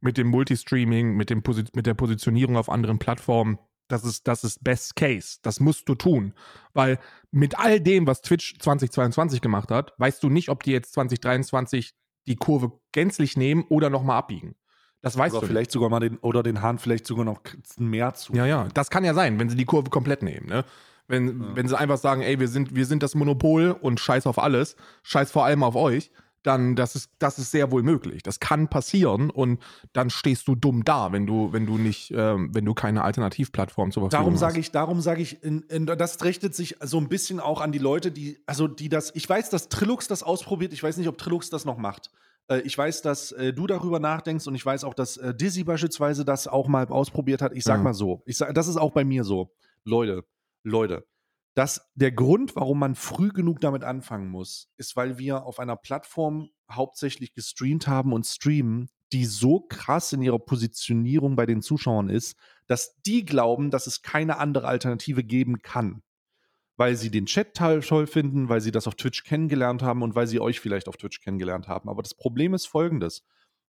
Mit 0.00 0.18
dem 0.18 0.28
Multistreaming, 0.28 1.14
mit, 1.16 1.30
dem 1.30 1.42
Posi 1.42 1.64
mit 1.74 1.86
der 1.86 1.94
Positionierung 1.94 2.56
auf 2.56 2.68
anderen 2.68 2.98
Plattformen. 2.98 3.58
Das 3.88 4.04
ist, 4.04 4.26
das 4.26 4.44
ist 4.44 4.62
Best 4.64 4.96
Case. 4.96 5.38
Das 5.42 5.60
musst 5.60 5.88
du 5.88 5.94
tun. 5.94 6.34
Weil 6.72 6.98
mit 7.30 7.58
all 7.58 7.80
dem, 7.80 8.06
was 8.06 8.22
Twitch 8.22 8.58
2022 8.58 9.40
gemacht 9.40 9.70
hat, 9.70 9.94
weißt 9.98 10.22
du 10.22 10.28
nicht, 10.28 10.48
ob 10.48 10.62
die 10.62 10.72
jetzt 10.72 10.92
2023 10.94 11.94
die 12.26 12.36
Kurve 12.36 12.72
gänzlich 12.92 13.36
nehmen 13.36 13.64
oder 13.68 13.90
nochmal 13.90 14.18
abbiegen. 14.18 14.54
Das 15.02 15.18
weißt 15.18 15.34
oder 15.34 15.40
du 15.40 15.46
nicht. 15.46 15.52
vielleicht 15.52 15.70
sogar 15.72 15.90
mal 15.90 16.00
den, 16.00 16.16
oder 16.18 16.42
den 16.42 16.62
Hahn 16.62 16.78
vielleicht 16.78 17.06
sogar 17.06 17.24
noch 17.24 17.40
mehr 17.76 18.14
zu. 18.14 18.32
Ja, 18.34 18.46
ja, 18.46 18.68
das 18.72 18.88
kann 18.90 19.04
ja 19.04 19.14
sein, 19.14 19.38
wenn 19.38 19.48
sie 19.50 19.56
die 19.56 19.64
Kurve 19.64 19.90
komplett 19.90 20.22
nehmen, 20.22 20.46
ne? 20.46 20.64
Wenn, 21.08 21.40
Ja. 21.40 21.56
wenn 21.56 21.68
sie 21.68 21.76
einfach 21.76 21.98
sagen, 21.98 22.22
ey, 22.22 22.38
wir 22.38 22.48
sind, 22.48 22.74
wir 22.74 22.86
sind 22.86 23.02
das 23.02 23.14
Monopol 23.16 23.76
und 23.80 23.98
scheiß 24.00 24.26
auf 24.26 24.38
alles, 24.38 24.76
scheiß 25.02 25.30
vor 25.32 25.44
allem 25.44 25.62
auf 25.64 25.74
euch, 25.74 26.10
dann 26.44 26.74
das 26.74 26.96
ist 26.96 27.10
das 27.20 27.38
ist 27.38 27.50
sehr 27.52 27.70
wohl 27.70 27.82
möglich. 27.84 28.22
Das 28.24 28.40
kann 28.40 28.66
passieren 28.68 29.30
und 29.30 29.60
dann 29.92 30.10
stehst 30.10 30.48
du 30.48 30.54
dumm 30.56 30.84
da, 30.84 31.12
wenn 31.12 31.24
du 31.26 31.52
wenn 31.52 31.66
du 31.66 31.78
nicht 31.78 32.12
ähm, 32.16 32.50
wenn 32.52 32.64
du 32.64 32.74
keine 32.74 33.04
Alternativplattform 33.04 33.92
zur 33.92 34.02
Verfügung 34.02 34.10
Darum 34.10 34.32
hast. 34.34 34.40
sage 34.40 34.58
ich, 34.60 34.70
darum 34.72 35.00
sage 35.00 35.22
ich, 35.22 35.42
in, 35.44 35.62
in, 35.62 35.86
das 35.86 36.24
richtet 36.24 36.54
sich 36.56 36.76
so 36.80 36.98
ein 36.98 37.08
bisschen 37.08 37.38
auch 37.38 37.60
an 37.60 37.70
die 37.70 37.78
Leute, 37.78 38.10
die, 38.10 38.38
also 38.46 38.66
die 38.66 38.88
das, 38.88 39.12
ich 39.14 39.28
weiß, 39.28 39.50
dass 39.50 39.68
Trilux 39.68 40.08
das 40.08 40.22
ausprobiert, 40.24 40.72
ich 40.72 40.82
weiß 40.82 40.96
nicht, 40.96 41.08
ob 41.08 41.16
Trilux 41.18 41.48
das 41.50 41.64
noch 41.64 41.76
macht. 41.78 42.10
Äh, 42.48 42.60
ich 42.60 42.76
weiß, 42.76 43.02
dass 43.02 43.32
äh, 43.32 43.52
du 43.52 43.66
darüber 43.66 43.98
nachdenkst 44.00 44.46
und 44.46 44.54
ich 44.54 44.64
weiß 44.64 44.84
auch, 44.84 44.94
dass 44.94 45.16
äh, 45.16 45.34
Dizzy 45.34 45.64
beispielsweise 45.64 46.24
das 46.24 46.46
auch 46.48 46.68
mal 46.68 46.86
ausprobiert 46.88 47.42
hat. 47.42 47.52
Ich 47.54 47.64
sag 47.64 47.78
Ja. 47.78 47.82
mal 47.82 47.94
so, 47.94 48.22
ich 48.26 48.36
sag, 48.36 48.54
das 48.54 48.68
ist 48.68 48.76
auch 48.76 48.92
bei 48.92 49.04
mir 49.04 49.24
so. 49.24 49.54
Leute, 49.84 50.24
Leute, 50.62 51.06
dass 51.54 51.90
der 51.94 52.12
Grund, 52.12 52.56
warum 52.56 52.78
man 52.78 52.94
früh 52.94 53.28
genug 53.30 53.60
damit 53.60 53.84
anfangen 53.84 54.28
muss, 54.28 54.70
ist, 54.76 54.96
weil 54.96 55.18
wir 55.18 55.44
auf 55.44 55.58
einer 55.58 55.76
Plattform 55.76 56.48
hauptsächlich 56.70 57.34
gestreamt 57.34 57.86
haben 57.86 58.12
und 58.12 58.24
streamen, 58.26 58.88
die 59.12 59.26
so 59.26 59.60
krass 59.60 60.12
in 60.14 60.22
ihrer 60.22 60.38
Positionierung 60.38 61.36
bei 61.36 61.44
den 61.44 61.60
Zuschauern 61.60 62.08
ist, 62.08 62.36
dass 62.66 62.96
die 63.02 63.24
glauben, 63.26 63.70
dass 63.70 63.86
es 63.86 64.00
keine 64.00 64.38
andere 64.38 64.68
Alternative 64.68 65.22
geben 65.22 65.60
kann. 65.60 66.02
Weil 66.82 66.96
sie 66.96 67.10
den 67.12 67.26
Chat 67.26 67.54
toll 67.54 68.06
finden, 68.08 68.48
weil 68.48 68.60
sie 68.60 68.72
das 68.72 68.88
auf 68.88 68.96
Twitch 68.96 69.22
kennengelernt 69.22 69.82
haben 69.82 70.02
und 70.02 70.16
weil 70.16 70.26
sie 70.26 70.40
euch 70.40 70.58
vielleicht 70.58 70.88
auf 70.88 70.96
Twitch 70.96 71.20
kennengelernt 71.20 71.68
haben. 71.68 71.88
Aber 71.88 72.02
das 72.02 72.14
Problem 72.14 72.54
ist 72.54 72.66
folgendes. 72.66 73.24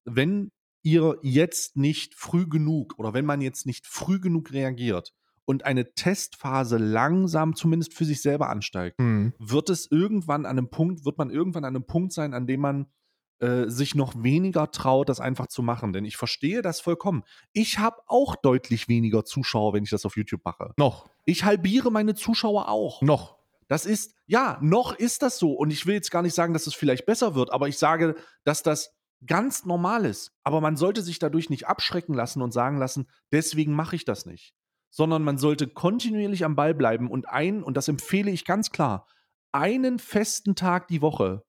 Wenn 0.04 0.50
ihr 0.82 1.18
jetzt 1.22 1.76
nicht 1.76 2.14
früh 2.14 2.48
genug 2.48 2.94
oder 2.98 3.12
wenn 3.12 3.26
man 3.26 3.42
jetzt 3.42 3.66
nicht 3.66 3.86
früh 3.86 4.18
genug 4.18 4.52
reagiert 4.52 5.12
und 5.44 5.64
eine 5.66 5.92
Testphase 5.92 6.78
langsam 6.78 7.54
zumindest 7.54 7.92
für 7.92 8.06
sich 8.06 8.22
selber 8.22 8.48
ansteigt, 8.48 8.98
Hm. 8.98 9.34
wird 9.38 9.68
es 9.68 9.90
irgendwann 9.90 10.46
an 10.46 10.56
einem 10.58 10.70
Punkt, 10.70 11.04
wird 11.04 11.18
man 11.18 11.30
irgendwann 11.30 11.64
an 11.64 11.76
einem 11.76 11.86
Punkt 11.86 12.12
sein, 12.14 12.32
an 12.32 12.46
dem 12.46 12.60
man 12.60 12.86
äh, 13.42 13.68
sich 13.68 13.94
noch 13.94 14.14
weniger 14.22 14.70
traut, 14.70 15.08
das 15.08 15.20
einfach 15.20 15.48
zu 15.48 15.62
machen. 15.62 15.92
Denn 15.92 16.04
ich 16.04 16.16
verstehe 16.16 16.62
das 16.62 16.80
vollkommen. 16.80 17.24
Ich 17.52 17.78
habe 17.78 17.96
auch 18.06 18.36
deutlich 18.36 18.88
weniger 18.88 19.24
Zuschauer, 19.24 19.74
wenn 19.74 19.82
ich 19.82 19.90
das 19.90 20.06
auf 20.06 20.16
YouTube 20.16 20.44
mache. 20.44 20.72
Noch, 20.76 21.08
Ich 21.24 21.44
halbiere 21.44 21.90
meine 21.90 22.14
Zuschauer 22.14 22.68
auch. 22.68 23.02
noch. 23.02 23.36
Das 23.68 23.86
ist, 23.86 24.14
ja, 24.26 24.58
noch 24.60 24.94
ist 24.94 25.22
das 25.22 25.38
so. 25.38 25.52
Und 25.52 25.72
ich 25.72 25.86
will 25.86 25.94
jetzt 25.94 26.10
gar 26.10 26.22
nicht 26.22 26.34
sagen, 26.34 26.52
dass 26.52 26.66
es 26.66 26.74
vielleicht 26.74 27.06
besser 27.06 27.34
wird, 27.34 27.52
aber 27.52 27.68
ich 27.68 27.78
sage, 27.78 28.16
dass 28.44 28.62
das 28.62 28.94
ganz 29.26 29.64
normal 29.64 30.04
ist. 30.04 30.32
Aber 30.44 30.60
man 30.60 30.76
sollte 30.76 31.00
sich 31.00 31.18
dadurch 31.18 31.48
nicht 31.48 31.66
abschrecken 31.66 32.14
lassen 32.14 32.42
und 32.42 32.52
sagen 32.52 32.76
lassen, 32.78 33.08
deswegen 33.32 33.72
mache 33.72 33.96
ich 33.96 34.04
das 34.04 34.26
nicht. 34.26 34.54
Sondern 34.90 35.22
man 35.24 35.38
sollte 35.38 35.68
kontinuierlich 35.68 36.44
am 36.44 36.54
Ball 36.54 36.74
bleiben 36.74 37.10
und 37.10 37.28
ein, 37.28 37.62
und 37.62 37.76
das 37.76 37.88
empfehle 37.88 38.30
ich 38.30 38.44
ganz 38.44 38.70
klar, 38.72 39.06
einen 39.52 39.98
festen 39.98 40.54
Tag 40.54 40.88
die 40.88 41.00
Woche, 41.00 41.42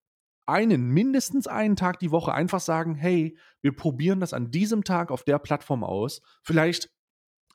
einen, 0.46 0.90
mindestens 0.90 1.48
einen 1.48 1.76
Tag 1.76 2.00
die 2.00 2.12
Woche 2.12 2.34
einfach 2.34 2.60
sagen, 2.60 2.96
hey, 2.96 3.38
wir 3.62 3.76
probieren 3.76 4.20
das 4.20 4.34
an 4.34 4.52
diesem 4.52 4.84
Tag 4.84 5.12
auf 5.12 5.24
der 5.24 5.40
Plattform 5.40 5.84
aus. 5.84 6.22
Vielleicht 6.42 6.90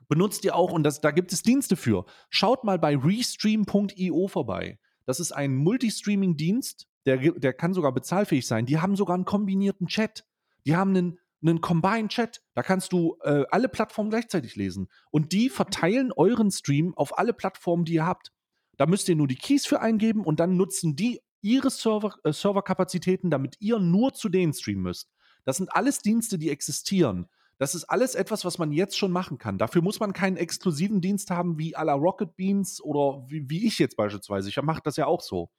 benutzt 0.09 0.45
ihr 0.45 0.57
auch, 0.57 0.72
und 0.72 0.82
das, 0.82 1.01
da 1.01 1.11
gibt 1.11 1.32
es 1.32 1.43
Dienste 1.43 1.76
für. 1.76 2.07
Schaut 2.30 2.64
mal 2.64 2.78
bei 2.78 2.97
restream.io 2.97 4.28
vorbei. 4.28 4.78
Das 5.05 5.20
ist 5.20 5.32
ein 5.32 5.55
Multistreaming-Dienst, 5.57 6.86
der, 7.07 7.16
der 7.32 7.53
kann 7.53 7.74
sogar 7.74 7.93
bezahlfähig 7.93 8.47
sein. 8.47 8.66
Die 8.66 8.78
haben 8.78 8.97
sogar 8.97 9.14
einen 9.14 9.24
kombinierten 9.24 9.86
Chat. 9.86 10.24
Die 10.66 10.76
haben 10.76 10.91
einen, 10.91 11.18
einen 11.43 11.61
Combined 11.61 12.11
Chat. 12.11 12.43
Da 12.55 12.62
kannst 12.62 12.93
du 12.93 13.16
äh, 13.22 13.45
alle 13.51 13.68
Plattformen 13.68 14.11
gleichzeitig 14.11 14.57
lesen. 14.57 14.89
Und 15.11 15.32
die 15.32 15.49
verteilen 15.49 16.12
euren 16.12 16.51
Stream 16.51 16.95
auf 16.97 17.18
alle 17.18 17.32
Plattformen, 17.32 17.84
die 17.84 17.95
ihr 17.95 18.07
habt. 18.07 18.32
Da 18.76 18.86
müsst 18.86 19.09
ihr 19.09 19.16
nur 19.16 19.28
die 19.28 19.36
Keys 19.36 19.66
für 19.66 19.80
eingeben 19.80 20.24
und 20.24 20.41
dann 20.41 20.57
nutzen 20.57 20.95
die 20.95 21.20
ihre 21.41 21.70
Server, 21.70 22.14
äh, 22.24 22.32
Serverkapazitäten, 22.32 23.30
damit 23.30 23.57
ihr 23.61 23.78
nur 23.78 24.14
zu 24.14 24.28
denen 24.28 24.53
streamen 24.53 24.82
müsst. 24.82 25.11
Das 25.45 25.57
sind 25.57 25.72
alles 25.74 26.01
Dienste, 26.01 26.39
die 26.39 26.51
existieren. 26.51 27.28
Das 27.59 27.74
ist 27.74 27.84
alles 27.84 28.14
etwas, 28.14 28.45
was 28.45 28.59
man 28.59 28.70
jetzt 28.70 28.97
schon 28.97 29.11
machen 29.11 29.39
kann. 29.39 29.59
Dafür 29.59 29.82
muss 29.82 29.99
man 29.99 30.12
keinen 30.12 30.36
exklusiven 30.36 31.01
Dienst 31.01 31.30
haben 31.30 31.59
wie 31.59 31.76
à 31.76 31.84
la 31.84 31.95
Rocket 31.95 32.36
Beans 32.36 32.80
oder 32.80 33.24
wie, 33.28 33.49
wie 33.51 33.66
ich 33.66 33.78
jetzt 33.78 33.97
beispielsweise. 33.97 34.49
Ich 34.49 34.62
mache 34.62 34.82
das 34.84 34.97
ja 34.97 35.07
auch 35.07 35.20
so. 35.22 35.51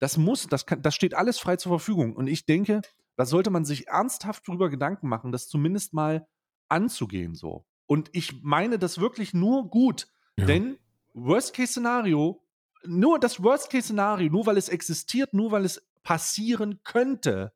Das 0.00 0.16
muss, 0.16 0.46
das, 0.48 0.66
kann, 0.66 0.82
das 0.82 0.94
steht 0.94 1.14
alles 1.14 1.38
frei 1.38 1.56
zur 1.56 1.70
Verfügung. 1.70 2.16
Und 2.16 2.26
ich 2.26 2.44
denke, 2.46 2.80
da 3.16 3.24
sollte 3.24 3.50
man 3.50 3.64
sich 3.64 3.86
ernsthaft 3.88 4.46
drüber 4.48 4.68
Gedanken 4.68 5.08
machen, 5.08 5.30
das 5.32 5.48
zumindest 5.48 5.92
mal 5.94 6.26
anzugehen 6.68 7.34
so. 7.34 7.64
Und 7.86 8.10
ich 8.12 8.42
meine 8.42 8.78
das 8.78 8.98
wirklich 8.98 9.32
nur 9.32 9.70
gut, 9.70 10.08
Ja. 10.36 10.46
denn 10.46 10.78
Worst-Case-Szenario, 11.14 12.42
nur 12.84 13.18
das 13.18 13.42
Worst-Case-Szenario, 13.42 14.30
nur 14.30 14.46
weil 14.46 14.56
es 14.56 14.68
existiert, 14.68 15.34
nur 15.34 15.50
weil 15.50 15.64
es 15.64 15.86
passieren 16.02 16.80
könnte, 16.84 17.52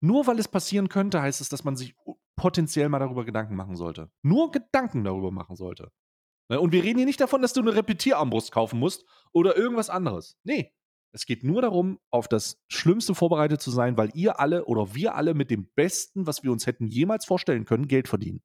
nur 0.00 0.26
weil 0.26 0.38
es 0.38 0.48
passieren 0.48 0.88
könnte, 0.88 1.22
heißt 1.22 1.40
es, 1.40 1.48
dass 1.48 1.64
man 1.64 1.76
sich 1.76 1.94
potenziell 2.36 2.88
mal 2.88 2.98
darüber 2.98 3.24
Gedanken 3.24 3.56
machen 3.56 3.76
sollte. 3.76 4.10
Nur 4.22 4.50
Gedanken 4.50 5.04
darüber 5.04 5.30
machen 5.30 5.56
sollte. 5.56 5.90
Ne, 6.48 6.60
Und 6.60 6.72
wir 6.72 6.82
reden 6.82 6.98
hier 6.98 7.06
nicht 7.06 7.20
davon, 7.20 7.42
dass 7.42 7.52
du 7.52 7.60
eine 7.60 7.74
Repetierarmbrust 7.74 8.52
kaufen 8.52 8.78
musst 8.78 9.04
oder 9.32 9.56
irgendwas 9.56 9.90
anderes. 9.90 10.38
Nee. 10.44 10.72
Es 11.10 11.24
geht 11.24 11.42
nur 11.42 11.62
darum, 11.62 11.98
auf 12.10 12.28
das 12.28 12.62
Schlimmste 12.68 13.14
vorbereitet 13.14 13.62
zu 13.62 13.70
sein, 13.70 13.96
weil 13.96 14.10
ihr 14.12 14.40
alle 14.40 14.66
oder 14.66 14.94
wir 14.94 15.14
alle 15.14 15.32
mit 15.32 15.50
dem 15.50 15.66
Besten, 15.74 16.26
was 16.26 16.42
wir 16.42 16.52
uns 16.52 16.66
hätten 16.66 16.86
jemals 16.86 17.24
vorstellen 17.24 17.64
können, 17.64 17.88
Geld 17.88 18.08
verdienen. 18.08 18.42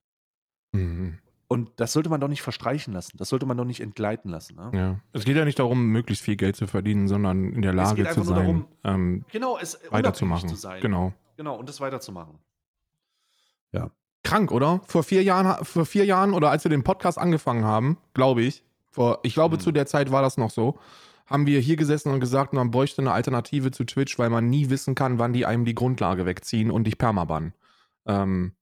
Mhm. 0.71 1.19
Und 1.53 1.69
das 1.75 1.93
sollte 1.93 2.09
man 2.09 2.19
doch 2.19 2.27
nicht 2.27 2.41
verstreichen 2.41 2.93
lassen. 2.93 3.17
Das 3.17 3.29
sollte 3.29 3.45
man 3.45 3.55
doch 3.57 3.65
nicht 3.65 3.79
entgleiten 3.79 4.31
lassen. 4.31 4.55
Ne? 4.55 4.71
Ja. 4.73 4.99
Es 5.13 5.23
geht 5.23 5.37
ja 5.37 5.45
nicht 5.45 5.59
darum, 5.59 5.85
möglichst 5.87 6.23
viel 6.23 6.35
Geld 6.35 6.55
zu 6.55 6.65
verdienen, 6.67 7.07
sondern 7.07 7.53
in 7.53 7.61
der 7.61 7.71
Es 7.71 7.77
Lage 7.77 8.09
zu 8.09 8.23
sein, 8.23 8.35
darum, 8.35 8.65
ähm, 8.83 9.23
Genau, 9.31 9.57
es 9.59 9.79
weiterzumachen. 9.91 10.49
zu 10.49 10.55
sein. 10.55 10.81
Genau. 10.81 11.13
Genau, 11.37 11.55
und 11.55 11.69
das 11.69 11.79
weiterzumachen. 11.79 12.39
Krank, 14.25 14.53
oder? 14.53 14.79
Vor 14.87 15.03
vier 15.03 15.21
Jahren, 15.21 15.65
vor 15.65 15.85
vier 15.85 16.05
Jahren 16.05 16.33
oder 16.33 16.49
als 16.49 16.63
wir 16.63 16.69
den 16.69 16.83
Podcast 16.85 17.17
angefangen 17.17 17.65
haben, 17.65 17.97
glaube 18.13 18.41
ich, 18.41 18.63
vor, 18.89 19.19
ich 19.23 19.33
glaube, 19.33 19.57
Mhm. 19.57 19.59
zu 19.59 19.71
der 19.73 19.85
Zeit 19.85 20.11
war 20.13 20.21
das 20.21 20.37
noch 20.37 20.49
so, 20.49 20.79
haben 21.25 21.45
wir 21.45 21.59
hier 21.59 21.75
gesessen 21.75 22.09
und 22.09 22.21
gesagt, 22.21 22.53
man 22.53 22.71
bräuchte 22.71 23.01
eine 23.01 23.11
Alternative 23.11 23.71
zu 23.71 23.83
Twitch, 23.83 24.17
weil 24.17 24.29
man 24.29 24.49
nie 24.49 24.69
wissen 24.69 24.95
kann, 24.95 25.19
wann 25.19 25.33
die 25.33 25.45
einem 25.45 25.65
die 25.65 25.75
Grundlage 25.75 26.25
wegziehen 26.25 26.71
und 26.71 26.85
dich 26.85 26.97
permabannen. 26.97 27.53
Ähm, 28.05 28.53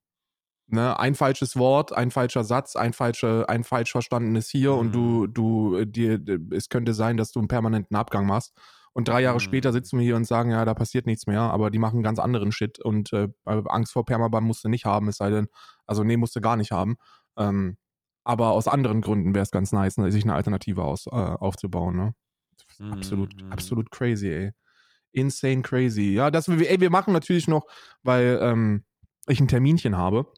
ne, 0.71 0.99
ein 0.99 1.15
falsches 1.15 1.55
Wort, 1.57 1.93
ein 1.93 2.11
falscher 2.11 2.43
Satz, 2.43 2.75
ein, 2.75 2.93
falsche, 2.93 3.45
ein 3.49 3.63
falsch 3.63 3.91
verstandenes 3.91 4.49
hier 4.49 4.73
und 4.73 4.93
du, 4.93 5.25
Mhm. 5.27 5.33
du, 5.33 5.75
äh, 5.77 5.85
dir, 5.87 6.19
es 6.51 6.69
könnte 6.69 6.93
sein, 6.93 7.17
dass 7.17 7.31
du 7.31 7.39
einen 7.39 7.47
permanenten 7.47 7.95
Abgang 7.95 8.25
machst. 8.25 8.53
Und 8.93 9.07
drei 9.07 9.21
Jahre 9.21 9.37
Mhm. 9.37 9.41
später 9.41 9.71
sitzen 9.71 9.97
wir 9.99 10.03
hier 10.05 10.17
und 10.17 10.25
sagen, 10.25 10.51
ja, 10.51 10.65
da 10.65 10.73
passiert 10.73 11.05
nichts 11.05 11.25
mehr, 11.27 11.41
aber 11.41 11.69
die 11.71 11.79
machen 11.79 12.03
ganz 12.03 12.19
anderen 12.19 12.51
Shit 12.51 12.79
und 12.79 13.13
äh, 13.13 13.29
Angst 13.45 13.93
vor 13.93 14.05
Permaban 14.05 14.43
musst 14.43 14.63
du 14.65 14.69
nicht 14.69 14.85
haben, 14.85 15.07
es 15.07 15.17
sei 15.17 15.29
denn, 15.29 15.47
also 15.87 16.03
nee, 16.03 16.17
musst 16.17 16.35
du 16.35 16.41
gar 16.41 16.57
nicht 16.57 16.71
haben. 16.71 16.97
Ähm, 17.37 17.77
aber 18.23 18.51
aus 18.51 18.67
anderen 18.67 19.01
Gründen 19.01 19.33
wäre 19.33 19.43
es 19.43 19.51
ganz 19.51 19.71
nice, 19.71 19.97
ne, 19.97 20.11
sich 20.11 20.23
eine 20.25 20.33
Alternative 20.35 20.83
aus, 20.83 21.07
äh, 21.07 21.09
aufzubauen. 21.11 21.95
Ne? 21.95 22.13
Mhm, 22.79 22.93
Absolut, 22.93 23.41
mhm. 23.41 23.51
absolut 23.51 23.91
crazy, 23.91 24.27
ey. 24.29 24.51
Insane 25.13 25.61
crazy. 25.61 26.13
Ja, 26.13 26.29
das, 26.31 26.47
ey, 26.47 26.79
wir 26.79 26.89
machen 26.89 27.13
natürlich 27.13 27.47
noch, 27.47 27.65
weil 28.03 28.39
ähm, 28.41 28.83
ich 29.27 29.39
ein 29.39 29.47
Terminchen 29.47 29.97
habe 29.97 30.31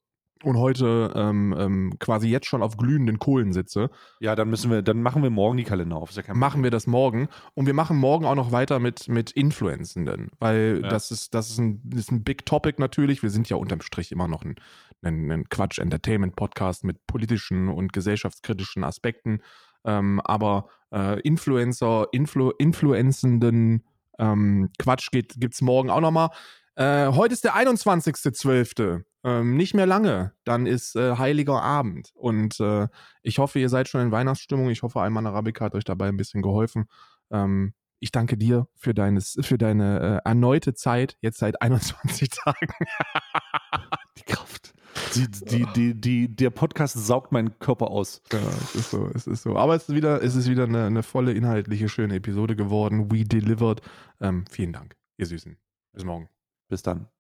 und 0.44 0.58
heute 0.58 1.12
ähm, 1.16 1.56
ähm, 1.58 1.94
quasi 2.00 2.28
jetzt 2.28 2.48
schon 2.48 2.62
auf 2.62 2.78
glühenden 2.78 3.20
Kohlen 3.20 3.54
sitze, 3.54 3.90
Ja, 4.20 4.36
dann 4.36 4.50
müssen 4.50 4.72
wir, 4.72 4.82
dann 4.82 5.02
machen 5.02 5.24
wir 5.24 5.30
morgen 5.30 5.58
die 5.58 5.64
Kalender 5.64 5.96
auf. 5.98 6.12
Ja 6.12 6.34
machen 6.34 6.64
wir 6.64 6.72
das 6.72 6.88
morgen. 6.88 7.28
Und 7.54 7.66
wir 7.66 7.74
machen 7.74 7.98
morgen 7.98 8.26
auch 8.26 8.36
noch 8.36 8.52
weiter 8.52 8.80
mit, 8.80 9.08
mit 9.08 9.32
Influencenden, 9.32 10.30
weil 10.40 10.82
Ja. 10.84 10.90
das, 10.90 11.12
ist, 11.12 11.34
das, 11.34 11.50
ist 11.50 11.60
ein, 11.60 11.82
ist 11.96 12.12
ein 12.12 12.24
Big 12.24 12.46
Topic 12.46 12.80
natürlich. 12.80 13.24
Wir 13.24 13.30
sind 13.30 13.50
ja 13.50 13.58
unterm 13.58 13.82
Strich 13.82 14.12
immer 14.12 14.28
noch 14.28 14.44
ein, 14.44 14.56
ein, 15.02 15.32
ein 15.32 15.50
Quatsch-Entertainment-Podcast 15.50 16.84
mit 16.84 17.06
politischen 17.08 17.70
und 17.70 17.94
gesellschaftskritischen 17.94 18.84
Aspekten. 18.84 19.42
Ähm, 19.86 20.22
aber 20.22 20.68
äh, 20.92 21.20
Influencer, 21.22 22.08
Influ 22.12 22.52
influenzenden 22.52 23.84
ähm, 24.20 24.70
Quatsch 24.78 25.10
gibt 25.12 25.54
es 25.54 25.62
morgen 25.62 25.90
auch 25.90 26.02
nochmal. 26.02 26.30
Äh, 26.76 27.08
heute 27.08 27.34
ist 27.34 27.44
der 27.44 27.56
21.12. 27.56 29.04
Ähm, 29.26 29.56
nicht 29.56 29.74
mehr 29.74 29.86
lange. 29.86 30.34
Dann 30.44 30.66
ist 30.66 30.96
äh, 30.96 31.18
Heiliger 31.18 31.62
Abend. 31.62 32.12
Und 32.16 32.60
äh, 32.60 32.88
ich 33.22 33.38
hoffe, 33.40 33.60
ihr 33.60 33.70
seid 33.70 33.88
schon 33.88 34.02
in 34.02 34.12
Weihnachtsstimmung. 34.12 34.70
Ich 34.70 34.84
hoffe, 34.84 35.00
Alman 35.00 35.28
Arabica 35.28 35.66
hat 35.66 35.76
euch 35.76 35.86
dabei 35.86 36.10
ein 36.10 36.18
bisschen 36.18 36.42
geholfen. 36.42 36.86
Ähm, 37.32 37.74
ich 38.00 38.12
danke 38.12 38.38
dir 38.38 38.68
für, 38.76 38.94
deines, 38.94 39.38
für 39.42 39.58
deine 39.58 40.22
äh, 40.26 40.28
erneute 40.28 40.74
Zeit, 40.74 41.18
jetzt 41.22 41.38
seit 41.38 41.62
21 41.62 42.30
Tagen. 42.44 42.68
Die 44.18 44.24
Kraft. 44.24 44.74
Die, 45.16 45.28
die, 45.30 45.66
die, 45.74 46.02
die, 46.02 46.36
der 46.36 46.50
Podcast 46.50 46.96
saugt 46.96 47.32
meinen 47.32 47.58
Körper 47.60 47.92
aus. 47.92 48.22
Ja, 48.32 48.40
es 48.40 48.76
ist 48.76 48.92
so, 48.92 49.10
es 49.14 49.26
ist 49.26 49.44
so. 49.44 49.56
Aber 49.56 49.76
es 49.76 49.88
ist 49.88 49.96
wieder, 49.96 50.22
es 50.22 50.36
ist 50.36 50.50
wieder 50.50 50.64
eine, 50.64 50.86
eine 50.86 51.04
volle, 51.04 51.32
inhaltliche, 51.32 51.88
schöne 51.88 52.16
Episode 52.16 52.56
geworden. 52.56 53.12
We 53.12 53.24
delivered. 53.24 53.82
Ähm, 54.20 54.46
vielen 54.50 54.74
Dank, 54.74 54.98
ihr 55.18 55.26
Süßen. 55.26 55.58
Bis 55.94 56.04
morgen. 56.04 56.33
Bis 56.74 56.82
dann. 56.82 57.13